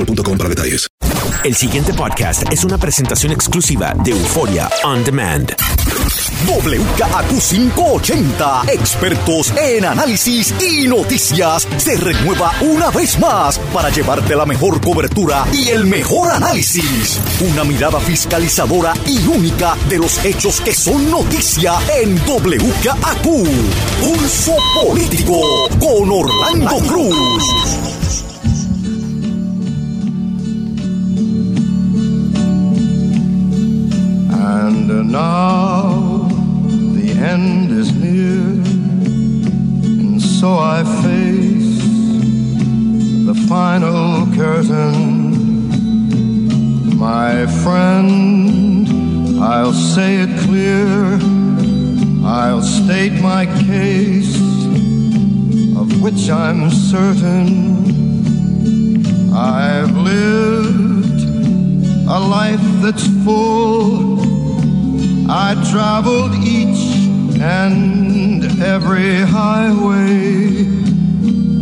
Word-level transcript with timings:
boostmobile.com 0.00 0.38
para 0.38 0.48
detalles. 0.48 0.86
El 1.44 1.54
siguiente 1.54 1.92
podcast 1.94 2.50
es 2.52 2.64
una 2.64 2.76
presentación 2.78 3.30
exclusiva 3.32 3.94
de 4.04 4.10
Euforia 4.10 4.68
On 4.84 5.02
Demand. 5.04 5.54
WKAQ580, 6.46 8.70
expertos 8.70 9.52
en 9.56 9.84
análisis 9.84 10.54
y 10.60 10.86
noticias, 10.86 11.66
se 11.78 11.96
renueva 11.96 12.52
una 12.60 12.90
vez 12.90 13.18
más 13.18 13.58
para 13.72 13.88
llevarte 13.90 14.36
la 14.36 14.46
mejor 14.46 14.80
cobertura 14.80 15.44
y 15.52 15.68
el 15.68 15.84
mejor 15.86 16.30
análisis. 16.30 17.18
Una 17.40 17.64
mirada 17.64 17.98
fiscalizadora 18.00 18.94
y 19.06 19.26
única 19.26 19.76
de 19.88 19.98
los 19.98 20.24
hechos 20.24 20.60
que 20.60 20.74
son 20.74 21.10
noticia 21.10 21.74
en 22.02 22.16
WKAQ. 22.26 23.24
Pulso 24.00 24.56
Político 24.82 25.40
con 25.78 26.10
Orlando 26.10 26.78
Cruz. 26.86 27.99
And 34.52 35.12
now 35.12 36.26
the 36.96 37.08
end 37.32 37.70
is 37.70 37.92
near, 37.92 38.42
and 40.00 40.20
so 40.20 40.58
I 40.58 40.82
face 41.04 41.78
the 43.28 43.36
final 43.48 44.26
curtain. 44.34 44.88
My 46.98 47.46
friend, 47.62 48.88
I'll 49.40 49.72
say 49.72 50.10
it 50.24 50.32
clear, 50.40 51.18
I'll 52.24 52.62
state 52.62 53.16
my 53.22 53.46
case, 53.70 54.34
of 55.80 56.02
which 56.02 56.28
I'm 56.28 56.70
certain. 56.70 57.70
I've 59.32 59.96
lived 59.96 61.20
a 62.08 62.18
life 62.18 62.66
that's 62.82 63.06
full. 63.24 63.89
I 65.32 65.54
traveled 65.70 66.34
each 66.34 67.06
and 67.40 68.60
every 68.60 69.20
highway 69.20 70.66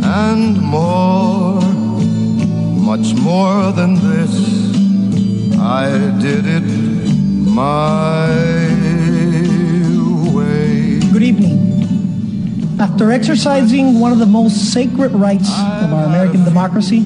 and 0.02 0.58
more, 0.58 1.60
much 1.60 3.12
more 3.12 3.70
than 3.72 3.96
this. 3.96 5.58
I 5.58 5.90
did 6.18 6.46
it 6.46 6.62
my 7.44 8.30
way. 10.32 11.00
Good 11.12 11.22
evening. 11.22 12.78
After 12.80 13.12
exercising 13.12 14.00
one 14.00 14.12
of 14.12 14.18
the 14.18 14.24
most 14.24 14.72
sacred 14.72 15.12
rights 15.12 15.50
of 15.50 15.92
our 15.92 16.06
American 16.06 16.42
democracy, 16.42 17.04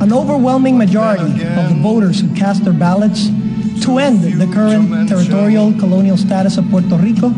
an 0.00 0.12
overwhelming 0.12 0.78
majority 0.78 1.24
of 1.24 1.70
the 1.70 1.78
voters 1.82 2.20
who 2.20 2.32
cast 2.36 2.62
their 2.62 2.72
ballots 2.72 3.30
to 3.86 3.98
end 3.98 4.18
the 4.40 4.46
current 4.52 5.08
territorial 5.08 5.72
colonial 5.78 6.16
status 6.16 6.58
of 6.58 6.68
Puerto 6.70 6.96
Rico 6.96 7.28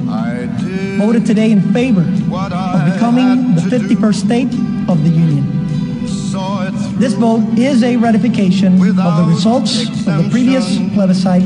voted 0.97 1.26
today 1.26 1.53
in 1.53 1.60
favor 1.75 2.00
of 2.00 2.92
becoming 2.92 3.54
the 3.54 3.60
51st 3.69 4.14
state 4.14 4.53
of 4.88 4.97
the 5.04 5.10
Union. 5.10 5.44
This 6.98 7.12
vote 7.12 7.44
is 7.58 7.82
a 7.82 7.97
ratification 7.97 8.81
of 8.81 8.97
the 8.97 9.26
results 9.28 9.82
of 10.08 10.25
the 10.25 10.28
previous 10.31 10.78
plebiscite 10.94 11.42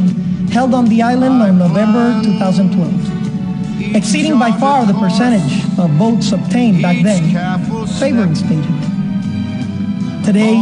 held 0.53 0.73
on 0.73 0.87
the 0.89 1.03
island 1.03 1.43
on 1.43 1.59
November 1.59 2.23
2012, 2.23 3.97
exceeding 3.97 4.39
by 4.39 4.53
far 4.53 4.87
the 4.87 4.95
percentage 4.95 5.65
of 5.81 5.91
votes 5.99 6.31
obtained 6.31 6.81
back 6.81 7.03
then 7.03 7.25
favoring 7.99 8.37
statehood. 8.37 8.81
Today, 10.25 10.55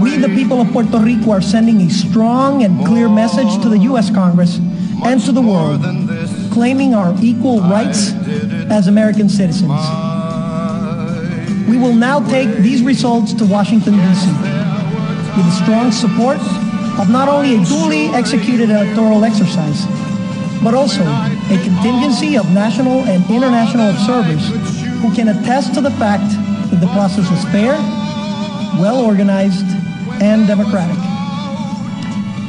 we, 0.00 0.16
the 0.16 0.28
people 0.28 0.60
of 0.60 0.68
Puerto 0.72 0.98
Rico, 0.98 1.30
are 1.30 1.40
sending 1.40 1.80
a 1.82 1.90
strong 1.90 2.62
and 2.64 2.84
clear 2.86 3.08
message 3.08 3.60
to 3.62 3.68
the 3.68 3.78
U.S. 3.90 4.10
Congress 4.10 4.58
and 5.04 5.20
to 5.22 5.32
the 5.32 5.42
world, 5.42 5.82
claiming 6.52 6.94
our 6.94 7.14
equal 7.22 7.60
rights 7.60 8.12
as 8.70 8.88
American 8.88 9.28
citizens. 9.28 9.70
We 11.68 11.76
will 11.76 11.94
now 11.94 12.20
take 12.28 12.48
these 12.58 12.82
results 12.82 13.32
to 13.34 13.44
Washington, 13.44 13.94
D.C. 13.94 14.26
with 15.36 15.46
the 15.46 15.56
strong 15.62 15.92
support 15.92 16.38
of 16.98 17.10
not 17.10 17.28
only 17.28 17.56
a 17.56 17.64
duly 17.64 18.06
executed 18.08 18.70
electoral 18.70 19.24
exercise, 19.24 19.86
but 20.62 20.74
also 20.74 21.04
a 21.04 21.58
contingency 21.62 22.36
of 22.36 22.50
national 22.52 23.04
and 23.04 23.22
international 23.30 23.90
observers 23.90 24.48
who 25.02 25.14
can 25.14 25.28
attest 25.28 25.74
to 25.74 25.80
the 25.80 25.92
fact 25.92 26.26
that 26.70 26.80
the 26.80 26.88
process 26.88 27.30
was 27.30 27.44
fair, 27.52 27.72
well 28.80 29.04
organized, 29.04 29.67
and 30.20 30.46
democratic. 30.46 30.98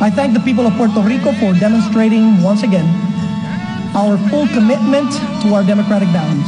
I 0.01 0.09
thank 0.09 0.33
the 0.33 0.39
people 0.39 0.65
of 0.65 0.73
Puerto 0.73 1.01
Rico 1.01 1.33
for 1.33 1.53
demonstrating 1.59 2.41
once 2.41 2.63
again 2.63 2.87
our 3.95 4.17
full 4.29 4.47
commitment 4.47 5.11
to 5.41 5.53
our 5.53 5.63
democratic 5.63 6.07
values. 6.09 6.47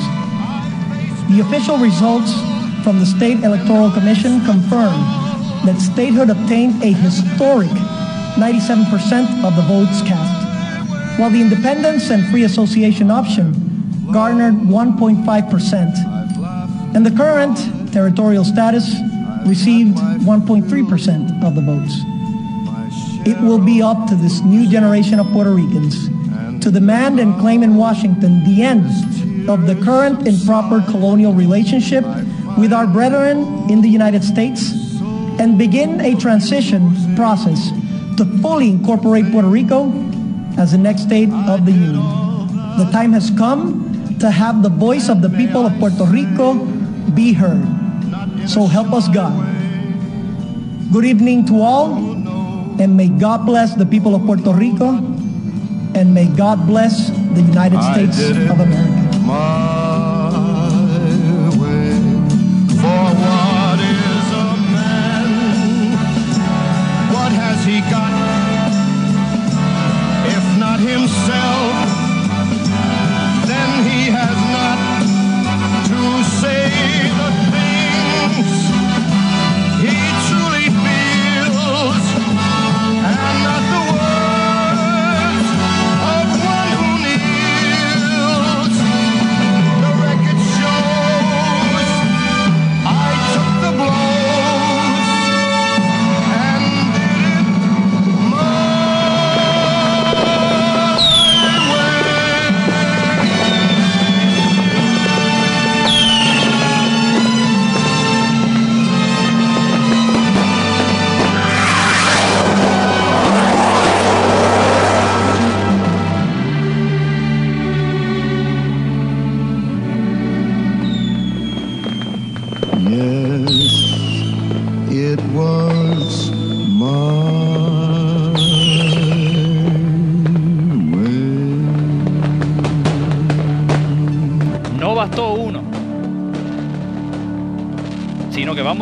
The 1.35 1.41
official 1.41 1.77
results 1.77 2.33
from 2.83 2.99
the 2.99 3.05
State 3.05 3.43
Electoral 3.43 3.91
Commission 3.91 4.43
confirm 4.45 4.93
that 5.65 5.79
statehood 5.79 6.29
obtained 6.29 6.83
a 6.83 6.91
historic 6.91 7.69
97% 8.39 9.43
of 9.43 9.55
the 9.55 9.61
votes 9.63 10.01
cast, 10.07 11.19
while 11.19 11.29
the 11.29 11.41
independence 11.41 12.09
and 12.09 12.25
free 12.31 12.43
association 12.43 13.11
option 13.11 13.53
garnered 14.11 14.55
1.5%, 14.55 16.95
and 16.95 17.05
the 17.05 17.11
current 17.11 17.57
territorial 17.91 18.43
status 18.43 18.95
received 19.47 19.97
1.3% 19.97 21.43
of 21.43 21.55
the 21.55 21.61
votes. 21.61 21.95
It 23.27 23.39
will 23.41 23.59
be 23.59 23.81
up 23.81 24.07
to 24.09 24.15
this 24.15 24.41
new 24.41 24.67
generation 24.67 25.19
of 25.19 25.27
Puerto 25.27 25.51
Ricans 25.51 26.09
to 26.63 26.71
demand 26.71 27.19
and 27.19 27.39
claim 27.39 27.63
in 27.63 27.75
Washington 27.75 28.43
the 28.43 28.63
end 28.63 28.85
of 29.49 29.67
the 29.67 29.75
current 29.83 30.27
improper 30.27 30.81
colonial 30.89 31.33
relationship 31.33 32.03
with 32.57 32.73
our 32.73 32.87
brethren 32.87 33.69
in 33.69 33.81
the 33.81 33.89
United 33.89 34.23
States 34.23 34.71
and 35.39 35.57
begin 35.57 36.01
a 36.01 36.15
transition 36.15 36.93
process 37.15 37.71
to 38.17 38.25
fully 38.41 38.69
incorporate 38.69 39.31
Puerto 39.31 39.47
Rico 39.47 39.91
as 40.57 40.71
the 40.71 40.77
next 40.77 41.03
state 41.03 41.29
of 41.29 41.65
the 41.65 41.71
Union. 41.71 42.01
The 42.77 42.89
time 42.91 43.13
has 43.13 43.31
come 43.31 44.17
to 44.19 44.29
have 44.29 44.61
the 44.61 44.69
voice 44.69 45.09
of 45.09 45.21
the 45.21 45.29
people 45.29 45.65
of 45.65 45.77
Puerto 45.79 46.05
Rico 46.05 46.53
be 47.15 47.33
heard. 47.33 47.65
So 48.47 48.67
help 48.67 48.91
us 48.93 49.07
God. 49.07 49.33
Good 50.91 51.05
evening 51.05 51.45
to 51.47 51.61
all, 51.61 51.93
and 52.81 52.97
may 52.97 53.07
God 53.07 53.45
bless 53.45 53.75
the 53.75 53.85
people 53.85 54.13
of 54.15 54.25
Puerto 54.25 54.51
Rico, 54.51 54.97
and 55.95 56.13
may 56.13 56.27
God 56.27 56.67
bless 56.67 57.09
the 57.09 57.41
United 57.41 57.81
States 57.81 58.19
of 58.49 58.59
America. 58.59 59.80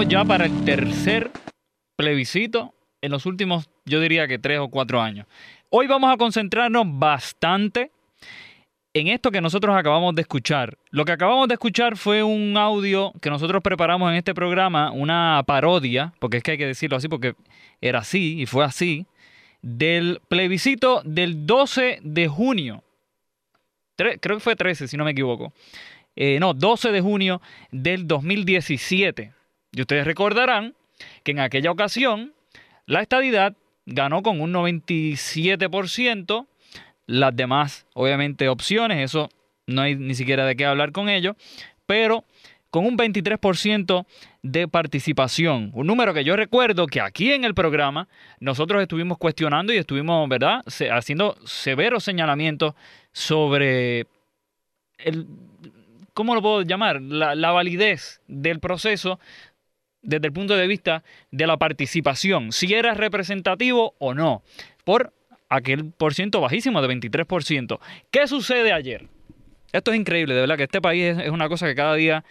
Ya 0.09 0.25
para 0.25 0.45
el 0.45 0.65
tercer 0.65 1.29
plebiscito 1.95 2.73
en 2.99 3.11
los 3.11 3.27
últimos, 3.27 3.69
yo 3.85 3.99
diría 3.99 4.27
que 4.27 4.39
tres 4.39 4.57
o 4.57 4.67
cuatro 4.67 4.99
años. 4.99 5.27
Hoy 5.69 5.85
vamos 5.85 6.11
a 6.11 6.17
concentrarnos 6.17 6.83
bastante 6.87 7.91
en 8.95 9.07
esto 9.07 9.29
que 9.29 9.39
nosotros 9.39 9.77
acabamos 9.77 10.15
de 10.15 10.21
escuchar. 10.23 10.79
Lo 10.89 11.05
que 11.05 11.11
acabamos 11.11 11.47
de 11.47 11.53
escuchar 11.53 11.95
fue 11.95 12.23
un 12.23 12.57
audio 12.57 13.13
que 13.21 13.29
nosotros 13.29 13.61
preparamos 13.61 14.09
en 14.09 14.17
este 14.17 14.33
programa, 14.33 14.91
una 14.91 15.43
parodia, 15.45 16.11
porque 16.17 16.37
es 16.37 16.43
que 16.43 16.51
hay 16.51 16.57
que 16.57 16.65
decirlo 16.65 16.97
así, 16.97 17.07
porque 17.07 17.35
era 17.79 17.99
así 17.99 18.41
y 18.41 18.47
fue 18.47 18.65
así, 18.65 19.05
del 19.61 20.21
plebiscito 20.27 21.03
del 21.05 21.45
12 21.45 21.99
de 22.01 22.27
junio. 22.27 22.83
Creo 23.95 24.37
que 24.37 24.39
fue 24.39 24.55
13, 24.55 24.87
si 24.87 24.97
no 24.97 25.05
me 25.05 25.11
equivoco. 25.11 25.53
Eh, 26.15 26.39
no, 26.39 26.55
12 26.55 26.91
de 26.91 26.99
junio 26.99 27.43
del 27.71 28.07
2017. 28.07 29.33
Y 29.71 29.81
ustedes 29.81 30.05
recordarán 30.05 30.75
que 31.23 31.31
en 31.31 31.39
aquella 31.39 31.71
ocasión 31.71 32.33
la 32.85 33.01
estadidad 33.01 33.55
ganó 33.85 34.23
con 34.23 34.41
un 34.41 34.53
97%. 34.53 36.47
Las 37.05 37.35
demás, 37.35 37.87
obviamente, 37.93 38.49
opciones, 38.49 39.03
eso 39.03 39.29
no 39.65 39.81
hay 39.81 39.95
ni 39.95 40.13
siquiera 40.15 40.45
de 40.45 40.55
qué 40.55 40.65
hablar 40.65 40.91
con 40.91 41.09
ello, 41.09 41.35
pero 41.85 42.23
con 42.69 42.85
un 42.85 42.97
23% 42.97 44.05
de 44.43 44.67
participación. 44.67 45.71
Un 45.73 45.87
número 45.87 46.13
que 46.13 46.23
yo 46.23 46.35
recuerdo 46.35 46.85
que 46.85 47.01
aquí 47.01 47.31
en 47.31 47.43
el 47.43 47.55
programa 47.55 48.07
nosotros 48.39 48.81
estuvimos 48.81 49.17
cuestionando 49.17 49.73
y 49.73 49.77
estuvimos, 49.77 50.29
¿verdad?, 50.29 50.61
haciendo 50.91 51.35
severos 51.45 52.03
señalamientos 52.03 52.75
sobre 53.11 54.05
el, 54.99 55.25
¿cómo 56.13 56.35
lo 56.35 56.41
puedo 56.41 56.61
llamar? 56.61 57.01
La, 57.01 57.33
la 57.33 57.51
validez 57.51 58.21
del 58.27 58.59
proceso 58.59 59.19
desde 60.01 60.27
el 60.27 60.33
punto 60.33 60.55
de 60.55 60.67
vista 60.67 61.03
de 61.31 61.47
la 61.47 61.57
participación, 61.57 62.51
si 62.51 62.73
era 62.73 62.93
representativo 62.93 63.95
o 63.99 64.13
no, 64.13 64.43
por 64.83 65.13
aquel 65.49 65.91
por 65.91 66.13
ciento 66.13 66.41
bajísimo 66.41 66.81
de 66.81 66.87
23%. 66.87 67.79
¿Qué 68.11 68.27
sucede 68.27 68.71
ayer? 68.71 69.07
Esto 69.71 69.91
es 69.91 69.99
increíble, 69.99 70.33
de 70.33 70.41
verdad, 70.41 70.57
que 70.57 70.63
este 70.63 70.81
país 70.81 71.17
es, 71.17 71.29
una 71.29 71.49
cosa 71.49 71.67
que 71.67 71.75
cada 71.75 71.95
día 71.95 72.23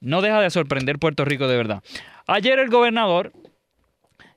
no 0.00 0.20
deja 0.20 0.40
de 0.40 0.50
sorprender 0.50 0.98
Puerto 0.98 1.24
Rico 1.24 1.46
de 1.48 1.56
verdad. 1.56 1.82
Ayer 2.26 2.58
el 2.58 2.68
gobernador 2.68 3.32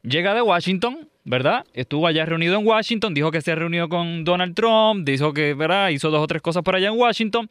llega 0.04 0.34
de 0.34 0.42
Washington, 0.42 1.10
¿verdad? 1.24 1.66
Estuvo 1.74 2.08
allá 2.08 2.26
reunido 2.26 2.58
en 2.58 2.68
Washington, 2.68 3.14
dijo 3.14 3.32
que 3.32 3.42
se 3.42 3.56
reunió 3.56 3.90
con 3.90 4.24
Donald 4.24 4.56
Trump, 4.56 5.06
dijo 5.06 5.34
que, 5.34 5.54
¿verdad? 5.54 5.90
Hizo 5.90 6.10
dos 6.12 6.22
o 6.22 6.28
tres 6.28 6.42
cosas 6.42 6.64
por 6.64 6.76
allá 6.76 6.90
en 6.90 6.98
Washington. 6.98 7.50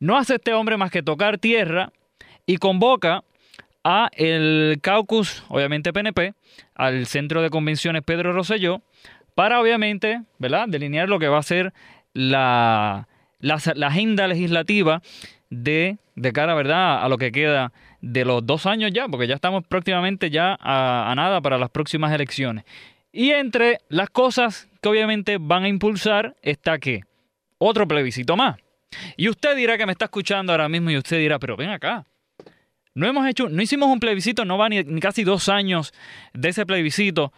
No 0.00 0.16
hace 0.16 0.34
este 0.34 0.52
hombre 0.52 0.76
más 0.76 0.90
que 0.90 1.02
tocar 1.02 1.38
tierra 1.38 1.92
y 2.44 2.56
convoca 2.56 3.22
a 3.84 4.10
el 4.12 4.78
caucus, 4.82 5.44
obviamente 5.48 5.92
PNP, 5.92 6.34
al 6.74 7.06
centro 7.06 7.42
de 7.42 7.50
convenciones 7.50 8.02
Pedro 8.02 8.32
Rosselló, 8.32 8.82
para 9.34 9.60
obviamente, 9.60 10.22
¿verdad?, 10.38 10.68
delinear 10.68 11.08
lo 11.08 11.18
que 11.18 11.28
va 11.28 11.38
a 11.38 11.42
ser 11.42 11.72
la, 12.12 13.08
la, 13.40 13.56
agenda 13.86 14.28
legislativa 14.28 15.02
de, 15.50 15.96
de 16.14 16.32
cara, 16.32 16.54
¿verdad?, 16.54 17.02
a 17.02 17.08
lo 17.08 17.18
que 17.18 17.32
queda 17.32 17.72
de 18.00 18.24
los 18.24 18.44
dos 18.44 18.66
años 18.66 18.92
ya, 18.92 19.08
porque 19.08 19.26
ya 19.26 19.34
estamos 19.34 19.64
prácticamente 19.66 20.30
ya 20.30 20.56
a 20.60 21.12
nada 21.16 21.40
para 21.40 21.58
las 21.58 21.70
próximas 21.70 22.12
elecciones. 22.12 22.64
Y 23.12 23.30
entre 23.30 23.78
las 23.88 24.08
cosas 24.08 24.68
que 24.80 24.88
obviamente 24.88 25.36
van 25.38 25.64
a 25.64 25.68
impulsar 25.68 26.34
está 26.40 26.78
que 26.78 27.02
otro 27.58 27.86
plebiscito 27.86 28.36
más. 28.36 28.56
Y 29.16 29.28
usted 29.28 29.54
dirá 29.54 29.76
que 29.76 29.86
me 29.86 29.92
está 29.92 30.06
escuchando 30.06 30.52
ahora 30.52 30.68
mismo 30.68 30.90
y 30.90 30.96
usted 30.96 31.18
dirá, 31.18 31.38
pero 31.38 31.56
ven 31.56 31.70
acá. 31.70 32.04
No 32.94 33.06
hemos 33.06 33.26
hecho, 33.26 33.48
no 33.48 33.62
hicimos 33.62 33.88
un 33.88 34.00
plebiscito, 34.00 34.44
no 34.44 34.58
va 34.58 34.68
ni, 34.68 34.84
casi 35.00 35.24
dos 35.24 35.48
años 35.48 35.94
de 36.34 36.50
ese 36.50 36.66
plebiscito. 36.66 37.32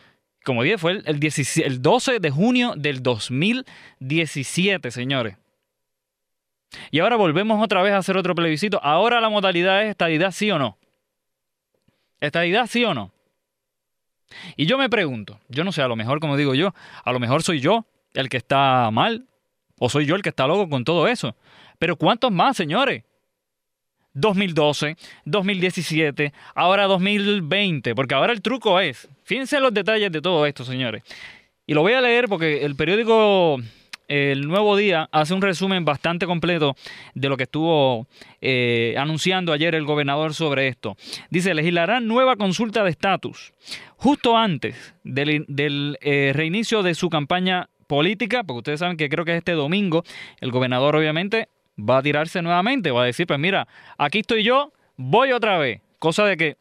Como 0.44 0.62
dije, 0.62 0.78
fue 0.78 0.92
el, 0.92 1.04
el 1.06 1.20
17 1.20 1.66
el 1.66 1.80
12 1.80 2.18
de 2.20 2.30
junio 2.30 2.74
del 2.76 3.02
2017, 3.02 4.90
señores. 4.90 5.36
Y 6.90 6.98
ahora 6.98 7.16
volvemos 7.16 7.62
otra 7.62 7.82
vez 7.82 7.92
a 7.92 7.98
hacer 7.98 8.16
otro 8.16 8.34
plebiscito. 8.34 8.80
Ahora 8.82 9.20
la 9.20 9.28
modalidad 9.28 9.84
es 9.84 9.90
estadidad 9.90 10.32
sí 10.32 10.50
o 10.50 10.58
no. 10.58 10.76
Estadidad 12.20 12.66
sí 12.66 12.84
o 12.84 12.94
no. 12.94 13.12
Y 14.56 14.66
yo 14.66 14.78
me 14.78 14.88
pregunto, 14.88 15.38
yo 15.48 15.64
no 15.64 15.72
sé, 15.72 15.82
a 15.82 15.88
lo 15.88 15.96
mejor 15.96 16.20
como 16.20 16.36
digo 16.36 16.54
yo, 16.54 16.74
a 17.04 17.12
lo 17.12 17.20
mejor 17.20 17.42
soy 17.42 17.60
yo 17.60 17.86
el 18.14 18.28
que 18.28 18.38
está 18.38 18.90
mal 18.90 19.26
o 19.78 19.88
soy 19.88 20.06
yo 20.06 20.16
el 20.16 20.22
que 20.22 20.30
está 20.30 20.46
loco 20.46 20.68
con 20.68 20.84
todo 20.84 21.06
eso. 21.06 21.36
Pero 21.78 21.96
¿cuántos 21.96 22.32
más, 22.32 22.56
señores? 22.56 23.04
2012, 24.14 24.96
2017, 25.24 26.32
ahora 26.54 26.84
2020, 26.84 27.94
porque 27.94 28.14
ahora 28.14 28.32
el 28.32 28.42
truco 28.42 28.80
es, 28.80 29.08
fíjense 29.24 29.60
los 29.60 29.74
detalles 29.74 30.10
de 30.10 30.20
todo 30.20 30.46
esto, 30.46 30.64
señores. 30.64 31.02
Y 31.66 31.74
lo 31.74 31.82
voy 31.82 31.94
a 31.94 32.00
leer 32.00 32.28
porque 32.28 32.64
el 32.64 32.76
periódico 32.76 33.58
El 34.06 34.46
Nuevo 34.46 34.76
Día 34.76 35.08
hace 35.12 35.32
un 35.32 35.40
resumen 35.40 35.84
bastante 35.84 36.26
completo 36.26 36.76
de 37.14 37.28
lo 37.30 37.38
que 37.38 37.44
estuvo 37.44 38.06
eh, 38.42 38.94
anunciando 38.98 39.52
ayer 39.52 39.74
el 39.74 39.84
gobernador 39.84 40.34
sobre 40.34 40.68
esto. 40.68 40.96
Dice, 41.30 41.54
legislarán 41.54 42.06
nueva 42.06 42.36
consulta 42.36 42.84
de 42.84 42.90
estatus 42.90 43.54
justo 43.96 44.36
antes 44.36 44.94
del, 45.02 45.96
eh, 46.02 46.32
reinicio 46.34 46.82
de 46.82 46.94
su 46.94 47.08
campaña 47.08 47.70
política, 47.86 48.44
porque 48.44 48.58
ustedes 48.58 48.80
saben 48.80 48.98
que 48.98 49.08
creo 49.08 49.24
que 49.24 49.32
es 49.32 49.38
este 49.38 49.52
domingo, 49.52 50.04
el 50.40 50.50
gobernador 50.50 50.96
obviamente 50.96 51.48
va 51.78 51.98
a 51.98 52.02
tirarse 52.02 52.42
nuevamente, 52.42 52.90
va 52.90 53.02
a 53.02 53.06
decir, 53.06 53.26
pues 53.26 53.38
mira, 53.38 53.66
aquí 53.98 54.20
estoy 54.20 54.42
yo, 54.42 54.72
voy 54.96 55.32
otra 55.32 55.58
vez. 55.58 55.80
Cosa 55.98 56.24
de 56.24 56.36
que 56.36 56.56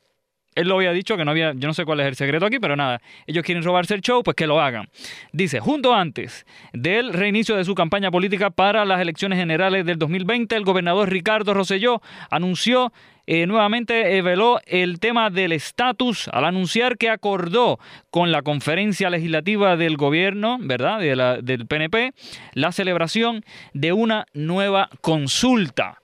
Él 0.55 0.67
lo 0.67 0.75
había 0.75 0.91
dicho 0.91 1.17
que 1.17 1.25
no 1.25 1.31
había, 1.31 1.53
yo 1.53 1.67
no 1.67 1.74
sé 1.74 1.86
cuál 1.86 2.00
es 2.00 2.07
el 2.07 2.15
secreto 2.15 2.45
aquí, 2.45 2.60
pero 2.60 2.75
nada, 2.75 3.01
ellos 3.27 3.43
quieren 3.43 3.63
robarse 3.63 3.95
el 3.95 4.01
show, 4.01 4.24
pues 4.24 4.36
que 4.36 4.48
lo 4.48 4.62
hagan. 4.62 4.89
Dice, 5.31 5.60
junto 5.60 5.93
antes 5.93 6.45
del 6.74 7.13
reinicio 7.13 7.55
de 7.55 7.65
su 7.65 7.75
campaña 7.75 8.12
política 8.12 8.50
para 8.50 8.86
las 8.86 9.01
elecciones 9.01 9.39
generales 9.39 9.86
del 9.86 9.98
2020, 9.98 10.55
el 10.55 10.63
gobernador 10.63 11.10
Ricardo 11.10 11.53
Rosselló 11.53 12.01
anunció 12.29 12.91
eh, 13.25 13.48
nuevamente 13.48 14.22
veló 14.22 14.60
el 14.65 15.00
tema 15.00 15.29
del 15.29 15.53
estatus 15.53 16.27
al 16.27 16.43
anunciar 16.43 16.98
que 16.98 17.10
acordó 17.10 17.79
con 18.12 18.33
la 18.33 18.41
conferencia 18.41 19.10
legislativa 19.10 19.77
del 19.77 19.95
gobierno, 19.95 20.57
¿verdad? 20.60 21.00
De 21.00 21.15
la, 21.15 21.38
del 21.38 21.65
PNP, 21.65 22.12
la 22.53 22.74
celebración 22.74 23.45
de 23.74 23.93
una 23.93 24.25
nueva 24.33 24.89
consulta. 25.00 26.00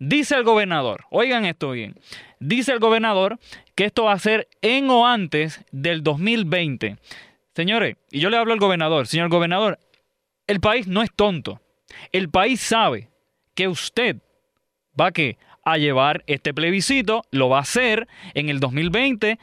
Dice 0.00 0.34
el 0.34 0.44
gobernador, 0.44 1.04
oigan 1.10 1.44
esto 1.44 1.70
bien, 1.72 1.94
dice 2.40 2.72
el 2.72 2.80
gobernador 2.80 3.38
que 3.74 3.84
esto 3.84 4.04
va 4.04 4.12
a 4.12 4.18
ser 4.18 4.48
en 4.62 4.90
o 4.90 5.06
antes 5.06 5.64
del 5.70 6.02
2020. 6.02 6.96
Señores, 7.54 7.96
y 8.10 8.20
yo 8.20 8.30
le 8.30 8.36
hablo 8.36 8.52
al 8.52 8.58
gobernador, 8.58 9.06
señor 9.06 9.28
gobernador, 9.28 9.78
el 10.46 10.60
país 10.60 10.88
no 10.88 11.02
es 11.02 11.10
tonto. 11.14 11.60
El 12.12 12.30
país 12.30 12.60
sabe 12.60 13.08
que 13.54 13.68
usted 13.68 14.16
va 14.98 15.08
a, 15.08 15.12
a 15.70 15.78
llevar 15.78 16.24
este 16.26 16.52
plebiscito, 16.52 17.22
lo 17.30 17.48
va 17.48 17.58
a 17.58 17.62
hacer 17.62 18.08
en 18.34 18.48
el 18.48 18.60
2020, 18.60 19.38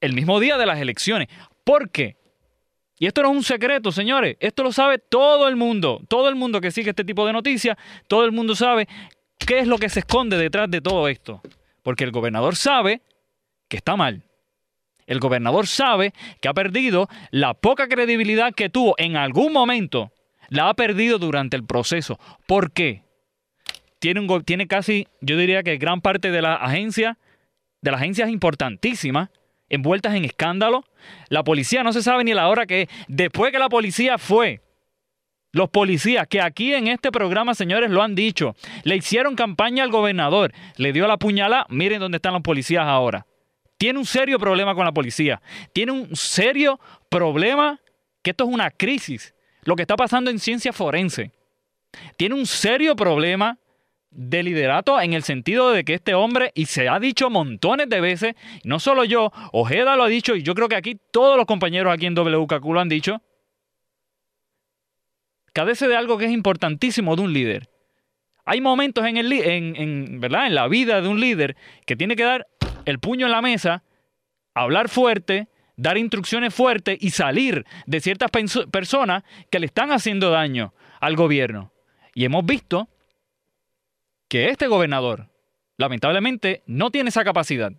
el 0.00 0.12
mismo 0.14 0.40
día 0.40 0.58
de 0.58 0.66
las 0.66 0.80
elecciones. 0.80 1.28
¿Por 1.64 1.90
qué? 1.90 2.16
Y 2.98 3.06
esto 3.06 3.22
no 3.22 3.30
es 3.30 3.36
un 3.36 3.42
secreto, 3.42 3.90
señores. 3.90 4.36
Esto 4.40 4.62
lo 4.62 4.72
sabe 4.72 4.98
todo 4.98 5.48
el 5.48 5.56
mundo. 5.56 6.00
Todo 6.08 6.28
el 6.28 6.36
mundo 6.36 6.60
que 6.60 6.70
sigue 6.70 6.90
este 6.90 7.04
tipo 7.04 7.26
de 7.26 7.32
noticias, 7.32 7.76
todo 8.06 8.24
el 8.24 8.32
mundo 8.32 8.54
sabe 8.54 8.86
¿Qué 9.46 9.58
es 9.58 9.66
lo 9.66 9.78
que 9.78 9.88
se 9.88 10.00
esconde 10.00 10.36
detrás 10.36 10.70
de 10.70 10.80
todo 10.80 11.08
esto? 11.08 11.40
Porque 11.82 12.04
el 12.04 12.12
gobernador 12.12 12.56
sabe 12.56 13.02
que 13.68 13.76
está 13.76 13.96
mal. 13.96 14.24
El 15.06 15.20
gobernador 15.20 15.66
sabe 15.66 16.14
que 16.40 16.48
ha 16.48 16.54
perdido 16.54 17.08
la 17.30 17.54
poca 17.54 17.88
credibilidad 17.88 18.54
que 18.54 18.70
tuvo 18.70 18.94
en 18.98 19.16
algún 19.16 19.52
momento. 19.52 20.10
La 20.48 20.68
ha 20.68 20.74
perdido 20.74 21.18
durante 21.18 21.56
el 21.56 21.64
proceso. 21.64 22.18
¿Por 22.46 22.72
qué? 22.72 23.02
Tiene, 23.98 24.66
casi, 24.66 25.06
yo 25.20 25.36
diría 25.36 25.62
que 25.62 25.76
gran 25.76 26.00
parte 26.00 26.30
de 26.30 26.40
la 26.42 26.54
agencia, 26.54 27.18
de 27.82 27.90
las 27.90 28.00
agencias 28.00 28.30
importantísimas, 28.30 29.28
envueltas 29.68 30.14
en 30.14 30.24
escándalo. 30.24 30.84
La 31.28 31.44
policía 31.44 31.82
no 31.82 31.92
se 31.92 32.02
sabe 32.02 32.24
ni 32.24 32.32
la 32.32 32.48
hora 32.48 32.64
que 32.64 32.88
Después 33.06 33.52
que 33.52 33.58
la 33.58 33.68
policía 33.68 34.16
fue 34.16 34.61
los 35.52 35.68
policías 35.68 36.26
que 36.26 36.40
aquí 36.40 36.74
en 36.74 36.88
este 36.88 37.12
programa, 37.12 37.54
señores, 37.54 37.90
lo 37.90 38.02
han 38.02 38.14
dicho, 38.14 38.56
le 38.84 38.96
hicieron 38.96 39.36
campaña 39.36 39.84
al 39.84 39.90
gobernador, 39.90 40.52
le 40.76 40.92
dio 40.92 41.06
la 41.06 41.18
puñalada, 41.18 41.66
miren 41.68 42.00
dónde 42.00 42.16
están 42.16 42.32
los 42.32 42.42
policías 42.42 42.84
ahora. 42.84 43.26
Tiene 43.76 43.98
un 43.98 44.06
serio 44.06 44.38
problema 44.38 44.74
con 44.74 44.84
la 44.84 44.92
policía. 44.92 45.42
Tiene 45.72 45.92
un 45.92 46.14
serio 46.16 46.80
problema 47.08 47.80
que 48.22 48.30
esto 48.30 48.44
es 48.44 48.50
una 48.50 48.70
crisis. 48.70 49.34
Lo 49.64 49.76
que 49.76 49.82
está 49.82 49.96
pasando 49.96 50.30
en 50.30 50.38
ciencia 50.38 50.72
forense. 50.72 51.32
Tiene 52.16 52.34
un 52.34 52.46
serio 52.46 52.96
problema 52.96 53.58
de 54.10 54.42
liderato 54.42 55.00
en 55.00 55.14
el 55.14 55.22
sentido 55.22 55.72
de 55.72 55.84
que 55.84 55.94
este 55.94 56.14
hombre, 56.14 56.52
y 56.54 56.66
se 56.66 56.88
ha 56.88 56.98
dicho 57.00 57.28
montones 57.28 57.88
de 57.88 58.00
veces, 58.00 58.34
no 58.62 58.78
solo 58.78 59.04
yo, 59.04 59.32
Ojeda 59.52 59.96
lo 59.96 60.04
ha 60.04 60.08
dicho, 60.08 60.36
y 60.36 60.42
yo 60.42 60.54
creo 60.54 60.68
que 60.68 60.76
aquí 60.76 60.98
todos 61.10 61.36
los 61.36 61.46
compañeros 61.46 61.92
aquí 61.92 62.06
en 62.06 62.14
WKQ 62.14 62.64
lo 62.64 62.80
han 62.80 62.88
dicho, 62.88 63.20
cadece 65.52 65.88
de 65.88 65.96
algo 65.96 66.18
que 66.18 66.26
es 66.26 66.32
importantísimo 66.32 67.16
de 67.16 67.22
un 67.22 67.32
líder. 67.32 67.68
Hay 68.44 68.60
momentos 68.60 69.06
en, 69.06 69.16
el, 69.16 69.32
en, 69.32 70.20
¿verdad? 70.20 70.46
en 70.46 70.54
la 70.54 70.66
vida 70.68 71.00
de 71.00 71.08
un 71.08 71.20
líder 71.20 71.56
que 71.86 71.96
tiene 71.96 72.16
que 72.16 72.24
dar 72.24 72.48
el 72.84 72.98
puño 72.98 73.26
en 73.26 73.32
la 73.32 73.42
mesa, 73.42 73.84
hablar 74.54 74.88
fuerte, 74.88 75.48
dar 75.76 75.96
instrucciones 75.96 76.54
fuertes 76.54 76.98
y 77.00 77.10
salir 77.10 77.64
de 77.86 78.00
ciertas 78.00 78.30
personas 78.70 79.22
que 79.50 79.60
le 79.60 79.66
están 79.66 79.92
haciendo 79.92 80.30
daño 80.30 80.74
al 81.00 81.16
gobierno. 81.16 81.72
Y 82.14 82.24
hemos 82.24 82.44
visto 82.44 82.88
que 84.28 84.48
este 84.48 84.66
gobernador, 84.66 85.28
lamentablemente, 85.76 86.62
no 86.66 86.90
tiene 86.90 87.10
esa 87.10 87.24
capacidad. 87.24 87.72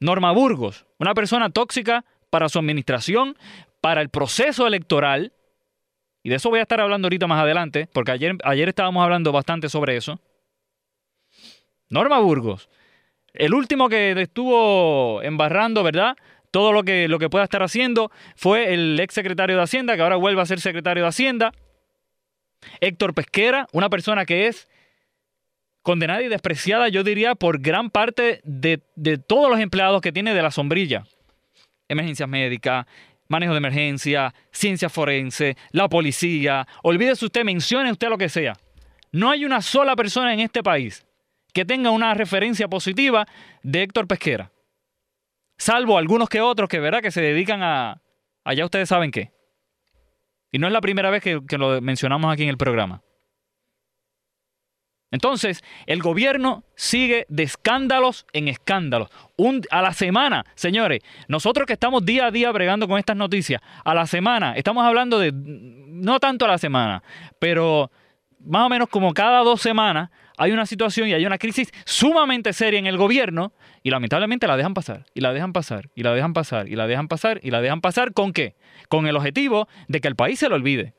Norma 0.00 0.32
Burgos, 0.32 0.86
una 0.98 1.14
persona 1.14 1.50
tóxica 1.50 2.04
para 2.30 2.48
su 2.48 2.58
administración, 2.58 3.36
para 3.80 4.00
el 4.00 4.08
proceso 4.08 4.66
electoral, 4.66 5.32
y 6.24 6.30
de 6.30 6.36
eso 6.36 6.48
voy 6.48 6.58
a 6.58 6.62
estar 6.62 6.80
hablando 6.80 7.06
ahorita 7.06 7.26
más 7.26 7.42
adelante, 7.42 7.86
porque 7.92 8.10
ayer, 8.10 8.36
ayer 8.44 8.70
estábamos 8.70 9.04
hablando 9.04 9.30
bastante 9.30 9.68
sobre 9.68 9.98
eso. 9.98 10.18
Norma 11.90 12.18
Burgos, 12.18 12.70
el 13.34 13.52
último 13.52 13.90
que 13.90 14.12
estuvo 14.12 15.20
embarrando, 15.22 15.82
¿verdad? 15.82 16.16
Todo 16.50 16.72
lo 16.72 16.82
que, 16.82 17.08
lo 17.08 17.18
que 17.18 17.28
pueda 17.28 17.44
estar 17.44 17.62
haciendo 17.62 18.10
fue 18.36 18.72
el 18.72 18.98
ex 18.98 19.12
secretario 19.12 19.56
de 19.56 19.62
Hacienda, 19.62 19.96
que 19.96 20.02
ahora 20.02 20.16
vuelve 20.16 20.40
a 20.40 20.46
ser 20.46 20.60
secretario 20.60 21.02
de 21.02 21.10
Hacienda. 21.10 21.52
Héctor 22.80 23.12
Pesquera, 23.12 23.66
una 23.72 23.90
persona 23.90 24.24
que 24.24 24.46
es 24.46 24.66
condenada 25.82 26.22
y 26.22 26.28
despreciada, 26.28 26.88
yo 26.88 27.04
diría, 27.04 27.34
por 27.34 27.60
gran 27.60 27.90
parte 27.90 28.40
de, 28.44 28.80
de 28.96 29.18
todos 29.18 29.50
los 29.50 29.60
empleados 29.60 30.00
que 30.00 30.10
tiene 30.10 30.32
de 30.32 30.40
la 30.40 30.50
sombrilla. 30.50 31.04
Emergencias 31.86 32.30
médicas, 32.30 32.86
manejo 33.34 33.52
de 33.52 33.58
emergencia, 33.58 34.32
ciencia 34.50 34.88
forense, 34.88 35.56
la 35.72 35.88
policía. 35.88 36.66
Olvídese 36.82 37.24
usted, 37.24 37.44
mencione 37.44 37.90
usted 37.90 38.08
lo 38.08 38.16
que 38.16 38.28
sea. 38.28 38.54
No 39.12 39.30
hay 39.30 39.44
una 39.44 39.60
sola 39.60 39.96
persona 39.96 40.32
en 40.32 40.40
este 40.40 40.62
país 40.62 41.04
que 41.52 41.64
tenga 41.64 41.90
una 41.90 42.14
referencia 42.14 42.68
positiva 42.68 43.26
de 43.62 43.82
Héctor 43.82 44.06
Pesquera. 44.06 44.50
Salvo 45.56 45.98
algunos 45.98 46.28
que 46.28 46.40
otros 46.40 46.68
que 46.68 46.80
verá 46.80 47.00
que 47.02 47.10
se 47.10 47.20
dedican 47.20 47.62
a. 47.62 48.00
Allá 48.44 48.64
ustedes 48.64 48.88
saben 48.88 49.10
qué. 49.10 49.32
Y 50.50 50.58
no 50.58 50.66
es 50.66 50.72
la 50.72 50.80
primera 50.80 51.10
vez 51.10 51.22
que, 51.22 51.40
que 51.48 51.58
lo 51.58 51.80
mencionamos 51.80 52.32
aquí 52.32 52.42
en 52.44 52.50
el 52.50 52.56
programa. 52.56 53.02
Entonces, 55.14 55.62
el 55.86 56.02
gobierno 56.02 56.64
sigue 56.74 57.24
de 57.28 57.44
escándalos 57.44 58.26
en 58.32 58.48
escándalos. 58.48 59.10
A 59.70 59.80
la 59.80 59.92
semana, 59.92 60.44
señores, 60.56 61.02
nosotros 61.28 61.68
que 61.68 61.74
estamos 61.74 62.04
día 62.04 62.26
a 62.26 62.30
día 62.32 62.50
bregando 62.50 62.88
con 62.88 62.98
estas 62.98 63.16
noticias, 63.16 63.62
a 63.84 63.94
la 63.94 64.08
semana, 64.08 64.54
estamos 64.56 64.84
hablando 64.84 65.20
de, 65.20 65.30
no 65.32 66.18
tanto 66.18 66.46
a 66.46 66.48
la 66.48 66.58
semana, 66.58 67.00
pero 67.38 67.92
más 68.40 68.66
o 68.66 68.68
menos 68.68 68.88
como 68.88 69.14
cada 69.14 69.44
dos 69.44 69.62
semanas 69.62 70.10
hay 70.36 70.50
una 70.50 70.66
situación 70.66 71.06
y 71.06 71.14
hay 71.14 71.24
una 71.24 71.38
crisis 71.38 71.70
sumamente 71.84 72.52
seria 72.52 72.80
en 72.80 72.86
el 72.86 72.96
gobierno 72.96 73.52
y 73.84 73.90
lamentablemente 73.90 74.48
la 74.48 74.56
dejan 74.56 74.74
pasar, 74.74 75.06
y 75.14 75.20
la 75.20 75.32
dejan 75.32 75.52
pasar, 75.52 75.90
y 75.94 76.02
la 76.02 76.12
dejan 76.12 76.32
pasar, 76.32 76.66
y 76.66 76.74
la 76.74 76.88
dejan 76.88 77.06
pasar, 77.06 77.38
y 77.40 77.52
la 77.52 77.60
dejan 77.60 77.80
pasar 77.80 78.12
con 78.12 78.32
qué? 78.32 78.56
Con 78.88 79.06
el 79.06 79.14
objetivo 79.14 79.68
de 79.86 80.00
que 80.00 80.08
el 80.08 80.16
país 80.16 80.40
se 80.40 80.48
lo 80.48 80.56
olvide. 80.56 80.94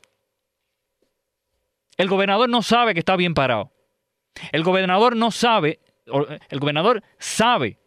El 1.97 2.07
gobernador 2.07 2.47
no 2.47 2.61
sabe 2.61 2.93
que 2.93 2.99
está 2.99 3.17
bien 3.17 3.33
parado. 3.33 3.74
El 4.51 4.63
gobernador 4.63 5.15
no 5.15 5.31
sabe, 5.31 5.79
el 6.49 6.59
gobernador 6.59 7.03
sabe 7.17 7.79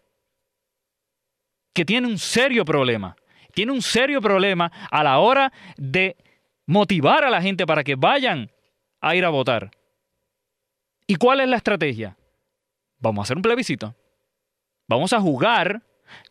que 1.74 1.84
tiene 1.84 2.06
un 2.06 2.18
serio 2.18 2.64
problema. 2.64 3.16
Tiene 3.54 3.72
un 3.72 3.82
serio 3.82 4.20
problema 4.20 4.70
a 4.90 5.02
la 5.02 5.18
hora 5.18 5.52
de 5.76 6.16
motivar 6.66 7.24
a 7.24 7.30
la 7.30 7.40
gente 7.40 7.66
para 7.66 7.82
que 7.82 7.94
vayan 7.94 8.50
a 9.00 9.14
ir 9.14 9.24
a 9.24 9.30
votar. 9.30 9.70
¿Y 11.06 11.16
cuál 11.16 11.40
es 11.40 11.48
la 11.48 11.56
estrategia? 11.56 12.16
Vamos 12.98 13.22
a 13.22 13.24
hacer 13.24 13.36
un 13.36 13.42
plebiscito. 13.42 13.94
Vamos 14.86 15.12
a 15.12 15.20
jugar 15.20 15.82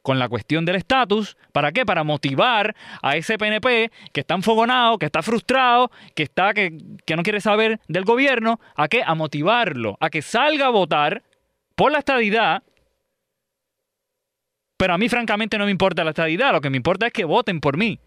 con 0.02 0.20
la 0.20 0.30
cuestión 0.30 0.66
del 0.66 0.76
estatus. 0.76 1.38
¿Para 1.52 1.72
qué? 1.72 1.86
Para 1.86 2.04
motivar 2.04 2.76
a 3.02 3.16
ese 3.16 3.38
PNP 3.38 3.92
que 4.14 4.22
está 4.22 4.36
enfogonado, 4.36 4.98
que 4.98 5.06
está 5.06 5.22
frustrado, 5.22 5.92
que, 6.16 6.24
está, 6.24 6.54
que, 6.54 6.78
que 7.06 7.16
no 7.16 7.24
quiere 7.24 7.42
saber 7.42 7.80
del 7.88 8.04
gobierno. 8.04 8.60
¿A 8.76 8.88
qué? 8.88 9.04
A 9.06 9.16
motivarlo, 9.16 9.98
a 10.00 10.10
que 10.10 10.22
salga 10.22 10.68
a 10.68 10.70
votar 10.70 11.24
por 11.76 11.92
la 11.92 12.00
estadidad. 12.00 12.64
Pero 14.78 14.94
a 14.94 14.98
mí 14.98 15.10
francamente 15.10 15.58
no 15.58 15.66
me 15.66 15.72
importa 15.72 16.04
la 16.04 16.12
estadidad, 16.12 16.52
lo 16.52 16.62
que 16.62 16.70
me 16.70 16.78
importa 16.78 17.08
es 17.08 17.14
que 17.14 17.26
voten 17.26 17.60
por 17.60 17.78
mí. 17.78 18.00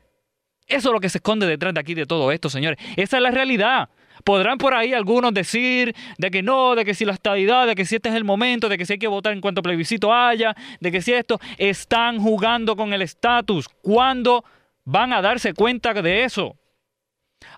Eso 0.67 0.89
es 0.91 0.93
lo 0.93 1.01
que 1.01 1.09
se 1.09 1.19
esconde 1.19 1.47
detrás 1.47 1.75
de 1.75 1.81
aquí 1.81 1.95
de 1.95 2.07
todo 2.07 2.31
esto, 2.31 2.49
señores. 2.49 2.79
Esa 2.97 3.17
es 3.17 3.23
la 3.23 3.33
realidad. 3.33 3.89
Podrán 4.25 4.59
por 4.59 4.75
ahí 4.75 4.93
algunos 4.93 5.33
decir 5.33 5.95
de 6.19 6.31
que 6.31 6.43
no, 6.43 6.75
de 6.75 6.85
que 6.85 6.95
si 6.95 7.05
la 7.05 7.13
estabilidad, 7.13 7.67
de 7.67 7.75
que 7.75 7.85
si 7.85 7.97
este 7.97 8.09
es 8.09 8.15
el 8.15 8.25
momento, 8.25 8.69
de 8.69 8.79
que 8.79 8.87
si 8.87 8.95
hay 8.95 8.99
que 8.99 9.09
votar 9.09 9.33
en 9.33 9.41
cuanto 9.41 9.63
plebiscito 9.63 10.13
haya, 10.13 10.55
de 10.81 10.93
que 10.93 11.03
si 11.03 11.13
esto, 11.13 11.39
están 11.59 12.19
jugando 12.19 12.77
con 12.77 12.93
el 12.93 13.03
estatus. 13.03 13.69
¿Cuándo 13.69 14.45
van 14.85 15.13
a 15.13 15.23
darse 15.23 15.55
cuenta 15.55 15.95
de 15.95 16.25
eso? 16.25 16.57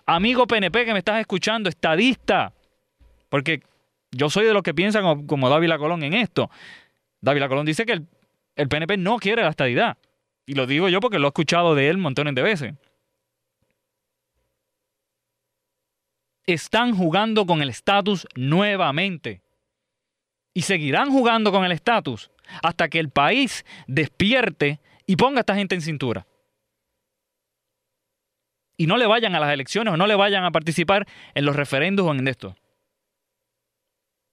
Amigo 0.05 0.47
PNP 0.47 0.85
que 0.85 0.93
me 0.93 0.99
estás 0.99 1.19
escuchando, 1.19 1.69
estadista, 1.69 2.53
porque 3.29 3.61
yo 4.11 4.29
soy 4.29 4.45
de 4.45 4.53
los 4.53 4.63
que 4.63 4.73
piensan 4.73 5.03
como, 5.03 5.27
como 5.27 5.49
Dávila 5.49 5.77
Colón 5.77 6.03
en 6.03 6.13
esto. 6.13 6.49
Dávila 7.21 7.47
Colón 7.47 7.65
dice 7.65 7.85
que 7.85 7.93
el, 7.93 8.07
el 8.55 8.67
PNP 8.67 8.97
no 8.97 9.17
quiere 9.17 9.43
la 9.43 9.49
estadidad. 9.49 9.97
Y 10.45 10.55
lo 10.55 10.67
digo 10.67 10.89
yo 10.89 10.99
porque 10.99 11.19
lo 11.19 11.27
he 11.27 11.29
escuchado 11.29 11.73
de 11.75 11.89
él 11.89 11.97
montones 11.97 12.35
de 12.35 12.41
veces. 12.41 12.73
Están 16.45 16.95
jugando 16.95 17.45
con 17.45 17.61
el 17.61 17.69
estatus 17.69 18.27
nuevamente. 18.35 19.41
Y 20.53 20.63
seguirán 20.63 21.09
jugando 21.09 21.51
con 21.51 21.65
el 21.65 21.71
estatus 21.71 22.29
hasta 22.61 22.89
que 22.89 22.99
el 22.99 23.09
país 23.09 23.65
despierte 23.87 24.79
y 25.05 25.15
ponga 25.15 25.39
a 25.39 25.41
esta 25.41 25.55
gente 25.55 25.75
en 25.75 25.81
cintura. 25.81 26.27
Y 28.77 28.87
no 28.87 28.97
le 28.97 29.07
vayan 29.07 29.35
a 29.35 29.39
las 29.39 29.53
elecciones 29.53 29.93
o 29.93 29.97
no 29.97 30.07
le 30.07 30.15
vayan 30.15 30.43
a 30.43 30.51
participar 30.51 31.07
en 31.33 31.45
los 31.45 31.55
referendos 31.55 32.05
o 32.05 32.13
en 32.13 32.27
esto. 32.27 32.55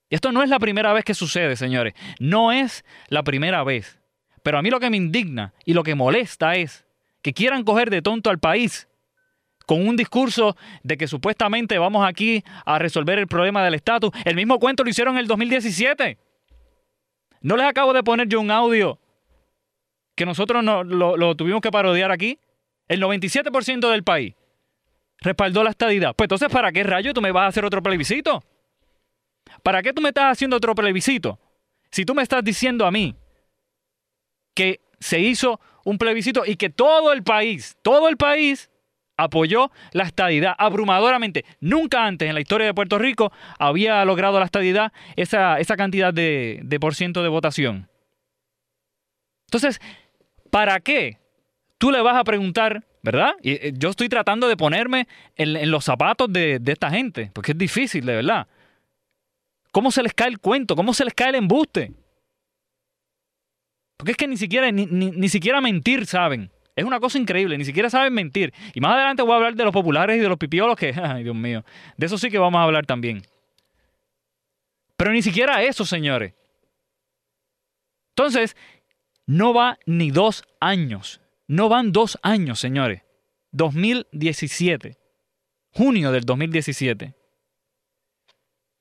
Y 0.09 0.17
esto 0.17 0.33
no 0.33 0.43
es 0.43 0.49
la 0.49 0.59
primera 0.59 0.93
vez 0.93 1.05
que 1.05 1.15
sucede, 1.15 1.57
señores. 1.57 1.95
No 2.19 2.51
es 2.51 2.85
la 3.09 3.23
primera 3.23 3.63
vez. 3.63 4.01
Pero 4.43 4.59
a 4.59 4.63
mí 4.63 4.71
lo 4.71 4.81
que 4.81 4.91
me 4.91 4.97
indigna 4.97 5.55
y 5.65 5.75
lo 5.75 5.85
que 5.85 5.95
molesta 5.95 6.57
es 6.57 6.85
que 7.23 7.33
quieran 7.33 7.65
coger 7.65 7.91
de 7.91 8.03
tonto 8.03 8.31
al 8.31 8.39
país 8.39 8.89
con 9.71 9.87
un 9.87 9.95
discurso 9.95 10.57
de 10.83 10.97
que 10.97 11.07
supuestamente 11.07 11.79
vamos 11.79 12.05
aquí 12.05 12.43
a 12.65 12.81
resolver 12.81 13.21
el 13.21 13.29
problema 13.29 13.63
del 13.63 13.75
estatus. 13.75 14.11
El 14.25 14.35
mismo 14.35 14.59
cuento 14.59 14.83
lo 14.83 14.91
hicieron 14.91 15.15
en 15.15 15.21
el 15.21 15.29
2017. 15.29 16.19
No 17.43 17.57
les 17.57 17.67
acabo 17.67 17.93
de 17.93 18.03
poner 18.03 18.27
yo 18.27 18.41
un 18.41 18.51
audio 18.51 18.99
que 20.17 20.27
nosotros 20.27 20.65
no, 20.65 20.83
lo, 20.83 21.17
lo 21.17 21.37
tuvimos 21.37 21.61
que 21.61 21.71
parodiar 21.71 22.11
aquí. 22.11 22.41
El 22.89 23.01
97% 23.01 23.89
del 23.93 24.03
país 24.03 24.35
respaldó 25.19 25.63
la 25.63 25.71
estadidad. 25.71 26.17
Pues 26.17 26.25
entonces, 26.25 26.49
¿para 26.49 26.73
qué 26.73 26.83
rayo 26.83 27.15
tú 27.15 27.21
me 27.21 27.31
vas 27.31 27.45
a 27.45 27.47
hacer 27.47 27.65
otro 27.65 27.81
plebiscito? 27.81 28.43
¿Para 29.63 29.83
qué 29.83 29.93
tú 29.93 30.03
me 30.03 30.09
estás 30.09 30.33
haciendo 30.33 30.57
otro 30.57 30.75
plebiscito? 30.75 31.39
Si 31.93 32.05
tú 32.05 32.13
me 32.17 32.25
estás 32.25 32.43
diciendo 32.43 32.87
a 32.87 32.91
mí 32.91 33.15
que 34.53 34.81
se 34.99 35.21
hizo 35.21 35.61
un 35.85 35.97
plebiscito 35.97 36.43
y 36.45 36.57
que 36.57 36.71
todo 36.71 37.13
el 37.13 37.23
país, 37.23 37.77
todo 37.83 38.09
el 38.09 38.17
país 38.17 38.69
apoyó 39.23 39.71
la 39.93 40.05
estadidad 40.05 40.55
abrumadoramente. 40.59 41.45
Nunca 41.61 42.07
antes 42.07 42.29
en 42.29 42.35
la 42.35 42.41
historia 42.41 42.67
de 42.67 42.75
Puerto 42.75 42.99
Rico 42.99 43.33
había 43.59 44.05
logrado 44.05 44.39
la 44.39 44.45
estadidad 44.45 44.93
esa, 45.17 45.59
esa 45.59 45.77
cantidad 45.77 46.13
de, 46.13 46.79
por 46.81 46.95
ciento 46.95 47.23
de 47.23 47.29
votación. 47.29 47.89
Entonces, 49.47 49.81
¿para 50.51 50.81
qué 50.81 51.19
tú 51.79 51.91
le 51.91 52.01
vas 52.01 52.17
a 52.17 52.25
preguntar, 52.25 52.85
verdad? 53.03 53.35
Y 53.43 53.53
eh, 53.53 53.73
yo 53.77 53.91
estoy 53.91 54.09
tratando 54.09 54.49
de 54.49 54.57
ponerme 54.57 55.09
en, 55.37 55.57
en 55.57 55.71
los 55.71 55.85
zapatos 55.85 56.33
de, 56.33 56.59
de 56.61 56.73
esta 56.73 56.91
gente, 56.91 57.31
porque 57.33 57.53
es 57.53 57.59
difícil, 57.59 58.07
de 58.07 58.17
verdad. 58.17 58.47
¿Cómo 59.73 59.91
se 59.91 60.03
les 60.03 60.15
cae 60.15 60.29
el 60.29 60.39
cuento? 60.39 60.75
¿Cómo 60.77 60.95
se 60.95 61.05
les 61.05 61.15
cae 61.15 61.31
el 61.31 61.37
embuste? 61.37 61.93
Porque 64.01 64.13
es 64.13 64.17
que 64.17 64.27
ni 64.27 64.37
siquiera, 64.37 64.71
ni, 64.73 64.87
ni, 64.87 65.11
ni, 65.11 65.29
siquiera 65.29 65.61
mentir 65.61 66.07
saben. 66.07 66.51
Es 66.81 66.87
una 66.87 66.99
cosa 66.99 67.19
increíble, 67.19 67.59
ni 67.59 67.67
siquiera 67.67 67.91
saben 67.91 68.15
mentir. 68.15 68.55
Y 68.73 68.81
más 68.81 68.95
adelante 68.95 69.23
voy 69.23 69.33
a 69.33 69.37
hablar 69.37 69.55
de 69.55 69.65
los 69.65 69.73
populares 69.73 70.17
y 70.17 70.21
de 70.21 70.29
los 70.29 70.39
pipiolos 70.39 70.77
que, 70.77 70.95
ay 70.97 71.25
Dios 71.25 71.37
mío, 71.37 71.63
de 71.99 72.07
eso 72.07 72.17
sí 72.17 72.31
que 72.31 72.39
vamos 72.39 72.59
a 72.59 72.63
hablar 72.63 72.87
también. 72.87 73.23
Pero 74.97 75.13
ni 75.13 75.21
siquiera 75.21 75.63
eso, 75.63 75.85
señores. 75.85 76.33
Entonces, 78.17 78.57
no 79.27 79.53
va 79.53 79.79
ni 79.85 80.11
dos 80.11 80.43
años. 80.59 81.21
No 81.47 81.69
van 81.69 81.93
dos 81.93 82.19
años, 82.23 82.59
señores. 82.59 83.03
2017. 83.53 84.97
Junio 85.73 86.13
del 86.13 86.25
2017 86.25 87.20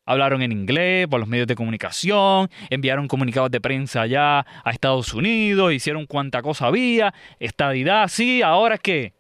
hablaron 0.10 0.42
en 0.42 0.52
inglés 0.52 1.08
por 1.08 1.20
los 1.20 1.30
medios 1.30 1.46
de 1.46 1.54
comunicación, 1.54 2.50
enviaron 2.72 3.08
comunicados 3.08 3.52
de 3.52 3.62
prensa 3.62 4.02
allá 4.02 4.40
a 4.40 4.72
Estados 4.72 5.14
Unidos, 5.14 5.72
hicieron 5.72 6.08
cuanta 6.08 6.42
cosa 6.42 6.66
había, 6.66 7.14
estadidad, 7.40 8.08
sí, 8.08 8.42
ahora 8.42 8.80
que... 8.80 9.14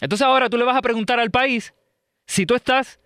Entonces 0.00 0.26
ahora 0.26 0.50
tú 0.50 0.58
le 0.58 0.64
vas 0.64 0.76
a 0.76 0.82
preguntar 0.82 1.20
al 1.20 1.30
país 1.30 1.72
si 2.26 2.44
tú 2.44 2.56
estás... 2.56 2.98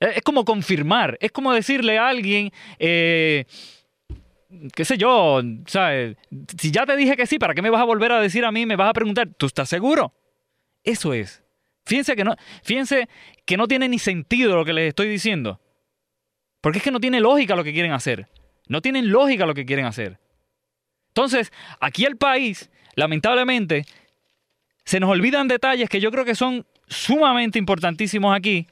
Es 0.00 0.22
como 0.22 0.44
confirmar, 0.44 1.18
es 1.20 1.30
como 1.32 1.52
decirle 1.52 1.98
a 1.98 2.08
alguien, 2.08 2.50
eh, 2.78 3.44
qué 4.74 4.84
sé 4.84 4.96
yo. 4.96 5.40
Si 6.58 6.70
ya 6.70 6.86
te 6.86 6.96
dije 6.96 7.14
que 7.16 7.26
sí, 7.26 7.38
¿para 7.38 7.54
qué 7.54 7.62
me 7.62 7.70
vas 7.70 7.80
a 7.80 7.84
volver 7.84 8.10
a 8.12 8.20
decir 8.20 8.44
a 8.44 8.52
mí? 8.52 8.66
Me 8.66 8.76
vas 8.76 8.88
a 8.88 8.94
preguntar, 8.94 9.28
¿tú 9.36 9.46
estás 9.46 9.68
seguro? 9.68 10.12
Eso 10.82 11.12
es. 11.12 11.44
Fíjense 11.86 12.16
que 12.16 12.24
no, 12.24 12.34
fíjense 12.62 13.08
que 13.44 13.56
no 13.56 13.68
tiene 13.68 13.88
ni 13.88 13.98
sentido 13.98 14.56
lo 14.56 14.64
que 14.64 14.72
les 14.72 14.88
estoy 14.88 15.08
diciendo. 15.08 15.60
Porque 16.60 16.78
es 16.78 16.84
que 16.84 16.90
no 16.90 17.00
tiene 17.00 17.20
lógica 17.20 17.56
lo 17.56 17.64
que 17.64 17.72
quieren 17.72 17.92
hacer. 17.92 18.28
No 18.68 18.80
tienen 18.80 19.10
lógica 19.10 19.46
lo 19.46 19.54
que 19.54 19.66
quieren 19.66 19.84
hacer. 19.84 20.18
Entonces, 21.08 21.52
aquí 21.80 22.04
el 22.06 22.16
país, 22.16 22.70
lamentablemente, 22.94 23.84
se 24.84 25.00
nos 25.00 25.10
olvidan 25.10 25.48
detalles 25.48 25.88
que 25.88 26.00
yo 26.00 26.10
creo 26.10 26.24
que 26.24 26.34
son 26.34 26.66
sumamente 26.88 27.58
importantísimos 27.58 28.34
aquí, 28.36 28.66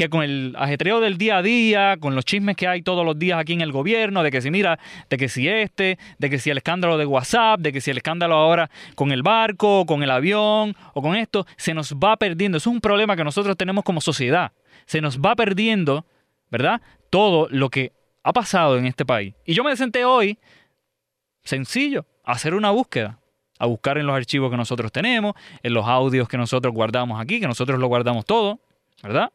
que 0.00 0.08
con 0.08 0.22
el 0.22 0.54
ajetreo 0.56 0.98
del 0.98 1.18
día 1.18 1.36
a 1.36 1.42
día, 1.42 1.98
con 2.00 2.14
los 2.14 2.24
chismes 2.24 2.56
que 2.56 2.66
hay 2.66 2.80
todos 2.80 3.04
los 3.04 3.18
días 3.18 3.38
aquí 3.38 3.52
en 3.52 3.60
el 3.60 3.70
gobierno, 3.70 4.22
de 4.22 4.30
que 4.30 4.40
si 4.40 4.50
mira, 4.50 4.78
de 5.10 5.18
que 5.18 5.28
si 5.28 5.46
este, 5.46 5.98
de 6.18 6.30
que 6.30 6.38
si 6.38 6.48
el 6.48 6.56
escándalo 6.56 6.96
de 6.96 7.04
WhatsApp, 7.04 7.60
de 7.60 7.70
que 7.70 7.82
si 7.82 7.90
el 7.90 7.98
escándalo 7.98 8.34
ahora 8.34 8.70
con 8.94 9.12
el 9.12 9.22
barco, 9.22 9.84
con 9.84 10.02
el 10.02 10.10
avión 10.10 10.74
o 10.94 11.02
con 11.02 11.16
esto, 11.16 11.46
se 11.58 11.74
nos 11.74 11.92
va 11.92 12.16
perdiendo. 12.16 12.56
Eso 12.56 12.70
es 12.70 12.74
un 12.76 12.80
problema 12.80 13.14
que 13.14 13.24
nosotros 13.24 13.58
tenemos 13.58 13.84
como 13.84 14.00
sociedad. 14.00 14.52
Se 14.86 15.02
nos 15.02 15.20
va 15.20 15.36
perdiendo, 15.36 16.06
¿verdad? 16.50 16.80
Todo 17.10 17.46
lo 17.50 17.68
que 17.68 17.92
ha 18.22 18.32
pasado 18.32 18.78
en 18.78 18.86
este 18.86 19.04
país. 19.04 19.34
Y 19.44 19.52
yo 19.52 19.64
me 19.64 19.76
senté 19.76 20.06
hoy, 20.06 20.38
sencillo, 21.44 22.06
a 22.24 22.32
hacer 22.32 22.54
una 22.54 22.70
búsqueda 22.70 23.18
a 23.58 23.66
buscar 23.66 23.98
en 23.98 24.06
los 24.06 24.16
archivos 24.16 24.50
que 24.50 24.56
nosotros 24.56 24.92
tenemos, 24.92 25.34
en 25.62 25.74
los 25.74 25.86
audios 25.86 26.26
que 26.26 26.38
nosotros 26.38 26.72
guardamos 26.72 27.20
aquí, 27.20 27.38
que 27.38 27.46
nosotros 27.46 27.78
lo 27.78 27.86
guardamos 27.88 28.24
todo, 28.24 28.60
¿verdad? 29.02 29.30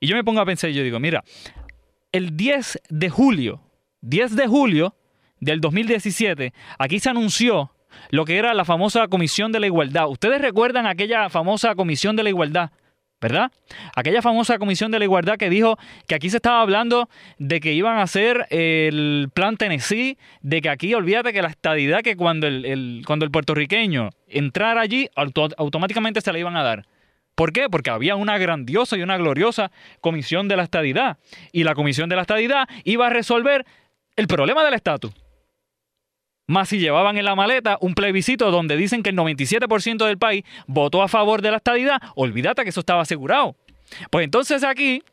Y 0.00 0.06
yo 0.06 0.16
me 0.16 0.24
pongo 0.24 0.40
a 0.40 0.46
pensar 0.46 0.70
y 0.70 0.74
yo 0.74 0.82
digo, 0.82 1.00
mira, 1.00 1.24
el 2.12 2.36
10 2.36 2.80
de 2.88 3.10
julio, 3.10 3.60
10 4.02 4.36
de 4.36 4.46
julio 4.46 4.94
del 5.40 5.60
2017, 5.60 6.52
aquí 6.78 7.00
se 7.00 7.10
anunció 7.10 7.72
lo 8.10 8.24
que 8.24 8.36
era 8.36 8.54
la 8.54 8.64
famosa 8.64 9.08
Comisión 9.08 9.52
de 9.52 9.60
la 9.60 9.66
Igualdad. 9.66 10.08
Ustedes 10.08 10.40
recuerdan 10.40 10.86
aquella 10.86 11.28
famosa 11.30 11.74
Comisión 11.74 12.16
de 12.16 12.22
la 12.22 12.28
Igualdad, 12.28 12.70
¿verdad? 13.20 13.50
Aquella 13.96 14.22
famosa 14.22 14.58
Comisión 14.58 14.92
de 14.92 15.00
la 15.00 15.04
Igualdad 15.04 15.36
que 15.36 15.50
dijo 15.50 15.78
que 16.06 16.14
aquí 16.14 16.30
se 16.30 16.36
estaba 16.36 16.60
hablando 16.60 17.08
de 17.38 17.60
que 17.60 17.72
iban 17.72 17.98
a 17.98 18.02
hacer 18.02 18.46
el 18.50 19.30
plan 19.34 19.56
Tennessee, 19.56 20.16
de 20.42 20.60
que 20.60 20.68
aquí, 20.68 20.94
olvídate 20.94 21.32
que 21.32 21.42
la 21.42 21.48
estadidad, 21.48 22.02
que 22.02 22.16
cuando 22.16 22.46
el, 22.46 23.02
cuando 23.06 23.24
el 23.24 23.30
puertorriqueño 23.30 24.10
entrara 24.28 24.80
allí, 24.80 25.08
automáticamente 25.14 26.20
se 26.20 26.32
la 26.32 26.38
iban 26.38 26.56
a 26.56 26.62
dar. 26.62 26.86
¿Por 27.38 27.52
qué? 27.52 27.70
Porque 27.70 27.90
había 27.90 28.16
una 28.16 28.36
grandiosa 28.36 28.96
y 28.96 29.02
una 29.02 29.16
gloriosa 29.16 29.70
comisión 30.00 30.48
de 30.48 30.56
la 30.56 30.64
estadidad. 30.64 31.18
Y 31.52 31.62
la 31.62 31.76
comisión 31.76 32.08
de 32.08 32.16
la 32.16 32.22
estadidad 32.22 32.68
iba 32.82 33.06
a 33.06 33.10
resolver 33.10 33.64
el 34.16 34.26
problema 34.26 34.64
del 34.64 34.74
estatus. 34.74 35.12
Más 36.48 36.68
si 36.68 36.80
llevaban 36.80 37.16
en 37.16 37.24
la 37.24 37.36
maleta 37.36 37.78
un 37.80 37.94
plebiscito 37.94 38.50
donde 38.50 38.76
dicen 38.76 39.04
que 39.04 39.10
el 39.10 39.16
97% 39.16 40.04
del 40.04 40.18
país 40.18 40.42
votó 40.66 41.00
a 41.00 41.06
favor 41.06 41.40
de 41.40 41.52
la 41.52 41.58
estadidad, 41.58 42.02
olvídate 42.16 42.64
que 42.64 42.70
eso 42.70 42.80
estaba 42.80 43.02
asegurado. 43.02 43.54
Pues 44.10 44.24
entonces 44.24 44.64
aquí, 44.64 45.04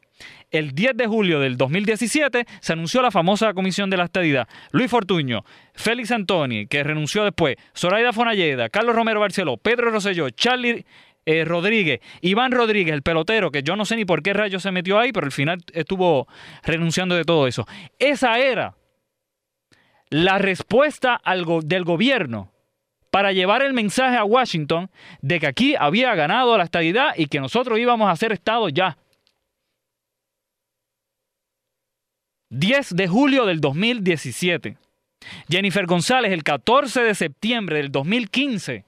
el 0.50 0.72
10 0.72 0.98
de 0.98 1.06
julio 1.06 1.40
del 1.40 1.58
2017, 1.58 2.48
se 2.60 2.74
anunció 2.74 3.04
la 3.04 3.12
famosa 3.12 3.54
comisión 3.54 3.92
de 3.92 3.98
la 3.98 4.06
estadidad. 4.06 4.48
Luis 4.72 4.90
Fortuño, 4.90 5.46
Félix 5.76 6.10
Antoni, 6.10 6.66
que 6.66 6.84
renunció 6.84 7.24
después, 7.24 7.56
Zoraida 7.78 8.14
Fonalleda, 8.14 8.70
Carlos 8.70 8.96
Romero 8.96 9.20
Barceló, 9.20 9.58
Pedro 9.58 9.92
Rosselló, 9.92 10.32
Charlie 10.32 10.88
eh, 11.26 11.44
Rodríguez, 11.46 12.02
Iván 12.22 12.52
Rodríguez, 12.52 12.94
el 12.94 13.02
pelotero, 13.02 13.52
que 13.52 13.64
yo 13.64 13.76
no 13.76 13.86
sé 13.86 13.96
ni 13.96 14.06
por 14.06 14.22
qué 14.22 14.34
rayo 14.34 14.60
se 14.60 14.72
metió 14.72 15.00
ahí, 15.00 15.12
pero 15.12 15.26
al 15.26 15.32
final 15.32 15.64
estuvo 15.74 16.28
renunciando 16.64 17.16
de 17.16 17.24
todo 17.24 17.48
eso. 17.48 17.68
Esa 18.00 18.38
era 18.40 18.76
la 20.10 20.38
respuesta 20.38 21.22
del 21.64 21.84
gobierno 21.84 22.52
para 23.10 23.32
llevar 23.32 23.64
el 23.64 23.74
mensaje 23.74 24.18
a 24.18 24.24
Washington 24.24 24.90
de 25.22 25.40
que 25.40 25.48
aquí 25.48 25.76
había 25.80 26.14
ganado 26.16 26.58
la 26.58 26.66
estadidad 26.66 27.14
y 27.16 27.28
que 27.28 27.40
nosotros 27.40 27.80
íbamos 27.80 28.10
a 28.10 28.16
ser 28.16 28.32
Estado 28.32 28.70
ya. 28.70 28.98
10 32.50 32.96
de 32.96 33.08
julio 33.08 33.46
del 33.46 33.62
2017. 33.62 34.78
Jennifer 35.50 35.86
González, 35.86 36.32
el 36.32 36.44
14 36.44 37.02
de 37.02 37.16
septiembre 37.16 37.78
del 37.78 37.92
2015, 37.92 38.86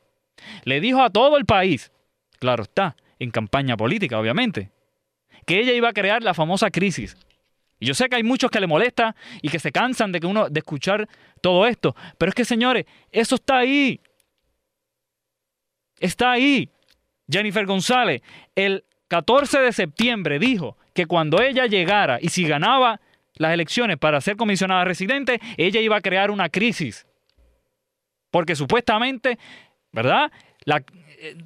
le 0.65 0.79
dijo 0.79 1.01
a 1.01 1.09
todo 1.09 1.37
el 1.37 1.45
país 1.45 1.91
claro 2.39 2.63
está, 2.63 2.95
en 3.19 3.31
campaña 3.31 3.75
política, 3.77 4.19
obviamente, 4.19 4.71
que 5.45 5.59
ella 5.59 5.73
iba 5.73 5.89
a 5.89 5.93
crear 5.93 6.23
la 6.23 6.33
famosa 6.33 6.69
crisis. 6.71 7.17
Y 7.79 7.85
yo 7.85 7.93
sé 7.93 8.09
que 8.09 8.15
hay 8.15 8.23
muchos 8.23 8.49
que 8.49 8.59
le 8.59 8.67
molesta 8.67 9.15
y 9.41 9.49
que 9.49 9.59
se 9.59 9.71
cansan 9.71 10.11
de 10.11 10.19
que 10.19 10.27
uno 10.27 10.49
de 10.49 10.59
escuchar 10.59 11.07
todo 11.41 11.67
esto, 11.67 11.95
pero 12.17 12.29
es 12.29 12.35
que 12.35 12.45
señores, 12.45 12.85
eso 13.11 13.35
está 13.35 13.59
ahí. 13.59 13.99
Está 15.99 16.31
ahí. 16.31 16.69
Jennifer 17.29 17.65
González 17.65 18.21
el 18.55 18.83
14 19.09 19.59
de 19.59 19.71
septiembre 19.73 20.39
dijo 20.39 20.77
que 20.93 21.05
cuando 21.05 21.41
ella 21.41 21.65
llegara 21.65 22.19
y 22.21 22.29
si 22.29 22.45
ganaba 22.47 22.99
las 23.35 23.53
elecciones 23.53 23.97
para 23.97 24.19
ser 24.21 24.35
comisionada 24.35 24.83
residente, 24.83 25.39
ella 25.57 25.79
iba 25.79 25.97
a 25.97 26.01
crear 26.01 26.31
una 26.31 26.49
crisis. 26.49 27.05
Porque 28.31 28.55
supuestamente, 28.55 29.37
¿verdad? 29.91 30.31
La, 30.65 30.83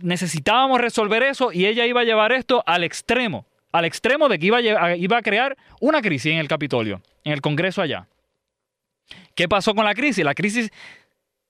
necesitábamos 0.01 0.79
resolver 0.81 1.23
eso 1.23 1.51
y 1.51 1.65
ella 1.65 1.85
iba 1.85 2.01
a 2.01 2.03
llevar 2.03 2.31
esto 2.31 2.63
al 2.65 2.83
extremo, 2.83 3.45
al 3.71 3.85
extremo 3.85 4.29
de 4.29 4.39
que 4.39 4.47
iba 4.47 4.57
a, 4.57 4.95
iba 4.95 5.17
a 5.17 5.21
crear 5.21 5.57
una 5.79 6.01
crisis 6.01 6.31
en 6.31 6.39
el 6.39 6.47
Capitolio, 6.47 7.01
en 7.23 7.33
el 7.33 7.41
Congreso 7.41 7.81
allá. 7.81 8.07
¿Qué 9.35 9.47
pasó 9.47 9.73
con 9.73 9.85
la 9.85 9.93
crisis? 9.93 10.23
La 10.23 10.33
crisis 10.33 10.71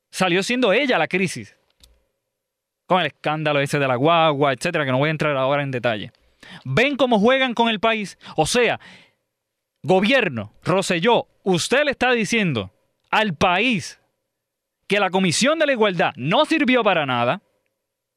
salió 0.09 0.43
siendo 0.43 0.73
ella 0.73 0.97
la 0.97 1.07
crisis. 1.07 1.55
Con 2.85 3.01
el 3.01 3.07
escándalo 3.07 3.59
ese 3.59 3.79
de 3.79 3.87
la 3.87 3.95
guagua, 3.95 4.53
etcétera, 4.53 4.85
que 4.85 4.91
no 4.91 4.97
voy 4.97 5.07
a 5.07 5.11
entrar 5.11 5.35
ahora 5.37 5.63
en 5.63 5.71
detalle. 5.71 6.11
¿Ven 6.65 6.97
cómo 6.97 7.19
juegan 7.19 7.53
con 7.53 7.69
el 7.69 7.79
país? 7.79 8.17
O 8.35 8.45
sea, 8.45 8.79
gobierno, 9.83 10.53
Roselló, 10.63 11.27
usted 11.43 11.85
le 11.85 11.91
está 11.91 12.11
diciendo 12.11 12.71
al 13.09 13.35
país 13.35 13.99
que 14.87 14.99
la 14.99 15.09
Comisión 15.09 15.57
de 15.59 15.65
la 15.65 15.71
Igualdad 15.71 16.11
no 16.17 16.45
sirvió 16.45 16.83
para 16.83 17.05
nada, 17.05 17.41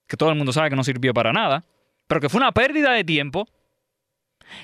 que 0.07 0.17
todo 0.17 0.31
el 0.31 0.37
mundo 0.37 0.53
sabe 0.53 0.71
que 0.71 0.77
no 0.77 0.85
sirvió 0.85 1.15
para 1.15 1.33
nada, 1.33 1.65
pero 2.07 2.21
que 2.21 2.29
fue 2.29 2.39
una 2.39 2.53
pérdida 2.53 2.93
de 2.93 3.05
tiempo, 3.05 3.47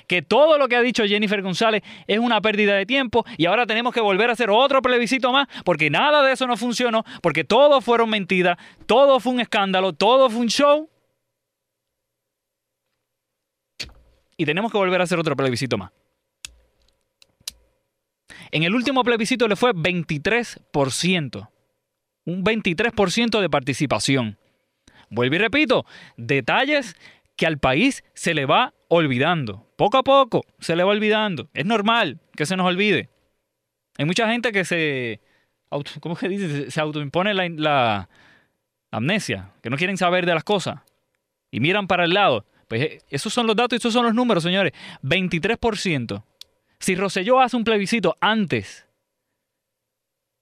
que 0.07 0.21
todo 0.21 0.57
lo 0.57 0.67
que 0.67 0.75
ha 0.75 0.81
dicho 0.81 1.05
Jennifer 1.05 1.41
González 1.41 1.83
es 2.07 2.19
una 2.19 2.41
pérdida 2.41 2.75
de 2.75 2.85
tiempo 2.85 3.25
y 3.37 3.45
ahora 3.45 3.65
tenemos 3.65 3.93
que 3.93 4.01
volver 4.01 4.29
a 4.29 4.33
hacer 4.33 4.49
otro 4.49 4.81
plebiscito 4.81 5.31
más 5.31 5.47
porque 5.65 5.89
nada 5.89 6.23
de 6.23 6.33
eso 6.33 6.47
no 6.47 6.57
funcionó, 6.57 7.03
porque 7.21 7.43
todo 7.43 7.81
fueron 7.81 8.09
mentiras, 8.09 8.57
todo 8.85 9.19
fue 9.19 9.33
un 9.33 9.39
escándalo, 9.39 9.93
todo 9.93 10.29
fue 10.29 10.41
un 10.41 10.49
show. 10.49 10.89
Y 14.37 14.45
tenemos 14.45 14.71
que 14.71 14.77
volver 14.77 15.01
a 15.01 15.03
hacer 15.03 15.19
otro 15.19 15.35
plebiscito 15.35 15.77
más. 15.77 15.91
En 18.51 18.63
el 18.63 18.75
último 18.75 19.03
plebiscito 19.03 19.47
le 19.47 19.55
fue 19.55 19.71
23%. 19.73 21.49
Un 22.25 22.43
23% 22.43 23.39
de 23.39 23.49
participación. 23.49 24.37
Vuelvo 25.11 25.35
y 25.35 25.39
repito, 25.39 25.85
detalles 26.15 26.95
que 27.35 27.45
al 27.45 27.59
país 27.59 28.03
se 28.13 28.33
le 28.33 28.45
va 28.45 28.73
olvidando. 28.87 29.67
Poco 29.75 29.97
a 29.97 30.03
poco 30.03 30.45
se 30.59 30.75
le 30.75 30.83
va 30.83 30.91
olvidando. 30.91 31.49
Es 31.53 31.65
normal 31.65 32.19
que 32.35 32.45
se 32.45 32.55
nos 32.55 32.65
olvide. 32.65 33.09
Hay 33.97 34.05
mucha 34.05 34.27
gente 34.31 34.51
que 34.53 34.63
se, 34.63 35.19
¿cómo 35.99 36.15
se 36.15 36.29
dice? 36.29 36.71
Se 36.71 36.79
autoimpone 36.79 37.33
la, 37.33 37.49
la 37.49 38.09
amnesia, 38.89 39.51
que 39.61 39.69
no 39.69 39.77
quieren 39.77 39.97
saber 39.97 40.25
de 40.25 40.33
las 40.33 40.45
cosas 40.45 40.79
y 41.51 41.59
miran 41.59 41.87
para 41.87 42.05
el 42.05 42.13
lado. 42.13 42.45
Pues 42.69 42.81
eh, 42.81 43.01
esos 43.09 43.33
son 43.33 43.47
los 43.47 43.55
datos 43.57 43.73
y 43.73 43.77
esos 43.77 43.93
son 43.93 44.05
los 44.05 44.15
números, 44.15 44.43
señores. 44.43 44.71
23%. 45.03 46.23
Si 46.79 46.95
Roselló 46.95 47.41
hace 47.41 47.57
un 47.57 47.65
plebiscito 47.65 48.17
antes 48.21 48.87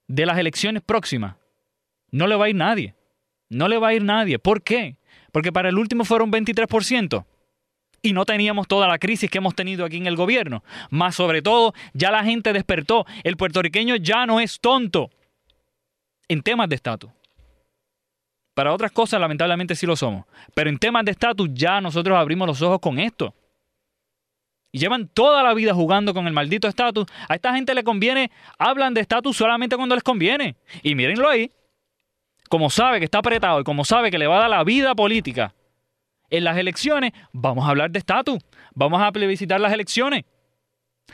de 0.08 0.28
las 0.28 0.38
elecciones 0.38 0.84
próximas, 0.84 1.38
no 2.12 2.28
le 2.28 2.36
va 2.36 2.46
a 2.46 2.50
ir 2.50 2.56
nadie. 2.56 2.96
No 3.50 3.68
le 3.68 3.78
va 3.78 3.90
a 3.90 3.94
ir 3.94 4.04
nadie. 4.04 4.40
¿Por 4.40 4.62
qué? 4.62 4.98
Porque 5.32 5.52
para 5.52 5.70
el 5.70 5.78
último 5.78 6.06
fueron 6.06 6.32
23% 6.32 7.26
y 8.02 8.14
no 8.14 8.26
teníamos 8.26 8.68
toda 8.68 8.88
la 8.88 8.98
crisis 8.98 9.30
que 9.30 9.40
hemos 9.40 9.56
tenido 9.56 9.86
aquí 9.86 9.98
en 9.98 10.08
el 10.08 10.16
gobierno. 10.16 10.64
Más 10.90 11.16
sobre 11.16 11.42
todo, 11.42 11.74
ya 11.94 12.12
la 12.12 12.24
gente 12.24 12.54
despertó. 12.54 13.06
El 13.24 13.38
puertorriqueño 13.38 13.96
ya 13.98 14.26
no 14.26 14.40
es 14.40 14.60
tonto 14.60 15.10
en 16.28 16.42
temas 16.42 16.70
de 16.70 16.76
estatus. 16.76 17.12
Para 18.54 18.74
otras 18.74 18.92
cosas, 18.92 19.20
lamentablemente 19.20 19.76
sí 19.76 19.86
lo 19.86 19.96
somos. 19.96 20.26
Pero 20.54 20.70
en 20.70 20.78
temas 20.78 21.06
de 21.06 21.12
estatus 21.12 21.50
ya 21.54 21.82
nosotros 21.82 22.18
abrimos 22.18 22.48
los 22.48 22.62
ojos 22.62 22.80
con 22.80 23.00
esto. 23.00 23.34
Y 24.72 24.80
llevan 24.80 25.08
toda 25.08 25.42
la 25.42 25.54
vida 25.54 25.74
jugando 25.74 26.14
con 26.14 26.28
el 26.28 26.34
maldito 26.34 26.68
estatus. 26.68 27.08
A 27.28 27.36
esta 27.36 27.56
gente 27.56 27.74
le 27.74 27.84
conviene, 27.84 28.32
hablan 28.58 28.94
de 28.94 29.02
estatus 29.02 29.36
solamente 29.36 29.76
cuando 29.76 29.96
les 29.96 30.04
conviene. 30.04 30.56
Y 30.84 30.94
mírenlo 30.94 31.28
ahí. 31.28 31.52
Como 32.50 32.70
sabe 32.70 33.00
que 33.00 33.06
está 33.06 33.20
apretado 33.20 33.62
y 33.62 33.64
como 33.64 33.86
sabe 33.86 34.12
que 34.12 34.18
le 34.18 34.28
va 34.28 34.38
a 34.38 34.42
dar 34.42 34.50
la 34.50 34.64
vida 34.64 34.96
política 34.96 35.56
en 36.30 36.44
las 36.44 36.58
elecciones, 36.58 37.14
vamos 37.32 37.66
a 37.66 37.70
hablar 37.70 37.92
de 37.92 38.00
estatus. 38.00 38.40
Vamos 38.74 39.02
a 39.02 39.12
plebiscitar 39.12 39.60
las 39.62 39.72
elecciones. 39.72 40.26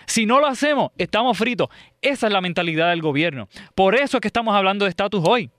Si 0.07 0.25
no 0.25 0.39
lo 0.39 0.47
hacemos, 0.47 0.91
estamos 0.97 1.37
fritos. 1.37 1.69
Esa 2.01 2.27
es 2.27 2.33
la 2.33 2.41
mentalidad 2.41 2.89
del 2.89 3.01
gobierno. 3.01 3.47
Por 3.75 3.95
eso 3.95 4.17
es 4.17 4.21
que 4.21 4.27
estamos 4.27 4.55
hablando 4.55 4.85
de 4.85 4.89
estatus 4.89 5.23
hoy. 5.25 5.51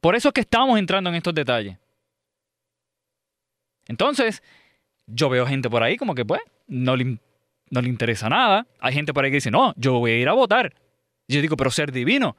Por 0.00 0.14
eso 0.14 0.28
es 0.28 0.32
que 0.32 0.40
estamos 0.40 0.78
entrando 0.78 1.10
en 1.10 1.16
estos 1.16 1.34
detalles. 1.34 1.76
Entonces, 3.86 4.42
yo 5.06 5.28
veo 5.28 5.46
gente 5.46 5.68
por 5.68 5.82
ahí 5.82 5.96
como 5.96 6.14
que, 6.14 6.24
pues, 6.24 6.42
no 6.66 6.94
le, 6.94 7.18
no 7.70 7.80
le 7.80 7.88
interesa 7.88 8.28
nada. 8.28 8.66
Hay 8.80 8.92
gente 8.92 9.12
por 9.12 9.24
ahí 9.24 9.30
que 9.30 9.36
dice, 9.36 9.50
no, 9.50 9.72
yo 9.76 9.98
voy 9.98 10.12
a 10.12 10.18
ir 10.18 10.28
a 10.28 10.34
votar. 10.34 10.74
Yo 11.26 11.40
digo, 11.40 11.56
pero 11.56 11.70
ser 11.70 11.90
divino. 11.90 12.36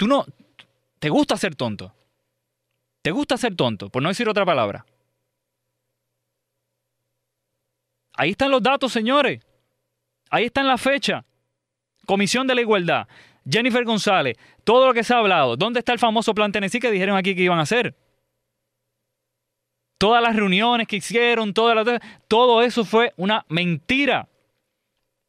Tú 0.00 0.06
no, 0.06 0.24
te 0.98 1.10
gusta 1.10 1.36
ser 1.36 1.54
tonto. 1.54 1.92
¿Te 3.02 3.10
gusta 3.10 3.36
ser 3.36 3.54
tonto? 3.54 3.90
Por 3.90 4.02
no 4.02 4.08
decir 4.08 4.26
otra 4.30 4.46
palabra. 4.46 4.86
Ahí 8.14 8.30
están 8.30 8.50
los 8.50 8.62
datos, 8.62 8.94
señores. 8.94 9.44
Ahí 10.30 10.46
está 10.46 10.62
en 10.62 10.68
la 10.68 10.78
fecha. 10.78 11.22
Comisión 12.06 12.46
de 12.46 12.54
la 12.54 12.62
Igualdad. 12.62 13.08
Jennifer 13.46 13.84
González. 13.84 14.38
Todo 14.64 14.86
lo 14.86 14.94
que 14.94 15.04
se 15.04 15.12
ha 15.12 15.18
hablado. 15.18 15.58
¿Dónde 15.58 15.80
está 15.80 15.92
el 15.92 15.98
famoso 15.98 16.32
plan 16.34 16.50
Tennessee 16.50 16.80
que 16.80 16.90
dijeron 16.90 17.18
aquí 17.18 17.34
que 17.34 17.42
iban 17.42 17.58
a 17.58 17.64
hacer? 17.64 17.94
Todas 19.98 20.22
las 20.22 20.34
reuniones 20.34 20.88
que 20.88 20.96
hicieron, 20.96 21.52
todo 21.52 22.62
eso 22.62 22.86
fue 22.86 23.12
una 23.18 23.44
mentira. 23.50 24.30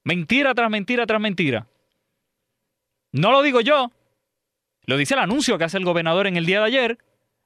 Mentira 0.05 0.55
tras 0.55 0.69
mentira 0.69 1.05
tras 1.05 1.19
mentira. 1.19 1.67
No 3.11 3.33
lo 3.33 3.41
digo 3.41 3.59
yo. 3.59 3.91
Lo 4.91 4.97
dice 4.97 5.13
el 5.13 5.21
anuncio 5.21 5.57
que 5.57 5.63
hace 5.63 5.77
el 5.77 5.85
gobernador 5.85 6.27
en 6.27 6.35
el 6.35 6.45
día 6.45 6.59
de 6.59 6.65
ayer 6.65 6.97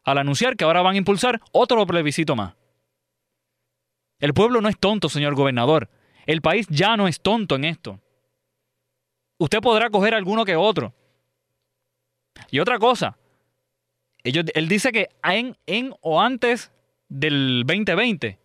al 0.03 0.17
anunciar 0.17 0.55
que 0.55 0.63
ahora 0.63 0.81
van 0.81 0.95
a 0.95 0.97
impulsar 0.97 1.41
otro 1.51 1.86
plebiscito 1.86 2.36
más. 2.36 2.55
El 4.17 4.34
pueblo 4.34 4.62
no 4.62 4.67
es 4.67 4.79
tonto, 4.79 5.10
señor 5.10 5.36
gobernador. 5.36 5.88
El 6.25 6.41
país 6.41 6.65
ya 6.71 6.97
no 6.97 7.08
es 7.08 7.21
tonto 7.21 7.55
en 7.55 7.65
esto. 7.65 8.01
Usted 9.38 9.60
podrá 9.60 9.91
coger 9.91 10.15
alguno 10.15 10.43
que 10.43 10.55
otro. 10.55 10.95
Y 12.49 12.58
otra 12.58 12.79
cosa, 12.79 13.15
él 14.23 14.67
dice 14.67 14.91
que 14.91 15.10
en, 15.23 15.55
en 15.67 15.93
o 16.01 16.19
antes 16.19 16.71
del 17.10 17.62
2020. 17.67 18.39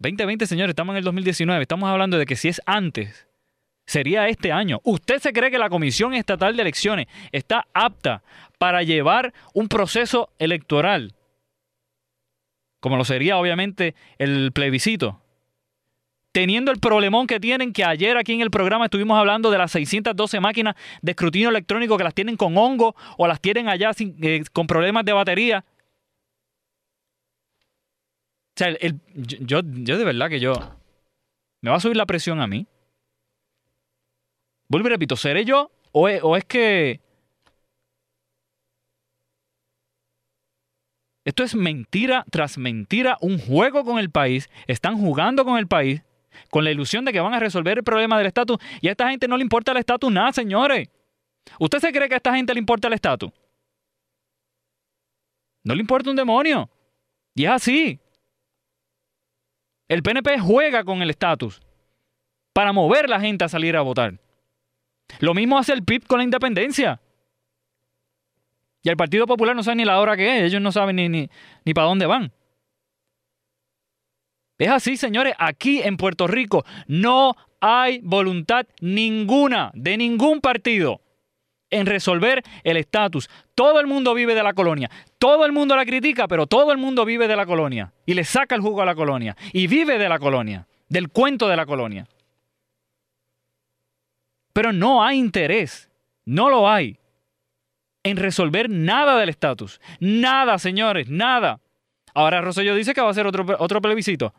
2020, 0.00 0.46
señores, 0.46 0.72
estamos 0.72 0.92
en 0.92 0.98
el 0.98 1.04
2019. 1.04 1.62
Estamos 1.62 1.88
hablando 1.88 2.18
de 2.18 2.26
que 2.26 2.36
si 2.36 2.48
es 2.48 2.60
antes, 2.66 3.26
sería 3.90 4.28
este 4.28 4.52
año. 4.52 4.80
¿Usted 4.84 5.18
se 5.18 5.32
cree 5.32 5.50
que 5.50 5.58
la 5.58 5.68
Comisión 5.68 6.14
Estatal 6.14 6.54
de 6.54 6.62
Elecciones 6.62 7.08
está 7.32 7.66
apta 7.74 8.22
para 8.56 8.84
llevar 8.84 9.34
un 9.52 9.66
proceso 9.66 10.30
electoral? 10.38 11.12
Como 12.78 12.96
lo 12.96 13.04
sería 13.04 13.36
obviamente 13.36 13.96
el 14.18 14.52
plebiscito. 14.52 15.20
Teniendo 16.30 16.70
el 16.70 16.78
problemón 16.78 17.26
que 17.26 17.40
tienen, 17.40 17.72
que 17.72 17.84
ayer 17.84 18.16
aquí 18.16 18.32
en 18.32 18.42
el 18.42 18.52
programa 18.52 18.84
estuvimos 18.84 19.18
hablando 19.18 19.50
de 19.50 19.58
las 19.58 19.72
612 19.72 20.38
máquinas 20.38 20.76
de 21.02 21.10
escrutinio 21.10 21.48
electrónico 21.48 21.98
que 21.98 22.04
las 22.04 22.14
tienen 22.14 22.36
con 22.36 22.56
hongo 22.56 22.94
o 23.18 23.26
las 23.26 23.40
tienen 23.40 23.68
allá 23.68 23.90
eh, 23.98 24.44
con 24.52 24.68
problemas 24.68 25.04
de 25.04 25.12
batería. 25.12 25.64
O 28.50 28.54
sea, 28.54 28.72
yo, 29.14 29.62
yo 29.64 29.98
de 29.98 30.04
verdad 30.04 30.28
que 30.28 30.38
yo... 30.38 30.54
¿Me 31.60 31.70
va 31.70 31.76
a 31.78 31.80
subir 31.80 31.96
la 31.96 32.06
presión 32.06 32.40
a 32.40 32.46
mí? 32.46 32.68
Vuelvo 34.70 34.86
y 34.86 34.90
repito, 34.90 35.16
¿seré 35.16 35.44
yo 35.44 35.72
o 35.90 36.08
es, 36.08 36.44
que... 36.44 37.00
Esto 41.24 41.42
es 41.42 41.56
mentira 41.56 42.24
tras 42.30 42.56
mentira, 42.56 43.18
un 43.20 43.40
juego 43.40 43.84
con 43.84 43.98
el 43.98 44.10
país. 44.10 44.48
Están 44.68 44.96
jugando 44.96 45.44
con 45.44 45.58
el 45.58 45.66
país 45.66 46.02
con 46.50 46.62
la 46.62 46.70
ilusión 46.70 47.04
de 47.04 47.12
que 47.12 47.18
van 47.18 47.34
a 47.34 47.40
resolver 47.40 47.78
el 47.78 47.84
problema 47.84 48.16
del 48.16 48.28
estatus. 48.28 48.58
Y 48.80 48.86
a 48.86 48.92
esta 48.92 49.10
gente 49.10 49.26
no 49.26 49.36
le 49.36 49.42
importa 49.42 49.72
el 49.72 49.78
estatus 49.78 50.10
nada, 50.10 50.32
señores. 50.32 50.88
¿Usted 51.58 51.80
se 51.80 51.92
cree 51.92 52.08
que 52.08 52.14
a 52.14 52.18
esta 52.18 52.36
gente 52.36 52.54
le 52.54 52.60
importa 52.60 52.86
el 52.86 52.94
estatus? 52.94 53.32
No 55.64 55.74
le 55.74 55.80
importa 55.80 56.10
un 56.10 56.16
demonio. 56.16 56.70
Y 57.34 57.44
es 57.44 57.50
así. 57.50 57.98
El 59.88 60.04
PNP 60.04 60.38
juega 60.38 60.84
con 60.84 61.02
el 61.02 61.10
estatus 61.10 61.60
para 62.52 62.72
mover 62.72 63.06
a 63.06 63.08
la 63.08 63.20
gente 63.20 63.44
a 63.44 63.48
salir 63.48 63.76
a 63.76 63.82
votar. 63.82 64.20
Lo 65.18 65.34
mismo 65.34 65.58
hace 65.58 65.72
el 65.72 65.84
PIB 65.84 66.06
con 66.06 66.18
la 66.18 66.24
independencia. 66.24 67.00
Y 68.82 68.88
el 68.88 68.96
Partido 68.96 69.26
Popular 69.26 69.54
no 69.54 69.62
sabe 69.62 69.76
ni 69.76 69.84
la 69.84 70.00
hora 70.00 70.16
que 70.16 70.38
es, 70.38 70.44
ellos 70.44 70.62
no 70.62 70.72
saben 70.72 70.96
ni, 70.96 71.08
ni, 71.08 71.28
ni 71.64 71.74
para 71.74 71.88
dónde 71.88 72.06
van. 72.06 72.32
Es 74.58 74.68
así, 74.68 74.96
señores, 74.96 75.34
aquí 75.38 75.80
en 75.82 75.96
Puerto 75.96 76.26
Rico 76.26 76.64
no 76.86 77.34
hay 77.60 78.00
voluntad 78.02 78.66
ninguna 78.80 79.70
de 79.74 79.96
ningún 79.96 80.40
partido 80.40 81.00
en 81.70 81.86
resolver 81.86 82.42
el 82.64 82.76
estatus. 82.76 83.30
Todo 83.54 83.80
el 83.80 83.86
mundo 83.86 84.12
vive 84.14 84.34
de 84.34 84.42
la 84.42 84.52
colonia. 84.52 84.90
Todo 85.18 85.46
el 85.46 85.52
mundo 85.52 85.76
la 85.76 85.86
critica, 85.86 86.28
pero 86.28 86.46
todo 86.46 86.72
el 86.72 86.78
mundo 86.78 87.04
vive 87.04 87.28
de 87.28 87.36
la 87.36 87.46
colonia. 87.46 87.92
Y 88.04 88.14
le 88.14 88.24
saca 88.24 88.54
el 88.54 88.60
jugo 88.60 88.82
a 88.82 88.86
la 88.86 88.94
colonia. 88.94 89.36
Y 89.52 89.66
vive 89.66 89.98
de 89.98 90.08
la 90.08 90.18
colonia, 90.18 90.66
del 90.88 91.08
cuento 91.08 91.48
de 91.48 91.56
la 91.56 91.66
colonia. 91.66 92.06
Pero 94.60 94.74
no 94.74 95.02
hay 95.02 95.16
interés, 95.16 95.90
no 96.26 96.50
lo 96.50 96.68
hay, 96.68 96.98
en 98.02 98.18
resolver 98.18 98.68
nada 98.68 99.18
del 99.18 99.30
estatus. 99.30 99.80
Nada, 100.00 100.58
señores, 100.58 101.08
nada. 101.08 101.62
Ahora 102.12 102.42
Rosselló 102.42 102.74
dice 102.74 102.92
que 102.92 103.00
va 103.00 103.06
a 103.06 103.10
hacer 103.12 103.26
otro, 103.26 103.46
otro 103.58 103.80
plebiscito. 103.80 104.34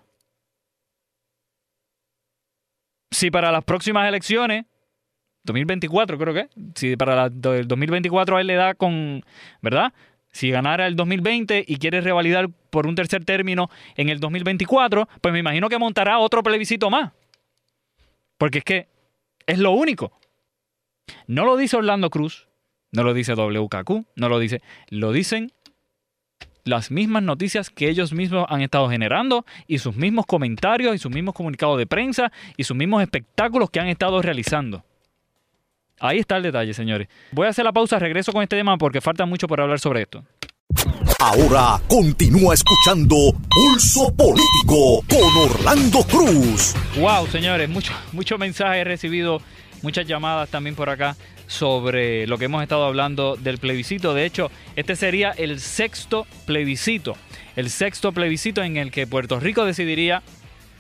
Si 3.09 3.31
para 3.31 3.51
las 3.51 3.63
próximas 3.63 4.07
elecciones 4.07 4.65
2024 5.45 6.19
creo 6.19 6.35
que. 6.35 6.49
Si 6.75 6.95
para 6.97 7.25
el 7.25 7.67
2024 7.67 8.37
a 8.37 8.41
él 8.41 8.45
le 8.45 8.55
da 8.57 8.75
con, 8.75 9.25
¿verdad? 9.63 9.91
Si 10.31 10.51
ganara 10.51 10.85
el 10.85 10.95
2020 10.95 11.65
y 11.67 11.77
quiere 11.77 11.99
revalidar 12.01 12.47
por 12.69 12.85
un 12.85 12.93
tercer 12.93 13.25
término 13.25 13.71
en 13.95 14.09
el 14.09 14.19
2024, 14.19 15.09
pues 15.19 15.31
me 15.31 15.39
imagino 15.39 15.67
que 15.67 15.79
montará 15.79 16.19
otro 16.19 16.43
plebiscito 16.43 16.91
más. 16.91 17.11
Porque 18.37 18.59
es 18.59 18.63
que 18.63 18.90
es 19.51 19.59
lo 19.59 19.71
único. 19.71 20.11
No 21.27 21.45
lo 21.45 21.57
dice 21.57 21.77
Orlando 21.77 22.09
Cruz, 22.09 22.47
no 22.91 23.03
lo 23.03 23.13
dice 23.13 23.33
WKQ, 23.33 24.05
no 24.15 24.29
lo 24.29 24.39
dice. 24.39 24.61
Lo 24.89 25.11
dicen 25.11 25.51
las 26.63 26.91
mismas 26.91 27.23
noticias 27.23 27.69
que 27.69 27.89
ellos 27.89 28.13
mismos 28.13 28.45
han 28.49 28.61
estado 28.61 28.89
generando 28.89 29.45
y 29.67 29.79
sus 29.79 29.95
mismos 29.95 30.25
comentarios 30.25 30.95
y 30.95 30.99
sus 30.99 31.11
mismos 31.11 31.33
comunicados 31.33 31.77
de 31.77 31.87
prensa 31.87 32.31
y 32.55 32.63
sus 32.63 32.77
mismos 32.77 33.01
espectáculos 33.01 33.69
que 33.69 33.79
han 33.79 33.87
estado 33.87 34.21
realizando. 34.21 34.83
Ahí 35.99 36.19
está 36.19 36.37
el 36.37 36.43
detalle, 36.43 36.73
señores. 36.73 37.07
Voy 37.31 37.45
a 37.45 37.49
hacer 37.49 37.63
la 37.63 37.71
pausa, 37.71 37.99
regreso 37.99 38.31
con 38.31 38.41
este 38.41 38.55
tema 38.55 38.77
porque 38.77 39.01
falta 39.01 39.25
mucho 39.25 39.47
por 39.47 39.61
hablar 39.61 39.79
sobre 39.79 40.01
esto. 40.01 40.23
Ahora 41.19 41.79
continúa 41.87 42.53
escuchando 42.53 43.15
Pulso 43.49 44.13
Político 44.15 45.03
con 45.07 45.51
Orlando 45.51 46.03
Cruz. 46.03 46.73
Wow, 46.97 47.27
señores, 47.27 47.69
muchos 47.69 47.95
mucho 48.11 48.37
mensajes 48.37 48.81
he 48.81 48.83
recibido, 48.83 49.41
muchas 49.81 50.07
llamadas 50.07 50.49
también 50.49 50.75
por 50.75 50.89
acá 50.89 51.15
sobre 51.51 52.27
lo 52.27 52.37
que 52.37 52.45
hemos 52.45 52.63
estado 52.63 52.85
hablando 52.85 53.35
del 53.35 53.57
plebiscito. 53.57 54.13
De 54.13 54.25
hecho, 54.25 54.49
este 54.75 54.95
sería 54.95 55.31
el 55.31 55.59
sexto 55.59 56.25
plebiscito. 56.45 57.15
El 57.55 57.69
sexto 57.69 58.13
plebiscito 58.13 58.63
en 58.63 58.77
el 58.77 58.89
que 58.89 59.05
Puerto 59.05 59.39
Rico 59.39 59.65
decidiría, 59.65 60.23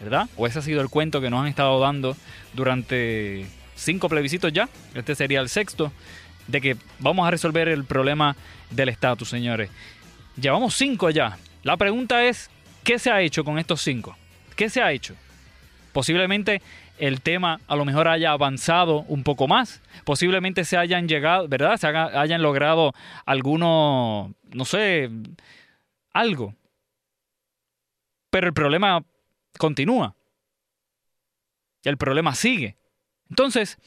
¿verdad? 0.01 0.29
O 0.37 0.47
ese 0.47 0.59
ha 0.59 0.61
sido 0.61 0.81
el 0.81 0.89
cuento 0.89 1.19
que 1.19 1.29
nos 1.29 1.41
han 1.41 1.47
estado 1.47 1.79
dando 1.79 2.15
durante 2.53 3.45
cinco 3.75 4.07
plebiscitos 4.07 4.53
ya. 4.53 4.69
Este 4.95 5.13
sería 5.13 5.41
el 5.41 5.49
sexto. 5.49 5.91
De 6.47 6.59
que 6.61 6.75
vamos 6.99 7.27
a 7.27 7.31
resolver 7.31 7.67
el 7.67 7.85
problema 7.85 8.35
del 8.71 8.89
estatus, 8.89 9.29
señores. 9.29 9.69
Llevamos 10.35 10.73
cinco 10.75 11.09
ya. 11.09 11.37
La 11.63 11.77
pregunta 11.77 12.23
es, 12.23 12.49
¿qué 12.83 12.97
se 12.97 13.11
ha 13.11 13.21
hecho 13.21 13.43
con 13.43 13.59
estos 13.59 13.81
cinco? 13.81 14.17
¿Qué 14.55 14.69
se 14.69 14.81
ha 14.81 14.91
hecho? 14.91 15.15
Posiblemente 15.93 16.61
el 16.97 17.21
tema 17.21 17.59
a 17.67 17.75
lo 17.75 17.83
mejor 17.83 18.07
haya 18.07 18.31
avanzado 18.31 18.99
un 19.07 19.23
poco 19.23 19.47
más. 19.47 19.81
Posiblemente 20.05 20.63
se 20.65 20.77
hayan 20.77 21.07
llegado, 21.07 21.47
¿verdad? 21.47 21.77
Se 21.77 21.87
hayan 21.87 22.41
logrado 22.41 22.93
algunos, 23.25 24.31
no 24.53 24.65
sé, 24.65 25.09
algo. 26.13 26.55
Pero 28.29 28.47
el 28.47 28.53
problema 28.53 29.03
continúa. 29.57 30.15
El 31.83 31.97
problema 31.97 32.35
sigue. 32.35 32.77
Entonces, 33.29 33.79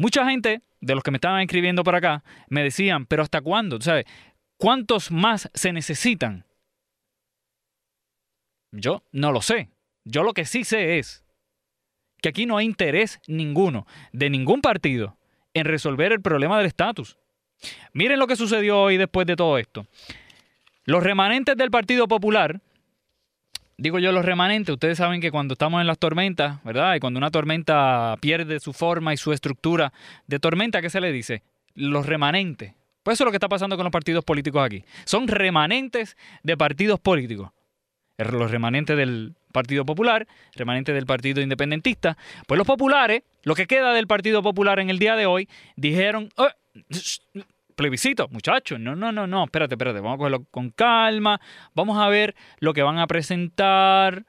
mucha 0.00 0.24
gente 0.28 0.62
de 0.80 0.94
los 0.94 1.04
que 1.04 1.10
me 1.10 1.18
estaban 1.18 1.42
escribiendo 1.42 1.84
por 1.84 1.94
acá 1.94 2.24
me 2.48 2.62
decían, 2.62 3.04
pero 3.04 3.22
¿hasta 3.22 3.42
cuándo? 3.42 3.80
¿Sabes? 3.80 4.06
¿Cuántos 4.56 5.10
más 5.10 5.50
se 5.52 5.72
necesitan? 5.72 6.46
Yo 8.72 9.04
no 9.12 9.30
lo 9.30 9.42
sé. 9.42 9.68
Yo 10.04 10.22
lo 10.22 10.32
que 10.32 10.46
sí 10.46 10.64
sé 10.64 10.98
es 10.98 11.22
que 12.22 12.30
aquí 12.30 12.46
no 12.46 12.56
hay 12.56 12.66
interés 12.66 13.20
ninguno 13.26 13.86
de 14.12 14.30
ningún 14.30 14.62
partido 14.62 15.18
en 15.52 15.66
resolver 15.66 16.12
el 16.12 16.22
problema 16.22 16.56
del 16.56 16.66
estatus. 16.66 17.18
Miren 17.92 18.18
lo 18.18 18.26
que 18.26 18.36
sucedió 18.36 18.80
hoy 18.80 18.96
después 18.96 19.26
de 19.26 19.36
todo 19.36 19.58
esto. 19.58 19.86
Los 20.84 21.02
remanentes 21.02 21.56
del 21.56 21.70
Partido 21.70 22.08
Popular, 22.08 22.62
digo 23.80 23.98
yo 23.98 24.12
los 24.12 24.24
remanentes, 24.24 24.72
ustedes 24.74 24.98
saben 24.98 25.20
que 25.22 25.30
cuando 25.30 25.54
estamos 25.54 25.80
en 25.80 25.86
las 25.86 25.98
tormentas, 25.98 26.62
¿verdad? 26.64 26.94
Y 26.94 27.00
cuando 27.00 27.18
una 27.18 27.30
tormenta 27.30 28.14
pierde 28.20 28.60
su 28.60 28.74
forma 28.74 29.14
y 29.14 29.16
su 29.16 29.32
estructura 29.32 29.92
de 30.26 30.38
tormenta, 30.38 30.82
¿qué 30.82 30.90
se 30.90 31.00
le 31.00 31.10
dice? 31.10 31.42
Los 31.74 32.04
remanentes. 32.04 32.74
Pues 33.02 33.16
eso 33.16 33.24
es 33.24 33.26
lo 33.26 33.30
que 33.30 33.36
está 33.36 33.48
pasando 33.48 33.76
con 33.76 33.84
los 33.84 33.92
partidos 33.92 34.22
políticos 34.22 34.62
aquí. 34.62 34.84
Son 35.06 35.26
remanentes 35.26 36.18
de 36.42 36.56
partidos 36.58 37.00
políticos. 37.00 37.50
Los 38.18 38.50
remanentes 38.50 38.98
del 38.98 39.34
Partido 39.50 39.86
Popular, 39.86 40.28
remanente 40.54 40.92
del 40.92 41.06
Partido 41.06 41.40
Independentista. 41.40 42.18
Pues 42.46 42.58
los 42.58 42.66
populares, 42.66 43.22
lo 43.44 43.54
que 43.54 43.66
queda 43.66 43.94
del 43.94 44.06
Partido 44.06 44.42
Popular 44.42 44.78
en 44.78 44.90
el 44.90 44.98
día 44.98 45.16
de 45.16 45.24
hoy, 45.24 45.48
dijeron, 45.76 46.28
oh, 46.36 46.50
plebiscito, 47.80 48.28
muchachos, 48.28 48.78
no, 48.78 48.94
no, 48.94 49.10
no, 49.10 49.26
no, 49.26 49.44
espérate, 49.44 49.74
espérate, 49.74 50.00
vamos 50.00 50.16
a 50.16 50.18
cogerlo 50.18 50.44
con 50.50 50.68
calma, 50.68 51.40
vamos 51.74 51.96
a 51.96 52.08
ver 52.10 52.34
lo 52.58 52.74
que 52.74 52.82
van 52.82 52.98
a 52.98 53.06
presentar 53.06 54.26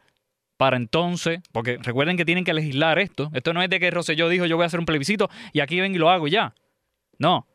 para 0.56 0.78
entonces, 0.78 1.42
porque 1.52 1.78
recuerden 1.82 2.16
que 2.16 2.24
tienen 2.24 2.46
que 2.46 2.54
legislar 2.54 2.98
esto, 2.98 3.30
esto 3.34 3.52
no 3.52 3.62
es 3.62 3.70
de 3.70 3.82
que 3.82 3.92
Rosselló 3.92 4.30
dijo 4.30 4.46
yo 4.46 4.56
voy 4.56 4.64
a 4.64 4.68
hacer 4.68 4.80
un 4.80 4.86
plebiscito 4.86 5.30
y 5.52 5.60
aquí 5.60 5.82
ven 5.82 5.94
y 5.94 5.98
lo 5.98 6.10
hago 6.10 6.30
ya, 6.30 6.56
no, 7.18 7.46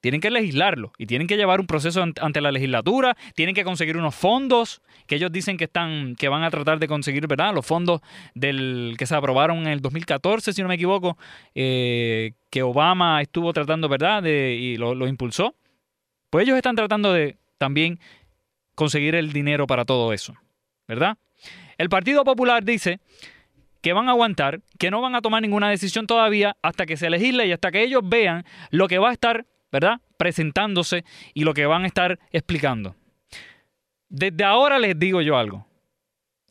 tienen 0.00 0.20
que 0.20 0.30
legislarlo 0.30 0.92
y 0.98 1.06
tienen 1.06 1.26
que 1.26 1.36
llevar 1.36 1.60
un 1.60 1.66
proceso 1.66 2.02
ante 2.02 2.40
la 2.40 2.52
legislatura, 2.52 3.16
tienen 3.34 3.54
que 3.54 3.64
conseguir 3.64 3.96
unos 3.96 4.14
fondos 4.14 4.82
que 5.06 5.16
ellos 5.16 5.32
dicen 5.32 5.56
que 5.56 5.64
están 5.64 6.14
que 6.16 6.28
van 6.28 6.42
a 6.42 6.50
tratar 6.50 6.78
de 6.78 6.88
conseguir, 6.88 7.26
¿verdad? 7.26 7.54
Los 7.54 7.66
fondos 7.66 8.00
del 8.34 8.94
que 8.98 9.06
se 9.06 9.14
aprobaron 9.14 9.58
en 9.58 9.68
el 9.68 9.80
2014, 9.80 10.52
si 10.52 10.62
no 10.62 10.68
me 10.68 10.74
equivoco, 10.74 11.18
eh, 11.54 12.32
que 12.50 12.62
Obama 12.62 13.20
estuvo 13.20 13.52
tratando, 13.52 13.88
¿verdad? 13.88 14.24
Y 14.24 14.76
lo, 14.76 14.94
lo 14.94 15.08
impulsó. 15.08 15.54
Pues 16.30 16.44
ellos 16.44 16.56
están 16.56 16.76
tratando 16.76 17.12
de 17.12 17.36
también 17.56 17.98
conseguir 18.74 19.14
el 19.14 19.32
dinero 19.32 19.66
para 19.66 19.84
todo 19.84 20.12
eso, 20.12 20.34
¿verdad? 20.86 21.16
El 21.78 21.88
Partido 21.88 22.24
Popular 22.24 22.64
dice 22.64 23.00
que 23.80 23.92
van 23.92 24.08
a 24.08 24.12
aguantar, 24.12 24.60
que 24.78 24.90
no 24.90 25.00
van 25.00 25.14
a 25.14 25.22
tomar 25.22 25.42
ninguna 25.42 25.70
decisión 25.70 26.06
todavía 26.06 26.56
hasta 26.62 26.86
que 26.86 26.96
se 26.96 27.10
legisle 27.10 27.46
y 27.46 27.52
hasta 27.52 27.70
que 27.70 27.82
ellos 27.82 28.02
vean 28.04 28.44
lo 28.70 28.88
que 28.88 28.98
va 28.98 29.10
a 29.10 29.12
estar 29.12 29.46
¿verdad? 29.70 30.00
Presentándose 30.16 31.04
y 31.34 31.44
lo 31.44 31.54
que 31.54 31.66
van 31.66 31.84
a 31.84 31.86
estar 31.86 32.18
explicando. 32.32 32.96
Desde 34.08 34.44
ahora 34.44 34.78
les 34.78 34.98
digo 34.98 35.20
yo 35.20 35.36
algo. 35.36 35.66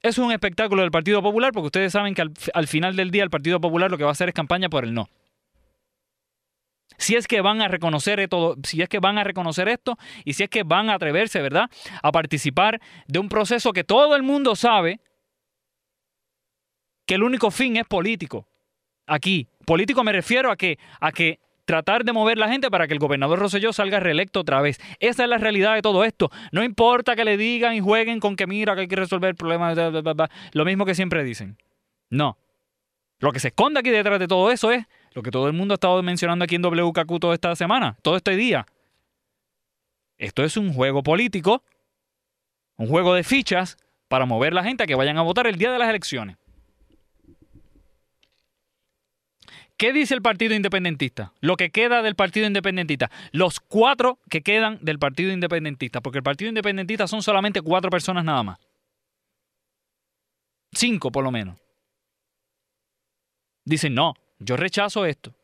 Es 0.02 0.18
un 0.18 0.32
espectáculo 0.32 0.84
del 0.84 0.92
Partido 0.92 1.22
Popular 1.22 1.52
porque 1.52 1.68
ustedes 1.68 1.92
saben 1.92 2.14
que 2.14 2.22
al, 2.22 2.68
final 2.68 2.96
del 2.96 3.12
día 3.12 3.24
el 3.24 3.30
Partido 3.30 3.60
Popular 3.60 3.90
lo 3.90 3.98
que 3.98 4.04
va 4.04 4.12
a 4.12 4.14
hacer 4.14 4.30
es 4.30 4.36
campaña 4.36 4.70
por 4.70 4.84
el 4.84 4.94
no. 4.94 5.10
Si 7.00 7.16
es 7.16 7.28
que 7.28 7.42
van 7.42 7.62
a 7.62 7.68
reconocer 7.68 8.26
todo, 8.28 8.56
si 8.64 8.82
es 8.82 8.90
que 8.90 9.00
van 9.00 9.18
a 9.18 9.24
reconocer 9.24 9.68
esto 9.70 9.98
y 10.24 10.34
si 10.34 10.44
es 10.44 10.50
que 10.50 10.64
van 10.64 10.90
a 10.90 10.96
atreverse, 10.96 11.42
¿verdad?, 11.42 11.70
a 12.02 12.12
participar 12.12 12.80
de 13.08 13.20
un 13.20 13.30
proceso 13.30 13.74
que 13.74 13.84
todo 13.84 14.16
el 14.16 14.24
mundo 14.24 14.56
sabe 14.56 15.00
que 17.06 17.16
el 17.16 17.24
único 17.24 17.52
fin 17.52 17.78
es 17.78 17.86
político. 17.86 18.48
Aquí, 19.06 19.48
político 19.66 20.04
me 20.04 20.12
refiero 20.12 20.52
a 20.52 20.58
que 20.58 20.78
a 21.00 21.12
que 21.12 21.40
tratar 21.68 22.06
de 22.06 22.14
mover 22.14 22.38
la 22.38 22.48
gente 22.48 22.72
para 22.72 22.88
que 22.88 22.94
el 22.94 23.00
gobernador 23.00 23.38
Rosselló 23.38 23.74
salga 23.74 24.00
reelecto 24.00 24.40
otra 24.40 24.62
vez. 24.62 24.80
Esa 25.02 25.24
es 25.24 25.30
la 25.30 25.38
realidad 25.38 25.76
de 25.76 25.82
todo 25.82 26.06
esto. 26.06 26.32
No 26.54 26.64
importa 26.64 27.16
que 27.16 27.26
le 27.26 27.36
digan 27.36 27.76
y 27.76 27.82
jueguen 27.82 28.22
con 28.22 28.38
que 28.38 28.48
mira 28.48 28.74
que 28.74 28.82
hay 28.82 28.88
que 28.88 28.96
resolver 28.96 29.36
el 29.38 30.30
lo 30.54 30.66
mismo 30.66 30.86
que 30.86 30.96
siempre 30.96 31.24
dicen. 31.26 31.58
No. 32.10 32.38
Lo 33.20 33.34
que 33.34 33.40
se 33.40 33.50
esconde 33.50 33.82
aquí 33.82 33.90
detrás 33.90 34.18
de 34.18 34.28
todo 34.28 34.50
eso 34.50 34.72
es 34.72 34.86
lo 35.12 35.22
que 35.22 35.30
todo 35.30 35.48
el 35.48 35.54
mundo 35.54 35.74
ha 35.74 35.76
estado 35.76 36.02
mencionando 36.02 36.46
aquí 36.46 36.56
en 36.56 36.62
WKQ 36.64 37.20
toda 37.20 37.34
esta 37.34 37.54
semana, 37.56 37.98
todo 38.02 38.16
este 38.16 38.36
día. 38.38 38.66
Esto 40.18 40.44
es 40.44 40.56
un 40.56 40.74
juego 40.74 41.04
político, 41.04 41.64
un 42.78 42.88
juego 42.88 43.14
de 43.14 43.24
fichas 43.24 43.78
para 44.08 44.26
mover 44.26 44.54
la 44.54 44.64
gente 44.64 44.84
a 44.84 44.88
que 44.88 44.96
vayan 44.96 45.18
a 45.18 45.22
votar 45.22 45.48
el 45.48 45.58
día 45.58 45.72
de 45.72 45.80
las 45.80 45.90
elecciones. 45.90 46.38
¿Qué 49.78 49.94
dice 49.94 50.16
el 50.16 50.24
Partido 50.24 50.56
Independentista? 50.56 51.34
Lo 51.40 51.56
que 51.56 51.70
queda 51.70 52.02
del 52.02 52.16
Partido 52.16 52.48
Independentista. 52.48 53.12
Los 53.32 53.60
cuatro 53.60 54.20
que 54.28 54.42
quedan 54.42 54.80
del 54.82 54.98
Partido 54.98 55.32
Independentista. 55.32 56.02
Porque 56.02 56.18
el 56.18 56.24
Partido 56.24 56.50
Independentista 56.50 57.08
son 57.08 57.22
solamente 57.22 57.62
cuatro 57.62 57.92
personas 57.92 58.26
nada 58.26 58.42
más. 58.42 58.60
Cinco 60.72 61.12
por 61.12 61.24
lo 61.24 61.32
menos. 61.32 61.60
Dicen, 63.66 63.94
no, 63.94 64.16
yo 64.40 64.58
rechazo 64.58 65.06
esto. 65.06 65.36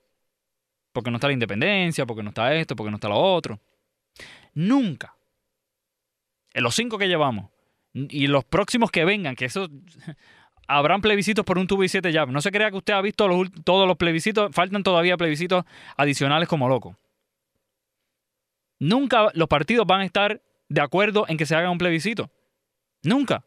Porque 0.91 1.11
no 1.11 1.17
está 1.17 1.27
la 1.27 1.33
independencia, 1.33 2.05
porque 2.05 2.23
no 2.23 2.29
está 2.29 2.55
esto, 2.55 2.75
porque 2.75 2.89
no 2.89 2.97
está 2.97 3.09
lo 3.09 3.19
otro. 3.19 3.59
Nunca. 4.55 5.15
En 6.53 6.63
los 6.63 6.73
cinco 6.73 6.97
que 6.97 7.07
llevamos. 7.07 7.51
Y 7.93 8.25
los 8.25 8.43
próximos 8.45 8.89
que 8.89 9.05
vengan, 9.05 9.35
que 9.35 9.45
eso 9.45 9.69
habrán 10.67 11.01
plebiscitos 11.01 11.45
por 11.45 11.57
un 11.57 11.67
tubo 11.67 11.83
y 11.83 11.89
siete 11.89 12.11
llaves. 12.11 12.33
No 12.33 12.41
se 12.41 12.51
crea 12.51 12.71
que 12.71 12.77
usted 12.77 12.93
ha 12.93 13.01
visto 13.01 13.27
todos 13.63 13.87
los 13.87 13.97
plebiscitos, 13.97 14.53
faltan 14.53 14.83
todavía 14.83 15.17
plebiscitos 15.17 15.65
adicionales 15.97 16.47
como 16.47 16.67
loco. 16.67 16.97
Nunca 18.79 19.29
los 19.33 19.47
partidos 19.47 19.85
van 19.87 20.01
a 20.01 20.05
estar 20.05 20.41
de 20.69 20.81
acuerdo 20.81 21.25
en 21.27 21.37
que 21.37 21.45
se 21.45 21.55
haga 21.55 21.69
un 21.69 21.77
plebiscito. 21.77 22.29
Nunca. 23.03 23.45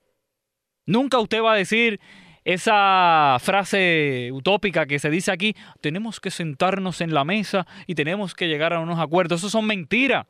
Nunca 0.87 1.19
usted 1.19 1.43
va 1.43 1.53
a 1.53 1.57
decir 1.57 2.01
esa 2.45 3.39
frase 3.41 4.31
utópica 4.33 4.87
que 4.87 5.01
se 5.01 5.11
dice 5.11 5.33
aquí, 5.33 5.57
tenemos 5.81 6.21
que 6.21 6.31
sentarnos 6.31 7.01
en 7.01 7.13
la 7.13 7.25
mesa 7.25 7.67
y 7.89 7.97
tenemos 7.97 8.35
que 8.35 8.47
llegar 8.47 8.73
a 8.73 8.79
unos 8.79 9.01
acuerdos. 9.01 9.41
Eso 9.41 9.51
son 9.51 9.67
mentiras. 9.67 10.27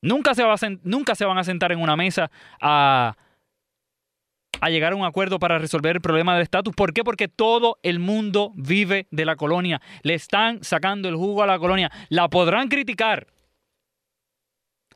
Nunca 0.00 0.34
se, 0.34 0.44
va 0.44 0.54
nunca 0.84 1.14
se 1.14 1.24
van 1.24 1.38
a 1.38 1.44
sentar 1.44 1.72
en 1.72 1.80
una 1.80 1.96
mesa 1.96 2.30
a 2.60 3.16
a 4.62 4.70
llegar 4.70 4.92
a 4.92 4.96
un 4.96 5.04
acuerdo 5.04 5.40
para 5.40 5.58
resolver 5.58 5.96
el 5.96 6.00
problema 6.00 6.34
del 6.34 6.44
estatus. 6.44 6.72
¿Por 6.76 6.92
qué? 6.94 7.02
Porque 7.02 7.26
todo 7.26 7.80
el 7.82 7.98
mundo 7.98 8.52
vive 8.54 9.08
de 9.10 9.24
la 9.24 9.34
colonia. 9.34 9.82
Le 10.02 10.14
están 10.14 10.62
sacando 10.62 11.08
el 11.08 11.16
jugo 11.16 11.42
a 11.42 11.48
la 11.48 11.58
colonia. 11.58 11.90
La 12.10 12.28
podrán 12.28 12.68
criticar. 12.68 13.26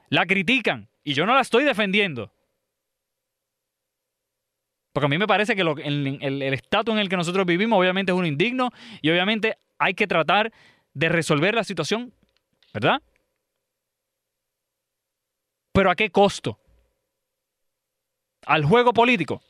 La 0.09 0.25
critican. 0.25 0.89
Y 1.03 1.15
yo 1.15 1.27
no 1.27 1.35
la 1.35 1.41
estoy 1.41 1.65
defendiendo. 1.65 2.33
Porque 4.93 5.07
a 5.07 5.09
mí 5.09 5.19
me 5.19 5.27
parece 5.27 5.57
que 5.57 5.63
el 5.63 6.43
estatus 6.43 6.95
en 6.95 7.01
el 7.01 7.09
que 7.09 7.17
nosotros 7.17 7.45
vivimos 7.45 7.77
obviamente 7.77 8.13
es 8.13 8.19
un 8.19 8.25
indigno 8.25 8.71
y 9.03 9.11
obviamente 9.11 9.59
hay 9.79 9.95
que 9.95 10.07
tratar 10.07 10.53
de 10.95 11.09
resolver 11.09 11.57
la 11.57 11.65
situación, 11.65 12.15
¿verdad? 12.73 13.03
Pero 15.73 15.91
¿a 15.91 15.97
qué 15.97 16.09
costo? 16.11 16.61
Al 18.47 18.65
juego 18.65 18.93
político. 18.93 19.43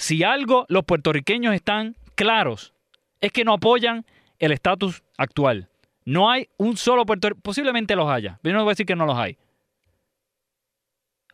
Si 0.00 0.24
algo 0.24 0.64
los 0.70 0.84
puertorriqueños 0.84 1.54
están 1.54 1.94
claros, 2.14 2.72
es 3.20 3.32
que 3.32 3.44
no 3.44 3.52
apoyan 3.52 4.06
el 4.38 4.50
estatus 4.50 5.02
actual. 5.18 5.68
No 6.06 6.30
hay 6.30 6.48
un 6.56 6.78
solo 6.78 7.04
puertorriqueño, 7.04 7.42
posiblemente 7.42 7.94
los 7.94 8.10
haya, 8.10 8.40
yo 8.42 8.50
no 8.54 8.60
voy 8.60 8.70
a 8.70 8.72
decir 8.72 8.86
que 8.86 8.96
no 8.96 9.04
los 9.04 9.18
hay. 9.18 9.36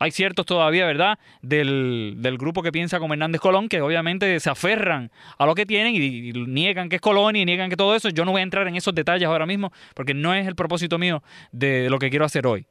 Hay 0.01 0.11
ciertos 0.11 0.47
todavía, 0.47 0.85
¿verdad?, 0.85 1.21
del, 1.43 2.19
grupo 2.41 2.61
que 2.65 2.73
piensa 2.73 2.99
como 2.99 3.15
Hernández 3.15 3.41
Colón, 3.41 3.69
que 3.69 3.81
obviamente 3.81 4.41
se 4.41 4.51
aferran 4.51 5.13
a 5.39 5.47
lo 5.47 5.55
que 5.55 5.65
tienen 5.65 5.95
y, 5.95 6.33
niegan 6.33 6.89
que 6.89 6.97
es 6.97 7.01
colonia 7.01 7.43
y 7.43 7.45
niegan 7.45 7.71
que 7.71 7.77
todo 7.77 7.95
eso. 7.95 8.09
Yo 8.09 8.25
no 8.25 8.33
voy 8.33 8.41
a 8.41 8.43
entrar 8.43 8.67
en 8.67 8.75
esos 8.75 8.93
detalles 8.97 9.29
ahora 9.29 9.47
mismo 9.47 9.73
porque 9.95 10.13
no 10.13 10.35
es 10.35 10.45
el 10.45 10.57
propósito 10.57 10.99
mío 10.99 11.23
de 11.53 11.89
lo 11.89 12.01
que 12.01 12.11
quiero 12.11 12.25
hacer 12.25 12.49
hoy. 12.49 12.67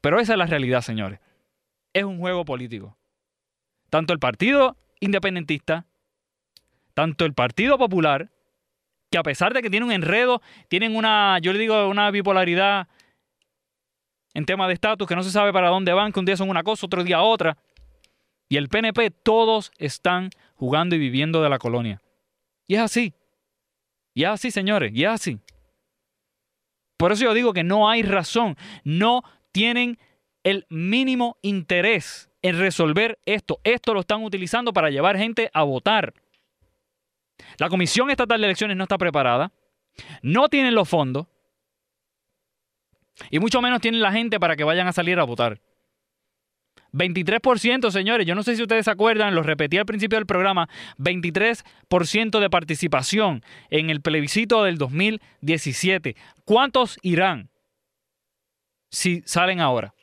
Pero 0.00 0.20
esa 0.20 0.34
es 0.34 0.38
la 0.38 0.46
realidad, 0.46 0.80
señores. 0.80 1.18
Es 1.92 2.04
un 2.04 2.20
juego 2.20 2.44
político. 2.44 2.96
Tanto 3.90 4.12
el 4.12 4.18
Partido 4.18 4.76
Independentista, 5.00 5.86
tanto 6.94 7.24
el 7.24 7.34
Partido 7.34 7.78
Popular, 7.78 8.30
que 9.10 9.18
a 9.18 9.22
pesar 9.22 9.54
de 9.54 9.62
que 9.62 9.70
tiene 9.70 9.86
un 9.86 9.92
enredo, 9.92 10.42
tienen 10.68 10.96
una, 10.96 11.38
yo 11.40 11.52
le 11.52 11.58
digo, 11.58 11.88
una 11.88 12.10
bipolaridad 12.10 12.88
en 14.34 14.44
tema 14.44 14.66
de 14.66 14.74
estatus, 14.74 15.06
que 15.06 15.16
no 15.16 15.22
se 15.22 15.30
sabe 15.30 15.52
para 15.52 15.68
dónde 15.68 15.92
van, 15.92 16.12
que 16.12 16.20
un 16.20 16.26
día 16.26 16.36
son 16.36 16.50
una 16.50 16.62
cosa, 16.62 16.86
otro 16.86 17.04
día 17.04 17.22
otra. 17.22 17.56
Y 18.48 18.56
el 18.56 18.68
PNP, 18.68 19.10
todos 19.10 19.72
están 19.78 20.30
jugando 20.54 20.94
y 20.94 20.98
viviendo 20.98 21.42
de 21.42 21.48
la 21.48 21.58
colonia. 21.58 22.02
Y 22.66 22.74
es 22.74 22.80
así. 22.80 23.14
Y 24.14 24.24
es 24.24 24.30
así, 24.30 24.50
señores, 24.50 24.92
y 24.94 25.04
es 25.04 25.10
así. 25.10 25.38
Por 26.96 27.12
eso 27.12 27.24
yo 27.24 27.34
digo 27.34 27.52
que 27.52 27.64
no 27.64 27.88
hay 27.88 28.02
razón, 28.02 28.56
no 28.84 29.22
tienen 29.52 29.98
el 30.42 30.66
mínimo 30.70 31.38
interés 31.42 32.30
en 32.48 32.58
resolver 32.58 33.18
esto. 33.26 33.60
Esto 33.64 33.94
lo 33.94 34.00
están 34.00 34.22
utilizando 34.22 34.72
para 34.72 34.90
llevar 34.90 35.16
gente 35.16 35.50
a 35.52 35.62
votar. 35.62 36.14
La 37.58 37.68
Comisión 37.68 38.10
Estatal 38.10 38.40
de 38.40 38.46
Elecciones 38.46 38.76
no 38.76 38.84
está 38.84 38.98
preparada, 38.98 39.52
no 40.22 40.48
tienen 40.48 40.74
los 40.74 40.88
fondos, 40.88 41.26
y 43.30 43.38
mucho 43.38 43.60
menos 43.60 43.80
tienen 43.80 44.00
la 44.00 44.12
gente 44.12 44.38
para 44.38 44.56
que 44.56 44.64
vayan 44.64 44.86
a 44.86 44.92
salir 44.92 45.18
a 45.18 45.24
votar. 45.24 45.60
23%, 46.92 47.90
señores, 47.90 48.26
yo 48.26 48.34
no 48.34 48.42
sé 48.42 48.56
si 48.56 48.62
ustedes 48.62 48.84
se 48.84 48.90
acuerdan, 48.90 49.34
lo 49.34 49.42
repetí 49.42 49.76
al 49.76 49.86
principio 49.86 50.16
del 50.16 50.26
programa, 50.26 50.68
23% 50.98 52.40
de 52.40 52.50
participación 52.50 53.42
en 53.70 53.90
el 53.90 54.00
plebiscito 54.00 54.62
del 54.62 54.78
2017. 54.78 56.16
¿Cuántos 56.44 56.98
irán 57.02 57.50
si 58.90 59.22
salen 59.26 59.60
ahora? 59.60 59.95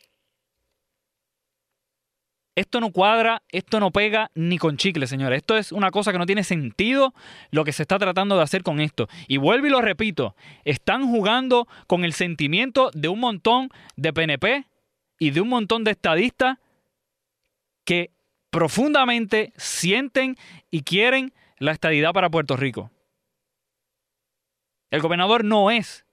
Esto 2.55 2.79
no 2.79 2.91
cuadra, 2.91 3.41
esto 3.49 3.79
no 3.79 3.91
pega 3.91 4.29
ni 4.35 4.59
con 4.59 4.77
chicle, 4.77 5.07
señores. 5.07 5.37
Esto 5.37 5.57
es 5.57 5.71
una 5.71 5.89
cosa 5.89 6.11
que 6.11 6.19
no 6.19 6.27
tiene 6.27 6.43
sentido 6.43 7.13
lo 7.49 7.63
que 7.63 7.73
se 7.73 7.81
está 7.81 7.97
tratando 7.97 8.35
de 8.37 8.43
hacer 8.43 8.61
con 8.61 8.79
esto. 8.79 9.07
Y 9.27 9.37
vuelvo 9.37 9.67
y 9.67 9.69
lo 9.71 9.81
repito, 9.81 10.35
están 10.63 11.07
jugando 11.07 11.67
con 11.87 12.05
el 12.05 12.13
sentimiento 12.13 12.91
de 12.93 13.07
un 13.07 13.19
montón 13.19 13.69
de 13.95 14.13
PNP 14.13 14.67
y 15.17 15.31
de 15.31 15.41
un 15.41 15.49
montón 15.49 15.83
de 15.83 15.91
estadistas 15.91 16.59
que 17.85 18.11
profundamente 18.51 19.51
sienten 19.57 20.37
y 20.69 20.83
quieren 20.83 21.33
la 21.57 21.71
estadidad 21.71 22.13
para 22.13 22.29
Puerto 22.29 22.55
Rico. 22.55 22.91
El 24.91 25.01
gobernador 25.01 25.43
no 25.43 25.71
es 25.71 26.05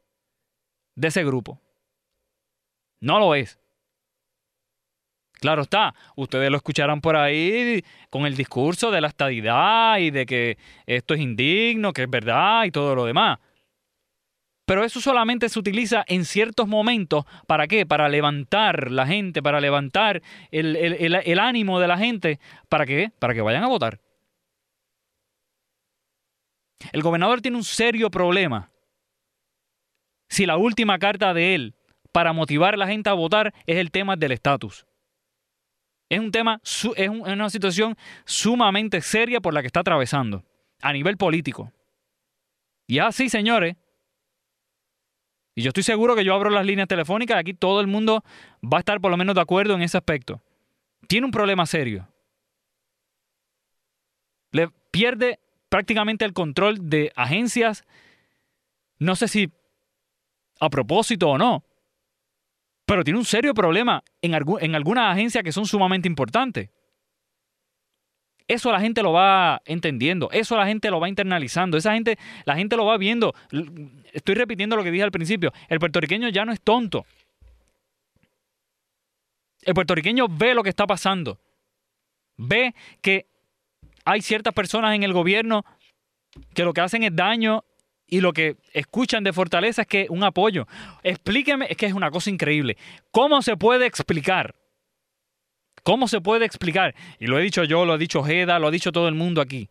de 0.95 1.09
ese 1.09 1.23
grupo. 1.23 1.61
No 3.01 3.19
lo 3.19 3.35
es. 3.35 3.59
Claro 5.41 5.63
está, 5.63 5.95
ustedes 6.17 6.51
lo 6.51 6.59
escucharán 6.59 7.01
por 7.01 7.17
ahí 7.17 7.83
con 8.11 8.27
el 8.27 8.37
discurso 8.37 8.91
de 8.91 9.01
la 9.01 9.09
estadidad 9.09 9.99
y 9.99 10.11
de 10.11 10.27
que 10.27 10.59
esto 10.87 11.15
es 11.15 11.21
indigno, 11.21 11.95
que 11.95 12.03
es 12.03 12.11
verdad 12.11 12.65
y 12.65 12.71
todo 12.71 12.95
lo 12.95 13.07
demás. 13.07 13.39
Pero 14.67 14.85
eso 14.85 15.01
solamente 15.01 15.49
se 15.49 15.59
utiliza 15.59 16.05
en 16.07 16.25
ciertos 16.25 16.69
momentos. 16.69 17.25
¿Para 17.47 17.67
qué? 17.67 17.87
Para 17.87 18.09
levantar 18.09 18.91
la 18.91 19.07
gente, 19.07 19.43
para 19.43 19.61
levantar 19.61 20.23
el, 20.53 20.77
el 20.77 21.39
ánimo 21.39 21.81
de 21.81 21.89
la 21.89 21.99
gente. 21.99 22.39
¿Para 22.69 22.87
qué? 22.87 23.11
Para 23.19 23.35
que 23.35 23.41
vayan 23.41 23.65
a 23.65 23.69
votar. 23.69 23.99
El 26.93 27.03
gobernador 27.03 27.41
tiene 27.41 27.57
un 27.57 27.65
serio 27.65 28.11
problema. 28.11 28.71
Si 30.29 30.47
la 30.47 30.57
última 30.57 30.99
carta 30.99 31.35
de 31.35 31.55
él 31.55 31.75
para 32.13 32.33
motivar 32.33 32.75
a 32.75 32.77
la 32.77 32.87
gente 32.87 33.11
a 33.11 33.15
votar 33.15 33.53
es 33.67 33.77
el 33.79 33.91
tema 33.91 34.17
del 34.17 34.33
estatus. 34.33 34.87
Es 36.11 36.19
un 36.19 36.33
tema, 36.33 36.61
es 36.97 37.09
una 37.09 37.49
situación 37.49 37.97
sumamente 38.27 39.01
seria 39.01 39.41
por 39.41 39.55
la 39.55 39.63
que 39.63 39.69
está 39.69 39.81
atravesando 39.81 40.45
a 40.83 40.93
nivel 40.93 41.17
político. 41.17 41.73
Y 42.89 42.99
así, 42.99 43.29
señores, 43.29 43.77
y 45.55 45.63
yo 45.63 45.69
estoy 45.69 45.85
seguro 45.85 46.17
que 46.17 46.25
yo 46.25 46.35
abro 46.35 46.51
las 46.51 46.67
líneas 46.67 46.89
telefónicas 46.89 47.39
aquí 47.39 47.55
todo 47.55 47.81
el 47.81 47.87
mundo 47.87 48.25
va 48.63 48.79
a 48.79 48.81
estar 48.81 49.01
por 49.01 49.13
lo 49.13 49.17
menos 49.17 49.37
de 49.37 49.41
acuerdo 49.41 49.75
en 49.75 49.83
ese 49.83 49.99
aspecto. 49.99 50.43
Tiene 51.07 51.27
un 51.27 51.31
problema 51.31 51.65
serio. 51.65 52.09
Le 54.51 54.69
pierde 54.91 55.39
prácticamente 55.69 56.25
el 56.25 56.33
control 56.33 56.91
de 56.91 57.13
agencias, 57.15 57.85
no 58.99 59.15
sé 59.15 59.29
si 59.29 59.53
a 60.59 60.71
propósito 60.71 61.29
o 61.29 61.39
no, 61.39 61.63
pero 62.91 63.05
tiene 63.05 63.21
un 63.21 63.25
serio 63.25 63.55
problema 63.55 64.03
en, 64.21 64.35
en 64.35 64.75
algunas 64.75 65.13
agencias 65.13 65.45
que 65.45 65.53
son 65.53 65.65
sumamente 65.65 66.09
importantes. 66.09 66.71
Eso 68.49 68.73
la 68.73 68.81
gente 68.81 69.01
lo 69.01 69.13
va 69.13 69.63
entendiendo, 69.65 70.29
eso 70.33 70.57
la 70.57 70.67
gente 70.67 70.91
lo 70.91 70.99
va 70.99 71.09
internalizando, 71.09 71.77
esa 71.77 71.93
gente, 71.93 72.19
la 72.47 72.57
gente 72.57 72.77
lo 72.77 72.85
va 72.87 72.97
viendo. 72.97 73.33
Estoy 74.13 74.35
repitiendo 74.35 74.75
lo 74.75 74.83
que 74.83 74.91
dije 74.91 75.05
al 75.05 75.13
principio, 75.13 75.53
el 75.69 75.79
puertorriqueño 75.79 76.31
ya 76.31 76.45
no 76.45 76.51
es 76.51 76.61
tonto. 76.61 77.07
El 79.63 79.75
puertorriqueño 79.75 80.27
ve 80.29 80.53
lo 80.55 80.65
que 80.65 80.71
está 80.71 80.89
pasando. 80.89 81.39
Ve 82.39 82.75
que 83.01 83.29
hay 84.05 84.21
ciertas 84.21 84.53
personas 84.53 84.97
en 84.97 85.05
el 85.05 85.13
gobierno 85.13 85.65
que 86.55 86.65
lo 86.65 86.73
que 86.73 86.81
hacen 86.81 87.05
es 87.05 87.15
daño 87.15 87.63
y 88.11 88.21
lo 88.21 88.33
que 88.33 88.57
escuchan 88.73 89.25
de 89.25 89.33
Fortaleza 89.33 89.83
es 89.83 89.89
que 89.89 90.07
un 90.11 90.25
apoyo. 90.25 90.67
Explíqueme, 91.03 91.67
es 91.71 91.77
que 91.77 91.87
es 91.87 91.95
una 91.95 92.11
cosa 92.11 92.29
increíble. 92.29 92.77
¿Cómo 93.13 93.41
se 93.41 93.57
puede 93.57 93.87
explicar? 93.87 94.57
¿Cómo 95.85 96.09
se 96.09 96.21
puede 96.21 96.45
explicar? 96.45 96.95
Y 97.19 97.29
lo 97.29 97.39
he 97.39 97.43
dicho 97.43 97.65
yo, 97.65 97.85
lo 97.85 97.95
ha 97.95 97.99
dicho 97.99 98.23
Jeda, 98.23 98.59
lo 98.59 98.67
ha 98.67 98.71
dicho 98.71 98.93
todo 98.93 99.09
el 99.09 99.15
mundo 99.15 99.41
aquí. 99.41 99.71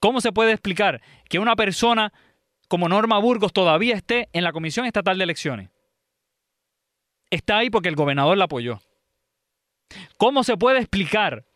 ¿Cómo 0.00 0.20
se 0.20 0.32
puede 0.32 0.52
explicar 0.52 1.00
que 1.28 1.38
una 1.38 1.54
persona 1.54 2.12
como 2.68 2.88
Norma 2.88 3.18
Burgos 3.18 3.52
todavía 3.52 3.94
esté 3.94 4.28
en 4.32 4.42
la 4.42 4.52
Comisión 4.52 4.84
Estatal 4.84 5.16
de 5.16 5.24
Elecciones? 5.24 5.70
Está 7.30 7.58
ahí 7.58 7.70
porque 7.70 7.88
el 7.88 7.96
gobernador 7.96 8.36
la 8.36 8.44
apoyó. 8.44 8.80
¿Cómo 10.18 10.42
se 10.42 10.56
puede 10.56 10.80
explicar 10.80 11.46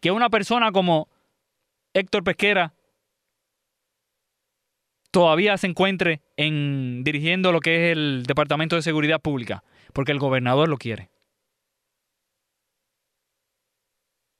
que 0.00 0.10
una 0.10 0.30
persona 0.30 0.72
como 0.72 1.08
Héctor 1.92 2.24
Pesquera 2.24 2.72
todavía 5.14 5.56
se 5.56 5.68
encuentre 5.68 6.22
en 6.36 7.04
dirigiendo 7.04 7.52
lo 7.52 7.60
que 7.60 7.76
es 7.76 7.96
el 7.96 8.24
Departamento 8.26 8.74
de 8.74 8.82
Seguridad 8.82 9.20
Pública, 9.20 9.62
porque 9.92 10.10
el 10.10 10.18
gobernador 10.18 10.68
lo 10.68 10.76
quiere. 10.76 11.08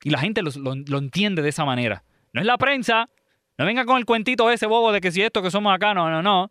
Y 0.03 0.11
la 0.11 0.19
gente 0.19 0.43
lo, 0.43 0.51
lo, 0.57 0.99
entiende 0.99 1.43
de 1.43 1.51
esa 1.51 1.65
manera. 1.65 2.03
No 2.33 2.41
es 2.41 2.47
la 2.47 2.59
prensa. 2.59 3.09
No 3.57 3.65
venga 3.65 3.85
con 3.85 3.99
el 3.99 4.05
cuentito 4.05 4.51
ese 4.51 4.67
bobo 4.67 4.91
de 4.91 5.01
que 5.01 5.13
si 5.13 5.23
esto 5.23 5.43
que 5.43 5.53
somos 5.53 5.73
acá, 5.73 5.95
no, 5.95 6.11
no, 6.11 6.23
no. 6.23 6.51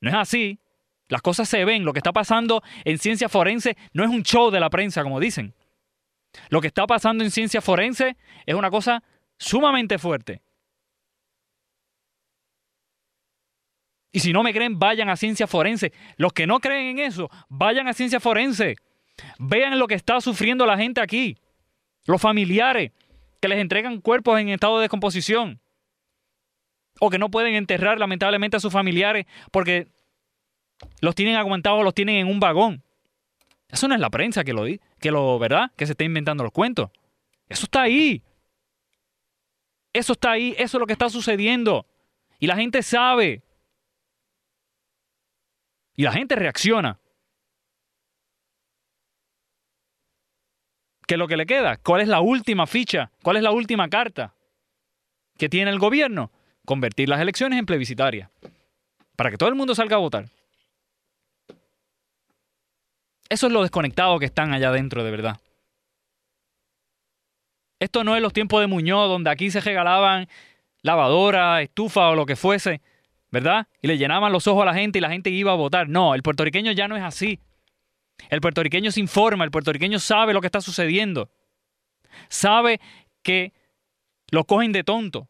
No 0.00 0.08
es 0.08 0.16
así. 0.16 0.58
Las 1.08 1.20
cosas 1.20 1.50
se 1.50 1.62
ven. 1.66 1.84
Lo 1.84 1.92
que 1.92 1.98
está 1.98 2.14
pasando 2.14 2.62
en 2.86 2.96
ciencia 2.96 3.28
forense 3.28 3.76
no 3.92 4.02
es 4.02 4.08
un 4.08 4.22
show 4.22 4.50
de 4.50 4.60
la 4.60 4.70
prensa, 4.70 5.02
como 5.02 5.20
dicen. 5.20 5.54
Lo 6.48 6.62
que 6.62 6.68
está 6.68 6.86
pasando 6.86 7.22
en 7.22 7.30
ciencia 7.30 7.60
forense 7.60 8.16
es 8.46 8.54
una 8.54 8.70
cosa 8.70 9.02
sumamente 9.38 9.98
fuerte. 9.98 10.40
Y 14.16 14.20
si 14.20 14.32
no 14.32 14.42
me 14.42 14.54
creen, 14.54 14.78
vayan 14.78 15.10
a 15.10 15.16
ciencia 15.16 15.46
forense. 15.46 15.92
Los 16.16 16.32
que 16.32 16.46
no 16.46 16.58
creen 16.58 16.98
en 16.98 17.04
eso, 17.04 17.28
vayan 17.50 17.86
a 17.86 17.92
ciencia 17.92 18.18
forense. 18.18 18.76
Vean 19.38 19.78
lo 19.78 19.86
que 19.86 19.94
está 19.94 20.22
sufriendo 20.22 20.64
la 20.64 20.78
gente 20.78 21.02
aquí. 21.02 21.36
Los 22.06 22.22
familiares 22.22 22.92
que 23.42 23.48
les 23.48 23.58
entregan 23.58 24.00
cuerpos 24.00 24.40
en 24.40 24.48
estado 24.48 24.78
de 24.78 24.84
descomposición. 24.84 25.60
O 26.98 27.10
que 27.10 27.18
no 27.18 27.30
pueden 27.30 27.56
enterrar 27.56 27.98
lamentablemente 27.98 28.56
a 28.56 28.60
sus 28.60 28.72
familiares 28.72 29.26
porque 29.52 29.86
los 31.02 31.14
tienen 31.14 31.36
aguantados, 31.36 31.84
los 31.84 31.92
tienen 31.92 32.16
en 32.16 32.28
un 32.28 32.40
vagón. 32.40 32.82
Eso 33.68 33.86
no 33.86 33.94
es 33.94 34.00
la 34.00 34.08
prensa 34.08 34.44
que 34.44 34.54
lo 34.54 34.64
que 34.98 35.10
lo, 35.10 35.38
¿verdad? 35.38 35.72
Que 35.76 35.84
se 35.84 35.92
está 35.92 36.04
inventando 36.04 36.42
los 36.42 36.54
cuentos. 36.54 36.88
Eso 37.50 37.64
está 37.64 37.82
ahí. 37.82 38.22
Eso 39.92 40.14
está 40.14 40.30
ahí, 40.30 40.54
eso 40.56 40.78
es 40.78 40.80
lo 40.80 40.86
que 40.86 40.94
está 40.94 41.10
sucediendo. 41.10 41.84
Y 42.38 42.46
la 42.46 42.56
gente 42.56 42.82
sabe. 42.82 43.42
Y 45.96 46.02
la 46.02 46.12
gente 46.12 46.36
reacciona. 46.36 47.00
¿Qué 51.06 51.14
es 51.14 51.18
lo 51.18 51.28
que 51.28 51.36
le 51.36 51.46
queda? 51.46 51.76
¿Cuál 51.78 52.02
es 52.02 52.08
la 52.08 52.20
última 52.20 52.66
ficha? 52.66 53.10
¿Cuál 53.22 53.38
es 53.38 53.42
la 53.42 53.52
última 53.52 53.88
carta 53.88 54.34
que 55.38 55.48
tiene 55.48 55.70
el 55.70 55.78
gobierno? 55.78 56.30
Convertir 56.64 57.08
las 57.08 57.20
elecciones 57.20 57.58
en 57.58 57.66
plebiscitarias. 57.66 58.28
Para 59.14 59.30
que 59.30 59.38
todo 59.38 59.48
el 59.48 59.54
mundo 59.54 59.74
salga 59.74 59.96
a 59.96 60.00
votar. 60.00 60.26
Eso 63.28 63.46
es 63.46 63.52
lo 63.52 63.62
desconectado 63.62 64.18
que 64.18 64.26
están 64.26 64.52
allá 64.52 64.68
adentro, 64.68 65.02
de 65.02 65.10
verdad. 65.10 65.40
Esto 67.78 68.04
no 68.04 68.16
es 68.16 68.22
los 68.22 68.32
tiempos 68.32 68.60
de 68.60 68.66
Muñoz, 68.66 69.08
donde 69.08 69.30
aquí 69.30 69.50
se 69.50 69.60
regalaban 69.60 70.28
lavadora, 70.82 71.62
estufa 71.62 72.08
o 72.08 72.14
lo 72.14 72.26
que 72.26 72.36
fuese, 72.36 72.80
¿verdad? 73.30 73.66
Y 73.82 73.88
le 73.88 73.98
llenaban 73.98 74.32
los 74.32 74.46
ojos 74.46 74.62
a 74.62 74.66
la 74.66 74.74
gente 74.74 74.98
y 74.98 75.02
la 75.02 75.10
gente 75.10 75.30
iba 75.30 75.52
a 75.52 75.56
votar. 75.56 75.88
No, 75.88 76.14
el 76.14 76.22
puertorriqueño 76.22 76.72
ya 76.72 76.88
no 76.88 76.96
es 76.96 77.02
así. 77.02 77.40
El 78.30 78.40
puertorriqueño 78.40 78.90
se 78.90 79.00
informa, 79.00 79.44
el 79.44 79.50
puertorriqueño 79.50 79.98
sabe 79.98 80.32
lo 80.32 80.40
que 80.40 80.46
está 80.46 80.60
sucediendo. 80.60 81.30
Sabe 82.28 82.80
que 83.22 83.52
lo 84.30 84.44
cogen 84.44 84.72
de 84.72 84.84
tonto. 84.84 85.28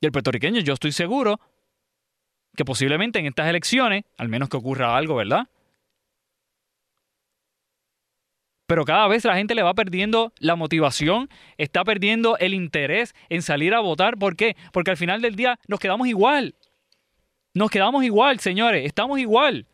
Y 0.00 0.06
el 0.06 0.12
puertorriqueño, 0.12 0.60
yo 0.60 0.74
estoy 0.74 0.92
seguro 0.92 1.40
que 2.56 2.64
posiblemente 2.64 3.18
en 3.18 3.26
estas 3.26 3.48
elecciones, 3.48 4.04
al 4.16 4.28
menos 4.28 4.48
que 4.48 4.56
ocurra 4.56 4.96
algo, 4.96 5.16
¿verdad? 5.16 5.48
Pero 8.68 8.84
cada 8.84 9.08
vez 9.08 9.24
la 9.24 9.34
gente 9.34 9.54
le 9.54 9.62
va 9.62 9.72
perdiendo 9.72 10.34
la 10.40 10.54
motivación, 10.54 11.30
está 11.56 11.84
perdiendo 11.84 12.36
el 12.36 12.52
interés 12.52 13.14
en 13.30 13.40
salir 13.40 13.72
a 13.72 13.80
votar. 13.80 14.18
¿Por 14.18 14.36
qué? 14.36 14.56
Porque 14.74 14.90
al 14.90 14.98
final 14.98 15.22
del 15.22 15.36
día 15.36 15.58
nos 15.68 15.80
quedamos 15.80 16.06
igual. 16.06 16.54
Nos 17.54 17.70
quedamos 17.70 18.04
igual, 18.04 18.40
señores, 18.40 18.84
estamos 18.84 19.18
igual. 19.18 19.66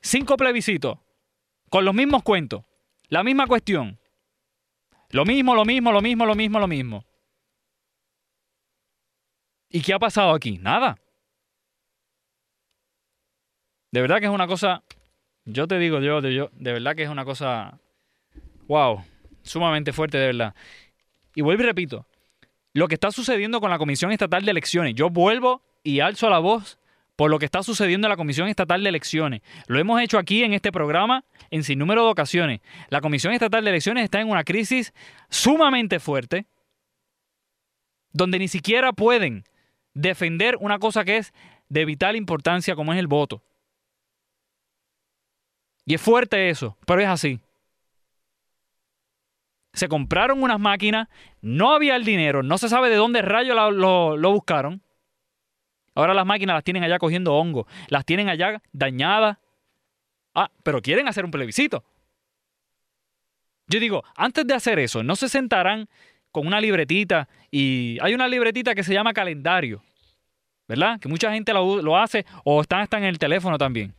Cinco 0.00 0.38
plebiscitos, 0.38 0.98
con 1.68 1.84
los 1.84 1.94
mismos 1.94 2.22
cuentos, 2.22 2.64
la 3.10 3.22
misma 3.22 3.46
cuestión. 3.46 4.00
Lo 5.10 5.26
mismo, 5.26 5.54
lo 5.54 5.66
mismo, 5.66 5.92
lo 5.92 6.00
mismo, 6.00 6.24
lo 6.24 6.34
mismo, 6.34 6.58
lo 6.58 6.66
mismo. 6.66 7.04
¿Y 9.68 9.82
qué 9.82 9.92
ha 9.92 9.98
pasado 9.98 10.32
aquí? 10.32 10.56
Nada. 10.56 10.96
De 13.90 14.00
verdad 14.00 14.20
que 14.20 14.24
es 14.24 14.32
una 14.32 14.46
cosa, 14.46 14.82
yo 15.44 15.66
te 15.66 15.78
digo, 15.78 16.00
yo, 16.00 16.20
yo, 16.20 16.50
de 16.52 16.72
verdad 16.72 16.94
que 16.94 17.02
es 17.02 17.08
una 17.08 17.24
cosa, 17.24 17.78
wow, 18.68 19.02
sumamente 19.42 19.92
fuerte, 19.92 20.18
de 20.18 20.26
verdad. 20.26 20.54
Y 21.34 21.42
vuelvo 21.42 21.62
y 21.62 21.66
repito, 21.66 22.06
lo 22.72 22.88
que 22.88 22.94
está 22.94 23.10
sucediendo 23.10 23.60
con 23.60 23.70
la 23.70 23.78
Comisión 23.78 24.12
Estatal 24.12 24.44
de 24.44 24.50
Elecciones, 24.50 24.94
yo 24.94 25.10
vuelvo 25.10 25.62
y 25.82 26.00
alzo 26.00 26.30
la 26.30 26.38
voz 26.38 26.78
por 27.16 27.30
lo 27.30 27.38
que 27.38 27.44
está 27.44 27.62
sucediendo 27.62 28.06
en 28.06 28.10
la 28.10 28.16
Comisión 28.16 28.48
Estatal 28.48 28.82
de 28.82 28.88
Elecciones. 28.88 29.42
Lo 29.66 29.78
hemos 29.78 30.00
hecho 30.00 30.18
aquí 30.18 30.42
en 30.44 30.54
este 30.54 30.72
programa 30.72 31.24
en 31.50 31.62
sin 31.62 31.78
número 31.78 32.04
de 32.04 32.10
ocasiones. 32.10 32.60
La 32.88 33.00
Comisión 33.00 33.32
Estatal 33.32 33.64
de 33.64 33.70
Elecciones 33.70 34.04
está 34.04 34.20
en 34.20 34.30
una 34.30 34.44
crisis 34.44 34.94
sumamente 35.28 36.00
fuerte, 36.00 36.46
donde 38.12 38.38
ni 38.38 38.48
siquiera 38.48 38.92
pueden 38.92 39.44
defender 39.94 40.56
una 40.60 40.78
cosa 40.78 41.04
que 41.04 41.18
es 41.18 41.34
de 41.68 41.84
vital 41.84 42.16
importancia 42.16 42.74
como 42.74 42.92
es 42.92 42.98
el 42.98 43.06
voto. 43.06 43.42
Y 45.84 45.94
es 45.94 46.00
fuerte 46.00 46.48
eso, 46.48 46.76
pero 46.86 47.00
es 47.00 47.08
así. 47.08 47.40
Se 49.72 49.88
compraron 49.88 50.42
unas 50.42 50.60
máquinas, 50.60 51.08
no 51.40 51.72
había 51.72 51.96
el 51.96 52.04
dinero, 52.04 52.42
no 52.42 52.58
se 52.58 52.68
sabe 52.68 52.90
de 52.90 52.96
dónde 52.96 53.22
rayos 53.22 53.56
lo, 53.56 54.16
lo, 54.16 54.32
buscaron. 54.32 54.82
Ahora 55.94 56.14
las 56.14 56.26
máquinas 56.26 56.54
las 56.54 56.64
tienen 56.64 56.84
allá 56.84 56.98
cogiendo 56.98 57.34
hongo, 57.34 57.66
las 57.88 58.04
tienen 58.04 58.28
allá 58.28 58.62
dañadas. 58.72 59.38
Ah, 60.34 60.50
pero 60.62 60.80
quieren 60.80 61.08
hacer 61.08 61.24
un 61.24 61.30
plebiscito. 61.30 61.84
Yo 63.66 63.80
digo, 63.80 64.04
antes 64.14 64.46
de 64.46 64.54
hacer 64.54 64.78
eso, 64.78 65.02
no 65.02 65.16
se 65.16 65.28
sentarán 65.28 65.88
con 66.30 66.46
una 66.46 66.60
libretita 66.60 67.28
y 67.50 67.98
hay 68.02 68.14
una 68.14 68.28
libretita 68.28 68.74
que 68.74 68.84
se 68.84 68.92
llama 68.92 69.12
calendario, 69.12 69.82
¿verdad? 70.68 71.00
Que 71.00 71.08
mucha 71.08 71.32
gente 71.32 71.52
lo, 71.52 71.80
lo 71.80 71.96
hace 71.96 72.26
o 72.44 72.60
están 72.60 72.80
hasta 72.80 72.98
en 72.98 73.04
el 73.04 73.18
teléfono 73.18 73.56
también. 73.58 73.94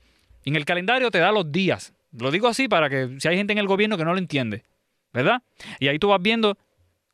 En 0.46 0.56
el 0.56 0.66
calendario 0.66 1.12
te 1.12 1.20
da 1.20 1.32
los 1.32 1.52
días. 1.52 1.94
Lo 2.12 2.32
digo 2.32 2.48
así 2.48 2.68
para 2.68 2.90
que 2.90 3.18
si 3.20 3.28
hay 3.28 3.38
gente 3.38 3.54
en 3.54 3.60
el 3.60 3.68
gobierno 3.68 3.98
que 3.98 4.06
no 4.06 4.14
lo 4.14 4.20
entiende, 4.20 4.64
¿verdad? 5.12 5.42
Y 5.80 5.88
ahí 5.88 6.00
tú 6.00 6.10
vas 6.10 6.22
viendo 6.22 6.58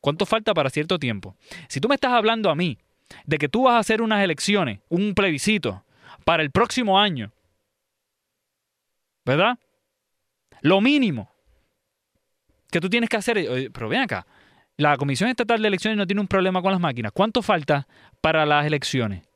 cuánto 0.01 0.25
falta 0.25 0.53
para 0.53 0.69
cierto 0.69 0.99
tiempo. 0.99 1.35
Si 1.67 1.79
tú 1.79 1.87
me 1.87 1.95
estás 1.95 2.11
hablando 2.11 2.49
a 2.49 2.55
mí 2.55 2.77
de 3.25 3.37
que 3.37 3.49
tú 3.49 3.63
vas 3.63 3.75
a 3.75 3.79
hacer 3.79 4.01
unas 4.01 4.23
elecciones, 4.23 4.79
un 4.89 5.13
plebiscito 5.13 5.83
para 6.25 6.43
el 6.43 6.51
próximo 6.51 6.99
año, 6.99 7.31
¿verdad? 9.25 9.57
Lo 10.61 10.81
mínimo 10.81 11.31
que 12.71 12.81
tú 12.81 12.89
tienes 12.89 13.09
que 13.09 13.17
hacer, 13.17 13.71
pero 13.71 13.89
ven 13.89 14.01
acá, 14.01 14.27
la 14.75 14.97
Comisión 14.97 15.29
Estatal 15.29 15.61
de 15.61 15.67
Elecciones 15.67 15.97
no 15.97 16.07
tiene 16.07 16.21
un 16.21 16.27
problema 16.27 16.61
con 16.61 16.71
las 16.71 16.79
máquinas. 16.79 17.11
¿Cuánto 17.13 17.41
falta 17.41 17.87
para 18.21 18.45
las 18.45 18.65
elecciones? 18.65 19.28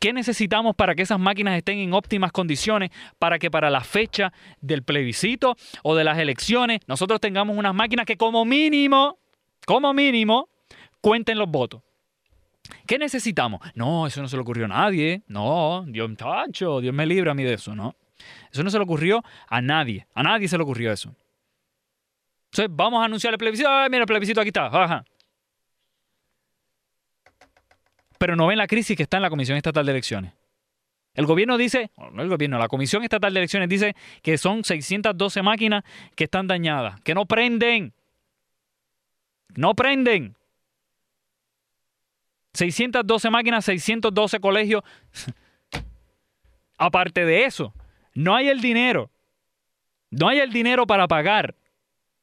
¿Qué 0.00 0.12
necesitamos 0.12 0.76
para 0.76 0.94
que 0.94 1.02
esas 1.02 1.18
máquinas 1.18 1.56
estén 1.56 1.78
en 1.78 1.92
óptimas 1.92 2.30
condiciones 2.30 2.90
para 3.18 3.38
que 3.38 3.50
para 3.50 3.68
la 3.68 3.80
fecha 3.80 4.32
del 4.60 4.82
plebiscito 4.82 5.56
o 5.82 5.96
de 5.96 6.04
las 6.04 6.18
elecciones 6.18 6.80
nosotros 6.86 7.20
tengamos 7.20 7.56
unas 7.56 7.74
máquinas 7.74 8.06
que 8.06 8.16
como 8.16 8.44
mínimo, 8.44 9.18
como 9.66 9.92
mínimo, 9.92 10.48
cuenten 11.00 11.38
los 11.38 11.48
votos? 11.48 11.82
¿Qué 12.86 12.98
necesitamos? 12.98 13.60
No, 13.74 14.06
eso 14.06 14.22
no 14.22 14.28
se 14.28 14.36
le 14.36 14.42
ocurrió 14.42 14.66
a 14.66 14.68
nadie. 14.68 15.22
No, 15.26 15.84
Dios, 15.86 16.10
tacho, 16.16 16.80
Dios 16.80 16.94
me 16.94 17.06
libre 17.06 17.30
a 17.30 17.34
mí 17.34 17.42
de 17.42 17.54
eso, 17.54 17.74
¿no? 17.74 17.96
Eso 18.52 18.62
no 18.62 18.70
se 18.70 18.78
le 18.78 18.84
ocurrió 18.84 19.22
a 19.48 19.60
nadie. 19.60 20.06
A 20.14 20.22
nadie 20.22 20.48
se 20.48 20.56
le 20.56 20.62
ocurrió 20.62 20.92
eso. 20.92 21.14
Entonces, 22.46 22.68
vamos 22.74 23.02
a 23.02 23.04
anunciar 23.04 23.32
el 23.34 23.38
plebiscito. 23.38 23.68
Ay, 23.68 23.90
mira, 23.90 24.02
el 24.02 24.06
plebiscito 24.06 24.40
aquí 24.40 24.48
está. 24.48 24.66
Ajá. 24.66 25.04
Pero 28.18 28.36
no 28.36 28.46
ven 28.46 28.58
la 28.58 28.66
crisis 28.66 28.96
que 28.96 29.04
está 29.04 29.16
en 29.16 29.22
la 29.22 29.30
Comisión 29.30 29.56
Estatal 29.56 29.86
de 29.86 29.92
Elecciones. 29.92 30.32
El 31.14 31.26
gobierno 31.26 31.56
dice, 31.56 31.90
no 32.12 32.22
el 32.22 32.28
gobierno, 32.28 32.58
la 32.58 32.68
Comisión 32.68 33.02
Estatal 33.02 33.32
de 33.32 33.40
Elecciones 33.40 33.68
dice 33.68 33.96
que 34.22 34.38
son 34.38 34.62
612 34.64 35.42
máquinas 35.42 35.84
que 36.14 36.24
están 36.24 36.46
dañadas, 36.46 37.00
que 37.00 37.14
no 37.14 37.26
prenden. 37.26 37.92
No 39.56 39.74
prenden. 39.74 40.36
612 42.54 43.30
máquinas, 43.30 43.64
612 43.64 44.40
colegios. 44.40 44.82
Aparte 46.78 47.24
de 47.24 47.44
eso, 47.44 47.74
no 48.14 48.36
hay 48.36 48.48
el 48.48 48.60
dinero. 48.60 49.10
No 50.10 50.28
hay 50.28 50.38
el 50.38 50.52
dinero 50.52 50.86
para 50.86 51.08
pagar 51.08 51.54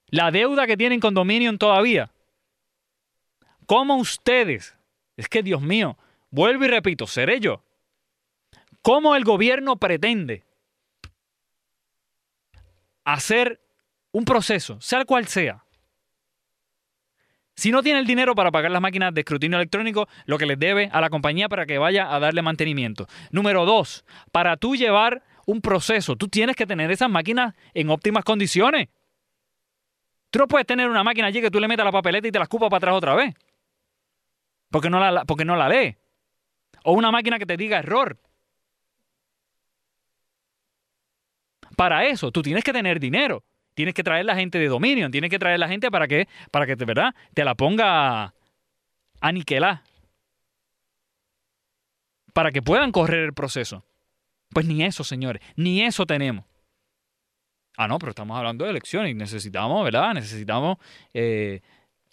la 0.08 0.32
deuda 0.32 0.66
que 0.68 0.78
tienen 0.78 1.00
con 1.00 1.14
Dominion 1.14 1.58
todavía. 1.58 2.12
¿Cómo 3.66 3.98
ustedes 3.98 4.76
es 5.18 5.30
que, 5.30 5.44
Dios 5.44 5.62
mío, 5.62 5.98
vuelvo 6.30 6.66
y 6.66 6.68
repito, 6.68 7.08
seré 7.08 7.40
yo. 7.40 7.64
¿Cómo 8.82 9.16
el 9.16 9.24
gobierno 9.24 9.78
pretende 9.78 10.44
hacer 13.04 13.62
un 14.12 14.26
proceso, 14.26 14.80
sea 14.82 15.06
cual 15.06 15.28
sea? 15.28 15.64
Si 17.56 17.72
no 17.72 17.82
tiene 17.82 18.00
el 18.00 18.06
dinero 18.06 18.36
para 18.36 18.52
pagar 18.52 18.70
las 18.70 18.82
máquinas 18.82 19.14
de 19.14 19.22
escrutinio 19.22 19.58
electrónico, 19.58 20.10
lo 20.26 20.38
que 20.38 20.46
les 20.46 20.60
debe 20.60 20.90
a 20.92 21.00
la 21.00 21.10
compañía 21.10 21.48
para 21.48 21.66
que 21.66 21.78
vaya 21.78 22.14
a 22.14 22.20
darle 22.20 22.42
mantenimiento. 22.42 23.08
Número 23.32 23.66
dos, 23.66 24.04
para 24.32 24.58
tú 24.58 24.76
llevar 24.76 25.24
un 25.46 25.62
proceso, 25.62 26.18
tú 26.18 26.28
tienes 26.28 26.58
que 26.58 26.66
tener 26.66 26.92
esas 26.92 27.10
máquinas 27.10 27.56
en 27.74 27.90
óptimas 27.90 28.26
condiciones. 28.26 28.90
Tú 30.32 30.40
no 30.40 30.48
puedes 30.50 30.68
tener 30.68 30.90
una 30.90 31.04
máquina 31.04 31.28
allí 31.28 31.40
que 31.40 31.50
tú 31.50 31.62
le 31.62 31.70
metas 31.70 31.86
la 31.86 31.94
papeleta 31.94 32.28
y 32.28 32.32
te 32.32 32.40
la 32.40 32.44
escupas 32.44 32.70
para 32.70 32.78
atrás 32.78 32.96
otra 32.96 33.16
vez 33.16 33.34
porque 34.70 34.90
no 34.90 35.00
la, 35.00 35.26
porque 35.26 35.46
no 35.46 35.56
la 35.56 35.70
lee. 35.70 35.98
O 36.84 36.94
una 36.94 37.12
máquina 37.12 37.40
que 37.40 37.46
te 37.46 37.58
diga 37.58 37.80
error. 37.80 38.20
Para 41.76 42.06
eso, 42.06 42.32
tú 42.32 42.42
tienes 42.42 42.64
que 42.64 42.74
tener 42.74 43.00
dinero. 43.00 43.44
Tienes 43.74 43.94
que 43.94 44.04
traer 44.04 44.26
la 44.26 44.36
gente 44.36 44.58
de 44.58 44.68
Dominion. 44.68 45.12
Tienes 45.12 45.30
que 45.30 45.40
traer 45.40 45.60
la 45.60 45.68
gente 45.68 45.92
para 45.92 46.08
que, 46.08 46.28
para 46.52 46.66
que 46.66 46.76
¿verdad? 46.76 47.14
te 47.34 47.44
la 47.44 47.56
ponga 47.56 48.34
a 49.22 49.32
niquelar. 49.32 49.82
Para 52.34 52.52
que 52.52 52.62
puedan 52.62 52.92
correr 52.92 53.26
el 53.26 53.34
proceso. 53.34 53.84
Pues 54.50 54.66
ni 54.66 54.84
eso, 54.84 55.04
señores, 55.04 55.42
ni 55.56 55.82
eso 55.82 56.06
tenemos. 56.06 56.46
Ah, 57.78 57.88
no, 57.88 58.00
pero 58.00 58.12
estamos 58.12 58.38
hablando 58.38 58.64
de 58.64 58.72
elecciones 58.72 59.12
y 59.12 59.14
necesitamos, 59.14 59.84
¿verdad? 59.84 60.14
Necesitamos 60.14 60.78
eh, 61.14 61.62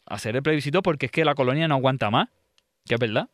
hacer 0.06 0.34
el 0.34 0.42
plebiscito 0.42 0.82
porque 0.82 1.06
es 1.06 1.12
que 1.12 1.24
la 1.24 1.36
colonia 1.36 1.68
no 1.68 1.76
aguanta 1.76 2.10
más, 2.10 2.28
verdad. 2.98 3.28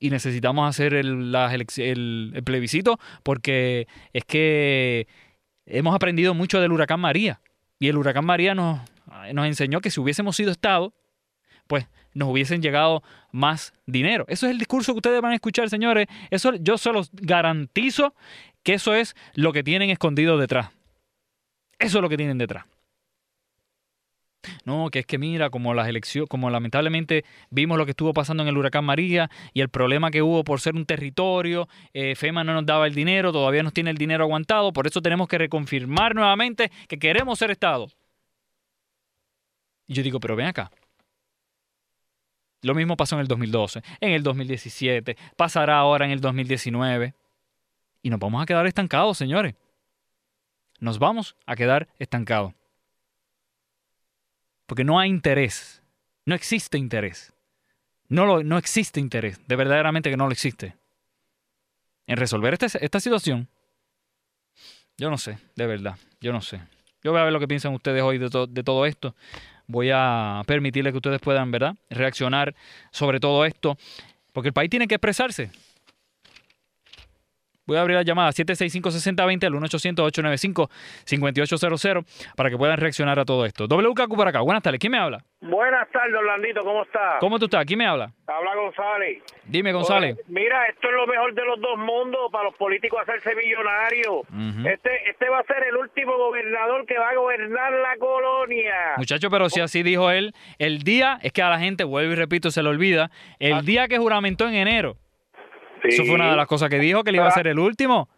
Y 0.00 0.10
necesitamos 0.10 0.68
hacer 0.68 0.94
el 0.94 2.42
plebiscito 2.44 2.98
porque 3.24 3.88
es 4.12 4.24
que 4.24 5.08
hemos 5.66 5.94
aprendido 5.94 6.34
mucho 6.34 6.60
del 6.60 6.72
huracán 6.72 7.00
María. 7.00 7.40
Y 7.78 7.88
el 7.88 7.96
huracán 7.96 8.24
María 8.24 8.54
nos, 8.54 8.80
nos 9.32 9.46
enseñó 9.46 9.80
que 9.80 9.90
si 9.90 10.00
hubiésemos 10.00 10.36
sido 10.36 10.50
Estado, 10.50 10.94
pues 11.66 11.86
nos 12.14 12.28
hubiesen 12.28 12.62
llegado 12.62 13.02
más 13.30 13.72
dinero. 13.86 14.24
Eso 14.28 14.46
es 14.46 14.52
el 14.52 14.58
discurso 14.58 14.92
que 14.92 14.98
ustedes 14.98 15.20
van 15.20 15.32
a 15.32 15.36
escuchar, 15.36 15.68
señores. 15.70 16.06
Eso 16.30 16.54
yo 16.54 16.78
se 16.78 16.92
los 16.92 17.10
garantizo 17.12 18.14
que 18.62 18.74
eso 18.74 18.94
es 18.94 19.14
lo 19.34 19.52
que 19.52 19.62
tienen 19.62 19.90
escondido 19.90 20.38
detrás. 20.38 20.70
Eso 21.78 21.98
es 21.98 22.02
lo 22.02 22.08
que 22.08 22.16
tienen 22.16 22.38
detrás. 22.38 22.64
No, 24.64 24.90
que 24.90 25.00
es 25.00 25.06
que 25.06 25.18
mira, 25.18 25.50
como 25.50 25.74
las 25.74 25.88
elecciones, 25.88 26.28
como 26.28 26.48
lamentablemente 26.50 27.24
vimos 27.50 27.76
lo 27.76 27.84
que 27.84 27.90
estuvo 27.90 28.12
pasando 28.12 28.42
en 28.42 28.48
el 28.48 28.56
huracán 28.56 28.84
María 28.84 29.30
y 29.52 29.60
el 29.60 29.68
problema 29.68 30.10
que 30.10 30.22
hubo 30.22 30.44
por 30.44 30.60
ser 30.60 30.74
un 30.74 30.86
territorio, 30.86 31.68
eh, 31.92 32.14
FEMA 32.14 32.44
no 32.44 32.54
nos 32.54 32.64
daba 32.64 32.86
el 32.86 32.94
dinero, 32.94 33.32
todavía 33.32 33.62
nos 33.62 33.72
tiene 33.72 33.90
el 33.90 33.98
dinero 33.98 34.24
aguantado, 34.24 34.72
por 34.72 34.86
eso 34.86 35.02
tenemos 35.02 35.28
que 35.28 35.38
reconfirmar 35.38 36.14
nuevamente 36.14 36.70
que 36.86 36.98
queremos 36.98 37.38
ser 37.38 37.50
Estado. 37.50 37.88
Y 39.86 39.94
yo 39.94 40.02
digo, 40.02 40.20
pero 40.20 40.36
ven 40.36 40.46
acá. 40.46 40.70
Lo 42.62 42.74
mismo 42.74 42.96
pasó 42.96 43.14
en 43.16 43.20
el 43.20 43.28
2012, 43.28 43.82
en 44.00 44.12
el 44.12 44.22
2017, 44.22 45.16
pasará 45.36 45.78
ahora 45.78 46.04
en 46.04 46.10
el 46.10 46.20
2019. 46.20 47.14
Y 48.02 48.10
nos 48.10 48.20
vamos 48.20 48.42
a 48.42 48.46
quedar 48.46 48.66
estancados, 48.66 49.16
señores. 49.16 49.54
Nos 50.80 50.98
vamos 50.98 51.36
a 51.46 51.56
quedar 51.56 51.88
estancados. 51.98 52.57
Porque 54.68 54.84
no 54.84 55.00
hay 55.00 55.08
interés. 55.08 55.82
No 56.26 56.34
existe 56.34 56.76
interés. 56.78 57.32
No, 58.08 58.26
lo, 58.26 58.44
no 58.44 58.58
existe 58.58 59.00
interés. 59.00 59.40
De 59.48 59.56
verdaderamente 59.56 60.10
que 60.10 60.16
no 60.16 60.26
lo 60.26 60.32
existe. 60.32 60.76
En 62.06 62.18
resolver 62.18 62.52
este- 62.52 62.84
esta 62.84 63.00
situación. 63.00 63.48
Yo 64.98 65.10
no 65.10 65.16
sé, 65.18 65.38
de 65.56 65.66
verdad. 65.66 65.96
Yo 66.20 66.32
no 66.32 66.42
sé. 66.42 66.60
Yo 67.02 67.12
voy 67.12 67.20
a 67.20 67.24
ver 67.24 67.32
lo 67.32 67.40
que 67.40 67.48
piensan 67.48 67.72
ustedes 67.72 68.02
hoy 68.02 68.18
de, 68.18 68.28
to- 68.28 68.46
de 68.46 68.62
todo 68.62 68.84
esto. 68.84 69.14
Voy 69.66 69.90
a 69.92 70.42
permitirles 70.46 70.92
que 70.92 70.98
ustedes 70.98 71.20
puedan, 71.20 71.50
¿verdad? 71.50 71.74
Reaccionar 71.88 72.54
sobre 72.90 73.20
todo 73.20 73.46
esto. 73.46 73.78
Porque 74.32 74.48
el 74.48 74.52
país 74.54 74.68
tiene 74.68 74.86
que 74.86 74.96
expresarse. 74.96 75.50
Voy 77.68 77.76
a 77.76 77.82
abrir 77.82 77.94
la 77.96 78.02
llamada 78.02 78.30
765-6020 78.30 79.44
al 79.44 79.52
1-800-895-5800 79.52 82.32
para 82.34 82.48
que 82.48 82.56
puedan 82.56 82.78
reaccionar 82.78 83.18
a 83.18 83.26
todo 83.26 83.44
esto. 83.44 83.66
WKQ 83.66 84.16
por 84.16 84.26
acá. 84.26 84.40
Buenas 84.40 84.62
tardes. 84.62 84.80
¿Quién 84.80 84.92
me 84.92 84.98
habla? 84.98 85.22
Buenas 85.42 85.86
tardes, 85.90 86.14
Orlandito, 86.16 86.64
¿cómo 86.64 86.82
estás? 86.82 87.18
¿Cómo 87.20 87.38
tú 87.38 87.44
estás? 87.44 87.66
¿Quién 87.66 87.78
me 87.78 87.86
habla? 87.86 88.10
Habla 88.26 88.56
González. 88.56 89.22
Dime, 89.44 89.72
González. 89.72 90.14
Oye, 90.14 90.24
mira, 90.28 90.66
esto 90.66 90.88
es 90.88 90.94
lo 90.94 91.06
mejor 91.06 91.34
de 91.34 91.44
los 91.44 91.60
dos 91.60 91.78
mundos 91.78 92.30
para 92.32 92.44
los 92.44 92.54
políticos 92.54 93.00
hacerse 93.02 93.34
millonarios. 93.36 94.22
Este 94.66 95.10
este 95.10 95.28
va 95.28 95.40
a 95.40 95.44
ser 95.44 95.62
el 95.68 95.76
último 95.76 96.16
gobernador 96.16 96.86
que 96.86 96.98
va 96.98 97.10
a 97.10 97.14
gobernar 97.14 97.70
la 97.70 97.98
colonia. 97.98 98.94
Muchacho, 98.96 99.28
pero 99.30 99.50
si 99.50 99.60
así 99.60 99.82
dijo 99.82 100.10
él, 100.10 100.32
el 100.58 100.84
día, 100.84 101.18
es 101.22 101.32
que 101.32 101.42
a 101.42 101.50
la 101.50 101.58
gente, 101.58 101.84
vuelvo 101.84 102.12
y 102.12 102.16
repito, 102.16 102.50
se 102.50 102.62
le 102.62 102.70
olvida, 102.70 103.10
el 103.38 103.66
día 103.66 103.88
que 103.88 103.98
juramentó 103.98 104.48
en 104.48 104.54
enero. 104.54 104.96
Eso 105.84 106.04
fue 106.04 106.14
una 106.14 106.30
de 106.30 106.36
las 106.36 106.46
cosas 106.46 106.68
que 106.68 106.78
dijo, 106.78 107.04
que 107.04 107.12
le 107.12 107.18
iba 107.18 107.26
a 107.28 107.30
ser 107.32 107.46
el 107.48 107.58
último. 107.58 108.08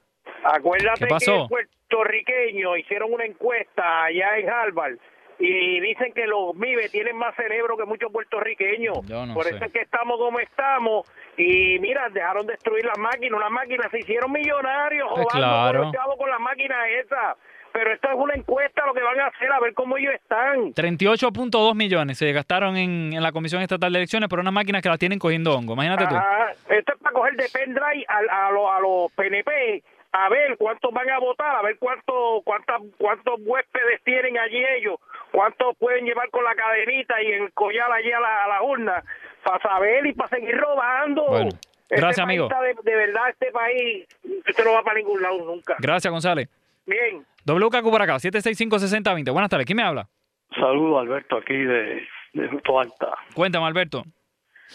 Acuérdate 0.45 1.01
¿Qué 1.01 1.07
pasó? 1.07 1.49
que 1.49 1.67
puertorriqueños 1.89 2.79
hicieron 2.79 3.13
una 3.13 3.25
encuesta 3.25 4.05
allá 4.05 4.39
en 4.39 4.49
Harvard 4.49 4.95
y 5.39 5.81
dicen 5.81 6.13
que 6.13 6.27
los 6.27 6.55
MIBE 6.55 6.89
tienen 6.91 7.17
más 7.17 7.35
cerebro 7.35 7.77
que 7.77 7.85
muchos 7.87 8.13
puertorriqueños. 8.13 8.99
Yo 9.07 9.25
no 9.27 9.35
Por 9.35 9.45
sé. 9.45 9.57
eso 9.57 9.65
es 9.65 9.73
que 9.73 9.81
estamos 9.81 10.19
como 10.19 10.39
estamos. 10.39 11.11
Y 11.39 11.79
mira, 11.79 12.09
dejaron 12.11 12.47
destruir 12.47 12.85
las 12.85 12.99
máquinas. 12.99 13.41
Las 13.41 13.51
máquinas 13.51 13.91
se 13.91 14.01
hicieron 14.01 14.31
millonarios 14.33 15.09
Pues 15.15 15.27
jugando 15.33 15.91
claro. 15.93 16.17
con 16.19 16.29
las 16.31 16.41
máquinas 16.41 16.79
esas. 17.05 17.37
Pero 17.73 17.93
esto 17.93 18.09
es 18.09 18.14
una 18.16 18.35
encuesta 18.35 18.85
lo 18.87 18.93
que 18.95 19.03
van 19.03 19.21
a 19.21 19.27
hacer, 19.29 19.51
a 19.51 19.61
ver 19.61 19.73
cómo 19.75 19.97
ellos 19.97 20.12
están. 20.14 20.75
38.2 20.75 21.75
millones 21.75 22.18
se 22.18 22.33
gastaron 22.33 22.77
en, 22.77 23.12
en 23.12 23.23
la 23.23 23.33
Comisión 23.33 23.62
Estatal 23.62 23.93
de 23.93 23.99
Elecciones 24.01 24.29
por 24.29 24.41
unas 24.41 24.53
máquinas 24.53 24.83
que 24.83 24.89
las 24.89 24.99
tienen 24.99 25.18
cogiendo 25.18 25.55
hongo. 25.55 25.75
Imagínate 25.75 26.07
tú. 26.07 26.14
Ajá. 26.16 26.51
Esto 26.68 26.93
es 26.95 27.01
para 27.01 27.12
coger 27.14 27.35
de 27.37 27.49
pendrive 27.53 28.05
a, 28.09 28.47
a, 28.49 28.51
los, 28.51 28.71
a 28.71 28.81
los 28.81 29.12
PNP 29.12 29.83
a 30.12 30.29
ver 30.29 30.57
cuántos 30.59 30.93
van 30.93 31.09
a 31.09 31.21
votar, 31.21 31.55
a 31.55 31.62
ver 31.62 31.77
cuánto, 31.79 32.43
cuántas, 32.45 32.81
cuántos 32.99 33.35
huéspedes 33.45 34.03
tienen 34.03 34.37
allí 34.39 34.61
ellos, 34.79 34.97
cuántos 35.31 35.77
pueden 35.79 36.05
llevar 36.05 36.29
con 36.31 36.43
la 36.43 36.55
cadenita 36.57 37.23
y 37.23 37.33
encollar 37.33 37.93
allí 37.93 38.11
a 38.11 38.18
la, 38.18 38.45
a 38.45 38.49
la 38.49 38.62
urna, 38.62 39.05
para 39.45 39.61
saber 39.62 40.05
y 40.07 40.12
para 40.12 40.29
seguir 40.31 40.57
robando. 40.57 41.25
Bueno, 41.29 41.51
Este 41.85 41.97
gracias, 41.97 42.25
amigo. 42.25 42.49
de 42.83 42.97
verdad, 42.97 43.29
este 43.29 43.53
país, 43.53 44.09
usted 44.49 44.64
no 44.64 44.73
va 44.73 44.83
para 44.83 44.99
ningún 44.99 45.23
lado 45.23 45.39
nunca. 45.45 45.77
Gracias, 45.79 46.11
González. 46.11 46.49
Bien. 46.87 47.25
WKQ 47.47 47.91
por 47.91 48.03
acá, 48.03 48.16
765-6020. 48.16 49.32
Buenas 49.32 49.51
tardes. 49.51 49.66
¿Quién 49.66 49.76
me 49.76 49.82
habla? 49.82 50.09
Saludos, 50.55 51.01
Alberto, 51.01 51.36
aquí 51.36 51.55
de, 51.55 52.07
de 52.32 52.62
Alta. 52.78 53.14
Cuéntame, 53.34 53.66
Alberto. 53.66 54.05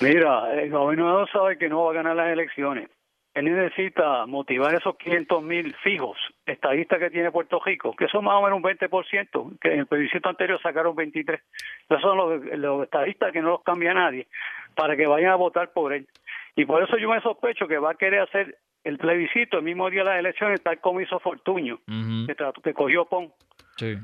Mira, 0.02 0.54
el 0.54 0.70
gobernador 0.72 1.30
sabe 1.32 1.58
que 1.58 1.70
no 1.70 1.86
va 1.86 1.92
a 1.92 1.96
ganar 1.96 2.16
las 2.16 2.28
elecciones. 2.28 2.90
Él 3.34 3.54
necesita 3.54 4.26
motivar 4.26 4.74
esos 4.74 4.96
500 4.96 5.44
mil 5.44 5.76
fijos 5.84 6.18
estadistas 6.46 7.00
que 7.00 7.10
tiene 7.10 7.32
Puerto 7.32 7.62
Rico, 7.64 7.94
que 7.94 8.08
son 8.08 8.24
más 8.24 8.36
o 8.36 8.42
menos 8.42 8.58
un 8.58 8.64
20%, 8.64 9.60
que 9.60 9.74
en 9.74 9.80
el 9.80 9.88
plebiscito 9.88 10.30
anterior 10.30 10.60
sacaron 10.62 10.96
23. 10.96 11.42
Esos 11.90 12.02
son 12.02 12.18
los, 12.18 12.46
los 12.58 12.84
estadistas 12.84 13.34
que 13.34 13.42
no 13.42 13.50
los 13.50 13.64
cambia 13.64 13.94
nadie, 13.94 14.28
para 14.74 14.96
que 14.96 15.06
vayan 15.06 15.32
a 15.32 15.36
votar 15.36 15.74
por 15.74 15.92
él. 15.92 16.08
Y 16.56 16.66
por 16.66 16.82
eso 16.82 16.98
yo 16.98 17.10
me 17.10 17.20
sospecho 17.22 17.68
que 17.68 17.78
va 17.78 17.92
a 17.92 17.96
querer 17.96 18.22
hacer 18.22 18.58
el 18.86 18.98
plebiscito 18.98 19.58
el 19.58 19.64
mismo 19.64 19.90
día 19.90 20.04
de 20.04 20.10
las 20.12 20.20
elecciones, 20.20 20.62
tal 20.64 20.80
como 20.80 21.02
hizo 21.02 21.20
Fortuño, 21.20 21.80
que, 21.86 22.36
trató- 22.36 22.62
que 22.62 22.74
cogió 22.74 23.04
PON. 23.06 23.34
Sí. 23.76 23.96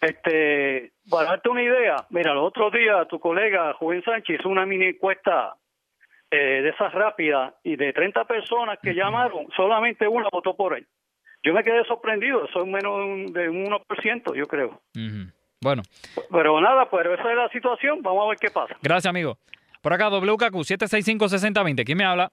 Este, 0.00 0.92
para 1.08 1.30
darte 1.30 1.48
una 1.48 1.62
idea, 1.62 1.96
mira, 2.10 2.32
el 2.32 2.38
otro 2.38 2.70
día 2.70 3.04
tu 3.06 3.18
colega 3.18 3.72
Juven 3.74 4.02
Sánchez 4.02 4.40
hizo 4.40 4.48
una 4.48 4.66
mini 4.66 4.86
encuesta 4.86 5.54
eh, 6.30 6.60
de 6.62 6.68
esas 6.70 6.92
rápidas 6.92 7.54
y 7.62 7.76
de 7.76 7.92
30 7.92 8.24
personas 8.24 8.78
que 8.82 8.92
llamaron, 8.94 9.46
solamente 9.56 10.06
una 10.08 10.28
votó 10.30 10.54
por 10.56 10.76
él. 10.76 10.86
Yo 11.42 11.52
me 11.54 11.62
quedé 11.62 11.84
sorprendido, 11.84 12.46
son 12.52 12.70
menos 12.70 12.96
de 12.98 13.04
un, 13.04 13.32
de 13.32 13.48
un 13.48 13.66
1%, 13.66 14.34
yo 14.34 14.46
creo. 14.46 14.80
Bueno, 15.60 15.82
Pero 16.30 16.60
nada, 16.60 16.88
pero 16.90 17.14
esa 17.14 17.30
es 17.30 17.36
la 17.36 17.48
situación, 17.50 18.02
vamos 18.02 18.24
a 18.26 18.28
ver 18.30 18.38
qué 18.38 18.50
pasa. 18.50 18.76
gracias, 18.82 19.08
amigo. 19.10 19.38
Por 19.80 19.92
acá, 19.92 20.08
WKQ 20.08 20.54
765-6020. 20.64 21.84
¿Quién 21.84 21.98
me 21.98 22.04
habla? 22.04 22.30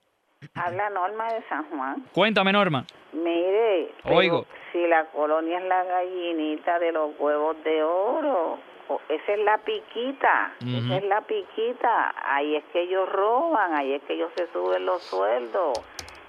Habla 0.55 0.89
Norma 0.89 1.31
de 1.33 1.41
San 1.47 1.63
Juan. 1.69 2.03
Cuéntame, 2.13 2.51
Norma. 2.51 2.85
Mire, 3.13 3.93
Oigo. 4.05 4.45
si 4.71 4.85
la 4.87 5.05
colonia 5.05 5.59
es 5.59 5.65
la 5.65 5.83
gallinita 5.83 6.79
de 6.79 6.91
los 6.91 7.11
huevos 7.19 7.61
de 7.63 7.83
oro, 7.83 8.57
esa 9.07 9.31
es 9.33 9.39
la 9.39 9.57
piquita, 9.59 10.53
esa 10.59 10.97
es 10.97 11.03
la 11.05 11.21
piquita, 11.21 12.13
ahí 12.25 12.55
es 12.55 12.63
que 12.73 12.81
ellos 12.81 13.07
roban, 13.09 13.73
ahí 13.75 13.93
es 13.93 14.03
que 14.03 14.13
ellos 14.13 14.31
se 14.35 14.47
suben 14.51 14.85
los 14.85 15.01
sueldos. 15.03 15.79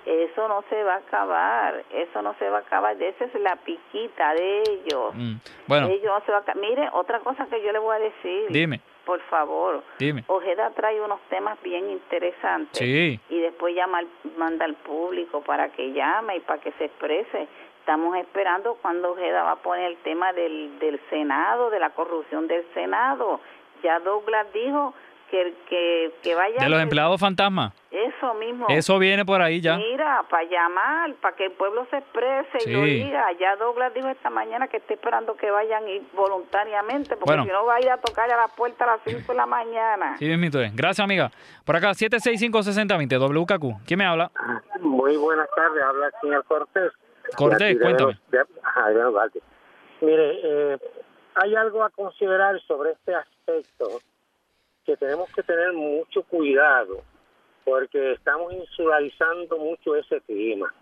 Eso 0.04 0.48
no 0.48 0.64
se 0.68 0.82
va 0.82 0.94
a 0.94 0.98
acabar, 0.98 1.84
eso 1.92 2.22
no 2.22 2.34
se 2.38 2.48
va 2.48 2.58
a 2.58 2.60
acabar, 2.60 3.00
esa 3.00 3.24
es 3.24 3.34
la 3.36 3.54
piquita 3.56 4.34
de 4.34 4.62
ellos. 4.62 5.14
Mm, 5.14 5.34
Bueno, 5.68 5.86
Ellos 5.86 6.06
no 6.06 6.20
se 6.26 6.32
va 6.32 6.38
a 6.38 6.40
aca- 6.40 6.54
Mire, 6.54 6.88
otra 6.92 7.20
cosa 7.20 7.46
que 7.46 7.62
yo 7.62 7.70
le 7.72 7.78
voy 7.78 7.94
a 7.96 7.98
decir. 8.00 8.46
Dime. 8.50 8.80
Por 9.04 9.20
favor. 9.22 9.82
dime. 9.98 10.22
Ojeda 10.28 10.70
trae 10.70 11.00
unos 11.00 11.20
temas 11.28 11.60
bien 11.62 11.90
interesantes 11.90 12.78
Sí. 12.78 13.18
y 13.28 13.40
después 13.40 13.74
llama 13.74 13.98
al- 13.98 14.08
manda 14.36 14.64
al 14.64 14.74
público 14.74 15.40
para 15.42 15.70
que 15.70 15.92
llame 15.92 16.36
y 16.36 16.40
para 16.40 16.60
que 16.60 16.70
se 16.72 16.84
exprese. 16.84 17.48
Estamos 17.80 18.16
esperando 18.16 18.76
cuando 18.80 19.10
Ojeda 19.12 19.42
va 19.42 19.52
a 19.52 19.56
poner 19.56 19.90
el 19.90 19.96
tema 19.98 20.32
del, 20.32 20.78
del 20.78 21.00
Senado, 21.10 21.68
de 21.70 21.80
la 21.80 21.90
corrupción 21.90 22.46
del 22.46 22.64
Senado. 22.74 23.40
Ya 23.82 23.98
Douglas 23.98 24.46
dijo 24.52 24.94
que, 25.32 25.54
que, 25.68 26.12
que 26.22 26.34
vaya... 26.34 26.58
De 26.62 26.68
los 26.68 26.80
empleados 26.80 27.18
fantasmas. 27.18 27.72
Eso 27.90 28.34
mismo. 28.34 28.66
Eso 28.68 28.98
viene 28.98 29.24
por 29.24 29.40
ahí 29.40 29.60
ya. 29.62 29.76
Mira, 29.78 30.24
para 30.30 30.44
llamar, 30.44 31.14
para 31.22 31.34
que 31.34 31.46
el 31.46 31.52
pueblo 31.52 31.86
se 31.90 31.96
exprese 31.98 32.58
y 32.68 32.72
lo 32.72 32.84
Sí. 32.84 32.90
diga. 33.04 33.24
Ya 33.40 33.56
Douglas 33.56 33.92
dijo 33.94 34.08
esta 34.08 34.28
mañana 34.30 34.68
que 34.68 34.76
está 34.76 34.92
esperando 34.94 35.34
que 35.34 35.50
vayan 35.50 35.88
ir 35.88 36.02
voluntariamente, 36.12 37.16
porque 37.16 37.24
Bueno. 37.30 37.44
si 37.44 37.50
no 37.50 37.64
va 37.64 37.76
a 37.76 37.80
ir 37.80 37.90
a 37.90 37.96
tocar 37.96 38.30
a 38.30 38.36
la 38.36 38.48
puerta 38.48 38.84
a 38.84 38.88
las 38.88 39.00
5 39.06 39.32
de 39.32 39.34
la 39.38 39.46
mañana. 39.46 40.16
Sí, 40.18 40.26
mismito 40.26 40.60
es. 40.60 40.74
Gracias, 40.76 41.02
amiga. 41.02 41.30
Por 41.64 41.76
acá, 41.76 41.92
765-6020, 41.94 43.18
WKQ. 43.18 43.84
¿Quién 43.86 43.98
me 43.98 44.04
habla? 44.06 44.30
Muy 44.80 45.16
buenas 45.16 45.48
tardes, 45.56 45.82
habla 45.82 46.06
el 46.06 46.12
señor 46.20 46.44
Cortés. 46.44 46.92
Cortés, 47.36 47.78
de 47.78 47.80
cuéntame. 47.82 48.12
los- 48.12 48.30
de- 48.30 48.60
ajá. 48.62 48.90
Mire, 50.02 50.40
eh, 50.74 50.78
hay 51.36 51.54
algo 51.54 51.82
a 51.84 51.90
considerar 51.90 52.60
sobre 52.66 52.90
este 52.92 53.14
aspecto 53.14 53.86
que 54.84 54.96
tenemos 54.96 55.30
que 55.34 55.42
tener 55.42 55.72
mucho 55.72 56.22
cuidado 56.24 57.02
porque 57.64 58.12
estamos 58.12 58.52
insularizando 58.52 59.58
mucho 59.58 59.94
ese 59.96 60.20
tema. 60.22 60.72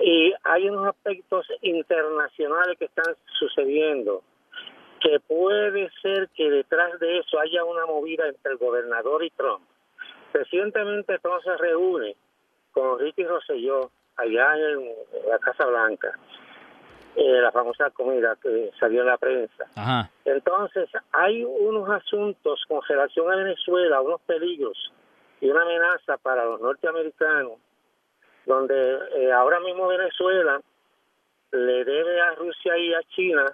Y 0.00 0.32
hay 0.44 0.68
unos 0.68 0.86
aspectos 0.86 1.46
internacionales 1.60 2.78
que 2.78 2.86
están 2.86 3.14
sucediendo 3.38 4.22
que 5.00 5.20
puede 5.20 5.90
ser 6.02 6.28
que 6.34 6.50
detrás 6.50 6.98
de 6.98 7.18
eso 7.18 7.38
haya 7.38 7.64
una 7.64 7.86
movida 7.86 8.26
entre 8.28 8.52
el 8.52 8.58
gobernador 8.58 9.24
y 9.24 9.30
Trump. 9.30 9.62
Recientemente 10.32 11.18
Trump 11.18 11.42
se 11.42 11.56
reúne 11.56 12.16
con 12.72 12.98
Ricky 12.98 13.24
Rosselló 13.24 13.90
allá 14.16 14.56
en 14.56 14.92
la 15.28 15.38
Casa 15.38 15.66
Blanca, 15.66 16.18
eh, 17.20 17.40
la 17.42 17.50
famosa 17.50 17.90
comida 17.90 18.36
que 18.40 18.70
salió 18.78 19.00
en 19.00 19.08
la 19.08 19.18
prensa. 19.18 19.64
Ajá. 19.74 20.08
Entonces, 20.24 20.88
hay 21.12 21.42
unos 21.44 21.90
asuntos 21.90 22.62
con 22.68 22.80
relación 22.88 23.32
a 23.32 23.36
Venezuela, 23.36 24.00
unos 24.00 24.20
peligros 24.20 24.92
y 25.40 25.50
una 25.50 25.62
amenaza 25.62 26.16
para 26.18 26.44
los 26.44 26.60
norteamericanos, 26.60 27.54
donde 28.46 28.98
eh, 29.16 29.32
ahora 29.32 29.58
mismo 29.60 29.88
Venezuela 29.88 30.60
le 31.50 31.84
debe 31.84 32.20
a 32.20 32.34
Rusia 32.36 32.76
y 32.78 32.94
a 32.94 33.02
China 33.14 33.44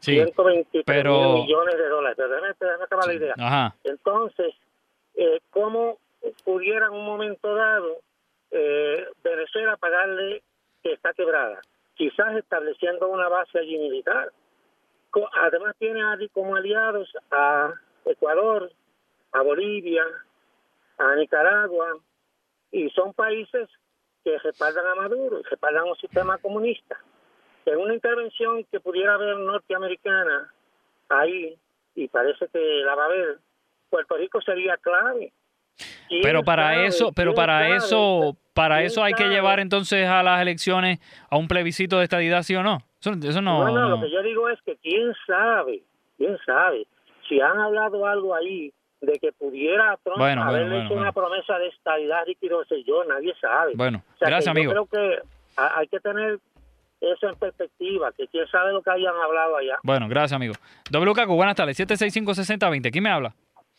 Sí, 0.00 0.14
123 0.14 0.84
pero- 0.86 1.12
mil 1.34 1.42
millones 1.44 1.76
de 1.76 1.88
dólares. 1.88 2.16
Pero 2.16 2.28
déjame, 2.30 2.54
déjame 2.58 2.84
acabar 2.84 3.06
la 3.06 3.14
idea. 3.14 3.34
Ajá. 3.38 3.74
Entonces, 3.84 4.54
eh, 5.16 5.40
¿cómo 5.50 5.98
pudiera 6.44 6.86
en 6.86 6.92
un 6.94 7.04
momento 7.04 7.54
dado 7.54 7.98
eh, 8.50 9.06
Venezuela 9.22 9.76
pagarle 9.76 10.42
que 10.82 10.92
está 10.92 11.12
quebrada? 11.12 11.60
Quizás 11.94 12.36
estableciendo 12.36 13.08
una 13.08 13.28
base 13.28 13.58
allí 13.58 13.78
militar. 13.78 14.32
Además 15.40 15.76
tiene 15.78 16.02
como 16.32 16.56
aliados 16.56 17.08
a 17.30 17.72
Ecuador, 18.04 18.70
a 19.32 19.42
Bolivia, 19.42 20.04
a 20.98 21.14
Nicaragua, 21.14 21.98
y 22.72 22.90
son 22.90 23.12
países 23.12 23.68
que 24.24 24.38
respaldan 24.38 24.86
a 24.86 24.94
Maduro 24.94 25.42
respaldan 25.48 25.84
un 25.84 25.96
sistema 25.96 26.38
comunista. 26.38 26.98
En 27.66 27.78
una 27.78 27.94
intervención 27.94 28.64
que 28.64 28.80
pudiera 28.80 29.14
haber 29.14 29.36
norteamericana 29.36 30.52
ahí, 31.08 31.56
y 31.94 32.08
parece 32.08 32.48
que 32.48 32.58
la 32.84 32.94
va 32.94 33.02
a 33.02 33.06
haber, 33.06 33.38
Puerto 33.90 34.16
Rico 34.16 34.40
sería 34.42 34.76
clave. 34.78 35.32
¿Quién 36.08 36.22
Pero 36.22 36.42
para 36.42 36.84
eso, 36.84 37.12
pero 37.12 37.32
¿Quién 37.32 37.36
para 37.46 37.76
eso, 37.76 38.36
para 38.54 38.76
¿Quién 38.76 38.86
eso 38.86 39.02
hay 39.04 39.12
que 39.14 39.28
llevar 39.28 39.60
entonces 39.60 40.06
a 40.08 40.22
las 40.22 40.40
elecciones 40.40 41.00
a 41.30 41.36
un 41.36 41.48
plebiscito 41.48 41.98
de 41.98 42.04
estadidad, 42.04 42.42
¿sí 42.42 42.54
o 42.54 42.62
no? 42.62 42.78
Eso, 43.00 43.12
eso 43.12 43.42
no. 43.42 43.64
No, 43.64 43.72
no, 43.74 43.80
no. 43.80 43.88
lo 43.96 44.00
que 44.00 44.10
yo 44.10 44.22
digo 44.22 44.48
es 44.48 44.58
que 44.64 44.76
quién 44.76 45.12
sabe, 45.26 45.82
quién 46.16 46.38
sabe, 46.46 46.86
si 47.28 47.40
han 47.40 47.58
hablado 47.58 48.06
algo 48.06 48.34
ahí 48.34 48.72
de 49.00 49.18
que 49.18 49.32
pudiera 49.32 49.98
Trump 50.02 50.18
Bueno, 50.18 50.40
bueno, 50.40 50.42
haberle 50.44 50.68
bueno, 50.68 50.84
hecho 50.84 50.94
bueno. 50.94 51.02
una 51.02 51.12
promesa 51.12 51.58
de 51.58 51.66
estabilidad 51.68 52.20
a 52.20 52.24
Ricky 52.24 52.48
Rosselló, 52.48 53.04
nadie 53.04 53.34
sabe. 53.40 53.72
Bueno, 53.74 54.02
O 54.14 54.16
sea, 54.18 54.28
gracias, 54.28 54.54
que 54.54 54.60
amigo. 54.60 54.72
Yo 54.72 54.86
creo 54.86 55.02
que 55.02 55.18
ha- 55.58 55.78
hay 55.78 55.88
que 55.88 56.00
tener 56.00 56.38
eso 57.00 57.28
en 57.28 57.34
perspectiva, 57.38 58.12
que 58.16 58.26
quién 58.28 58.46
sabe 58.48 58.72
lo 58.72 58.80
que 58.82 58.90
hayan 58.90 59.14
hablado 59.14 59.56
allá. 59.58 59.76
Bueno, 59.82 60.08
gracias, 60.08 60.32
amigo. 60.32 60.54
WKQ, 60.90 61.26
buenas 61.34 61.54
tardes. 61.56 61.76
765-6020. 61.78 62.90
¿Quién 62.90 63.04
me 63.04 63.10
habla? 63.10 63.34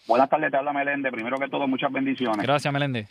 Buenas 0.08 0.30
tardes, 0.30 0.52
te 0.52 0.58
habla 0.58 0.74
Meléndez. 0.74 1.12
Primero 1.12 1.38
que 1.38 1.48
todo, 1.50 1.68
muchas 1.68 1.92
bendiciones. 1.92 2.38
Gracias, 2.46 2.72
Meléndez. 2.72 3.08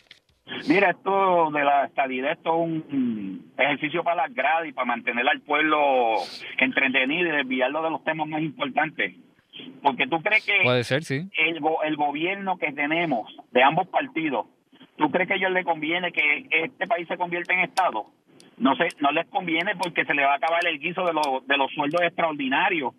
Mira, 0.67 0.91
esto 0.91 1.49
de 1.51 1.63
la 1.63 1.85
estadidad, 1.85 2.33
esto 2.33 2.51
es 2.53 2.93
un 2.93 3.51
ejercicio 3.57 4.03
para 4.03 4.27
las 4.27 4.33
gradas 4.35 4.67
y 4.67 4.73
para 4.73 4.85
mantener 4.85 5.27
al 5.27 5.41
pueblo 5.41 6.17
entretenido 6.57 7.29
y 7.29 7.37
desviarlo 7.37 7.81
de 7.81 7.89
los 7.89 8.03
temas 8.03 8.27
más 8.27 8.41
importantes. 8.41 9.15
Porque 9.81 10.07
tú 10.07 10.21
crees 10.21 10.45
que 10.45 10.61
Puede 10.63 10.83
ser, 10.83 11.03
sí. 11.03 11.29
el, 11.37 11.61
el 11.85 11.95
gobierno 11.95 12.57
que 12.57 12.71
tenemos 12.73 13.35
de 13.51 13.63
ambos 13.63 13.87
partidos, 13.87 14.45
¿tú 14.97 15.09
crees 15.09 15.27
que 15.27 15.33
a 15.33 15.37
ellos 15.37 15.51
les 15.51 15.65
conviene 15.65 16.11
que 16.11 16.47
este 16.51 16.85
país 16.87 17.07
se 17.07 17.17
convierta 17.17 17.53
en 17.53 17.61
Estado? 17.61 18.05
No 18.57 18.75
sé, 18.75 18.87
no 18.99 19.11
les 19.11 19.25
conviene 19.27 19.75
porque 19.75 20.05
se 20.05 20.13
le 20.13 20.23
va 20.23 20.33
a 20.33 20.37
acabar 20.37 20.65
el 20.67 20.79
guiso 20.79 21.05
de, 21.05 21.13
los 21.13 21.47
de 21.47 21.57
los 21.57 21.71
sueldos 21.71 22.01
extraordinarios. 22.01 22.93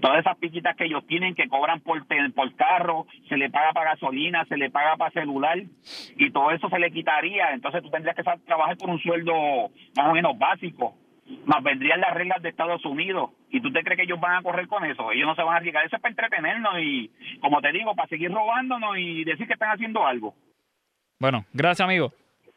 Todas 0.00 0.20
esas 0.20 0.36
piquitas 0.38 0.76
que 0.76 0.84
ellos 0.84 1.06
tienen 1.06 1.34
que 1.34 1.48
cobran 1.48 1.80
por, 1.80 2.06
por 2.34 2.54
carro, 2.54 3.06
se 3.28 3.36
le 3.36 3.50
paga 3.50 3.72
para 3.72 3.90
gasolina, 3.90 4.44
se 4.46 4.56
le 4.56 4.70
paga 4.70 4.96
para 4.96 5.10
celular 5.10 5.58
y 6.16 6.30
todo 6.30 6.50
eso 6.52 6.68
se 6.68 6.78
le 6.78 6.90
quitaría. 6.90 7.52
Entonces 7.52 7.82
tú 7.82 7.90
tendrías 7.90 8.16
que 8.16 8.22
trabajar 8.22 8.76
por 8.78 8.88
un 8.88 8.98
sueldo 9.00 9.34
más 9.96 10.06
o 10.08 10.12
menos 10.12 10.38
básico. 10.38 10.96
Más 11.44 11.62
vendrían 11.62 12.00
las 12.00 12.14
reglas 12.14 12.40
de 12.40 12.48
Estados 12.48 12.82
Unidos. 12.86 13.30
¿Y 13.50 13.60
tú 13.60 13.70
te 13.70 13.82
crees 13.82 13.98
que 13.98 14.04
ellos 14.04 14.20
van 14.20 14.36
a 14.36 14.42
correr 14.42 14.66
con 14.66 14.84
eso? 14.84 15.12
Ellos 15.12 15.26
no 15.26 15.34
se 15.34 15.42
van 15.42 15.54
a 15.54 15.56
arriesgar. 15.58 15.84
Eso 15.84 15.96
es 15.96 16.02
para 16.02 16.12
entretenernos 16.12 16.72
y, 16.80 17.10
como 17.40 17.60
te 17.60 17.70
digo, 17.72 17.94
para 17.94 18.08
seguir 18.08 18.30
robándonos 18.30 18.96
y 18.96 19.24
decir 19.24 19.46
que 19.46 19.52
están 19.52 19.70
haciendo 19.70 20.06
algo. 20.06 20.34
Bueno, 21.18 21.44
gracias, 21.52 21.84
amigo. 21.84 22.12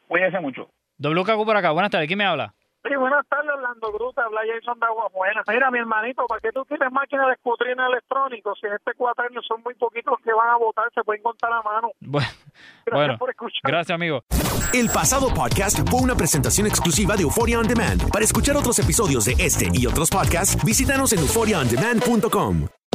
Cuídense 0.08 0.40
mucho. 0.40 0.70
WKQ 1.00 1.46
por 1.46 1.58
acá. 1.58 1.72
Buenas 1.72 1.92
tardes. 1.92 2.08
¿Quién 2.08 2.20
me 2.20 2.26
habla? 2.26 2.54
Sí, 2.84 2.96
buenas 2.96 3.28
tardes, 3.28 3.52
Orlando 3.54 3.92
Gruta, 3.92 4.24
habla 4.24 4.42
Jason 4.42 4.80
de 4.80 4.86
Aguamuela. 4.88 5.44
Mira, 5.48 5.70
mi 5.70 5.80
hermanito, 5.80 6.26
¿para 6.28 6.42
qué 6.42 6.52
tú 6.52 6.66
tienes 6.66 6.92
máquinas 6.92 7.28
de 7.28 7.34
escutrina 7.34 7.86
electrónicos? 7.88 8.58
Si 8.60 8.68
en 8.68 8.74
este 8.74 8.94
cuatrenio 8.96 9.42
son 9.44 9.62
muy 9.64 9.76
poquitos 9.76 10.16
que 10.24 10.34
van 10.34 10.50
a 10.50 10.58
votar, 10.58 10.86
se 10.94 11.04
pueden 11.04 11.22
contar 11.22 11.52
a 11.54 11.62
mano. 11.62 11.92
Bueno, 12.00 12.28
bueno, 12.92 13.18
por 13.18 13.30
escuchar. 13.30 13.62
gracias, 13.64 13.96
amigo. 13.96 14.24
El 14.74 14.90
pasado 14.90 15.28
podcast 15.34 15.88
fue 15.90 16.02
una 16.02 16.16
presentación 16.16 16.66
exclusiva 16.66 17.16
de 17.16 17.24
Euphoria 17.24 17.60
On 17.60 17.68
Demand. 17.68 18.10
Para 18.12 18.26
escuchar 18.26 18.56
otros 18.58 18.80
episodios 18.80 19.26
de 19.26 19.36
este 19.38 19.70
y 19.74 19.86
otros 19.86 20.10
podcasts, 20.10 20.58
visítanos 20.66 21.14
en 21.14 21.20
euphoriaondemand.com. 21.20 22.81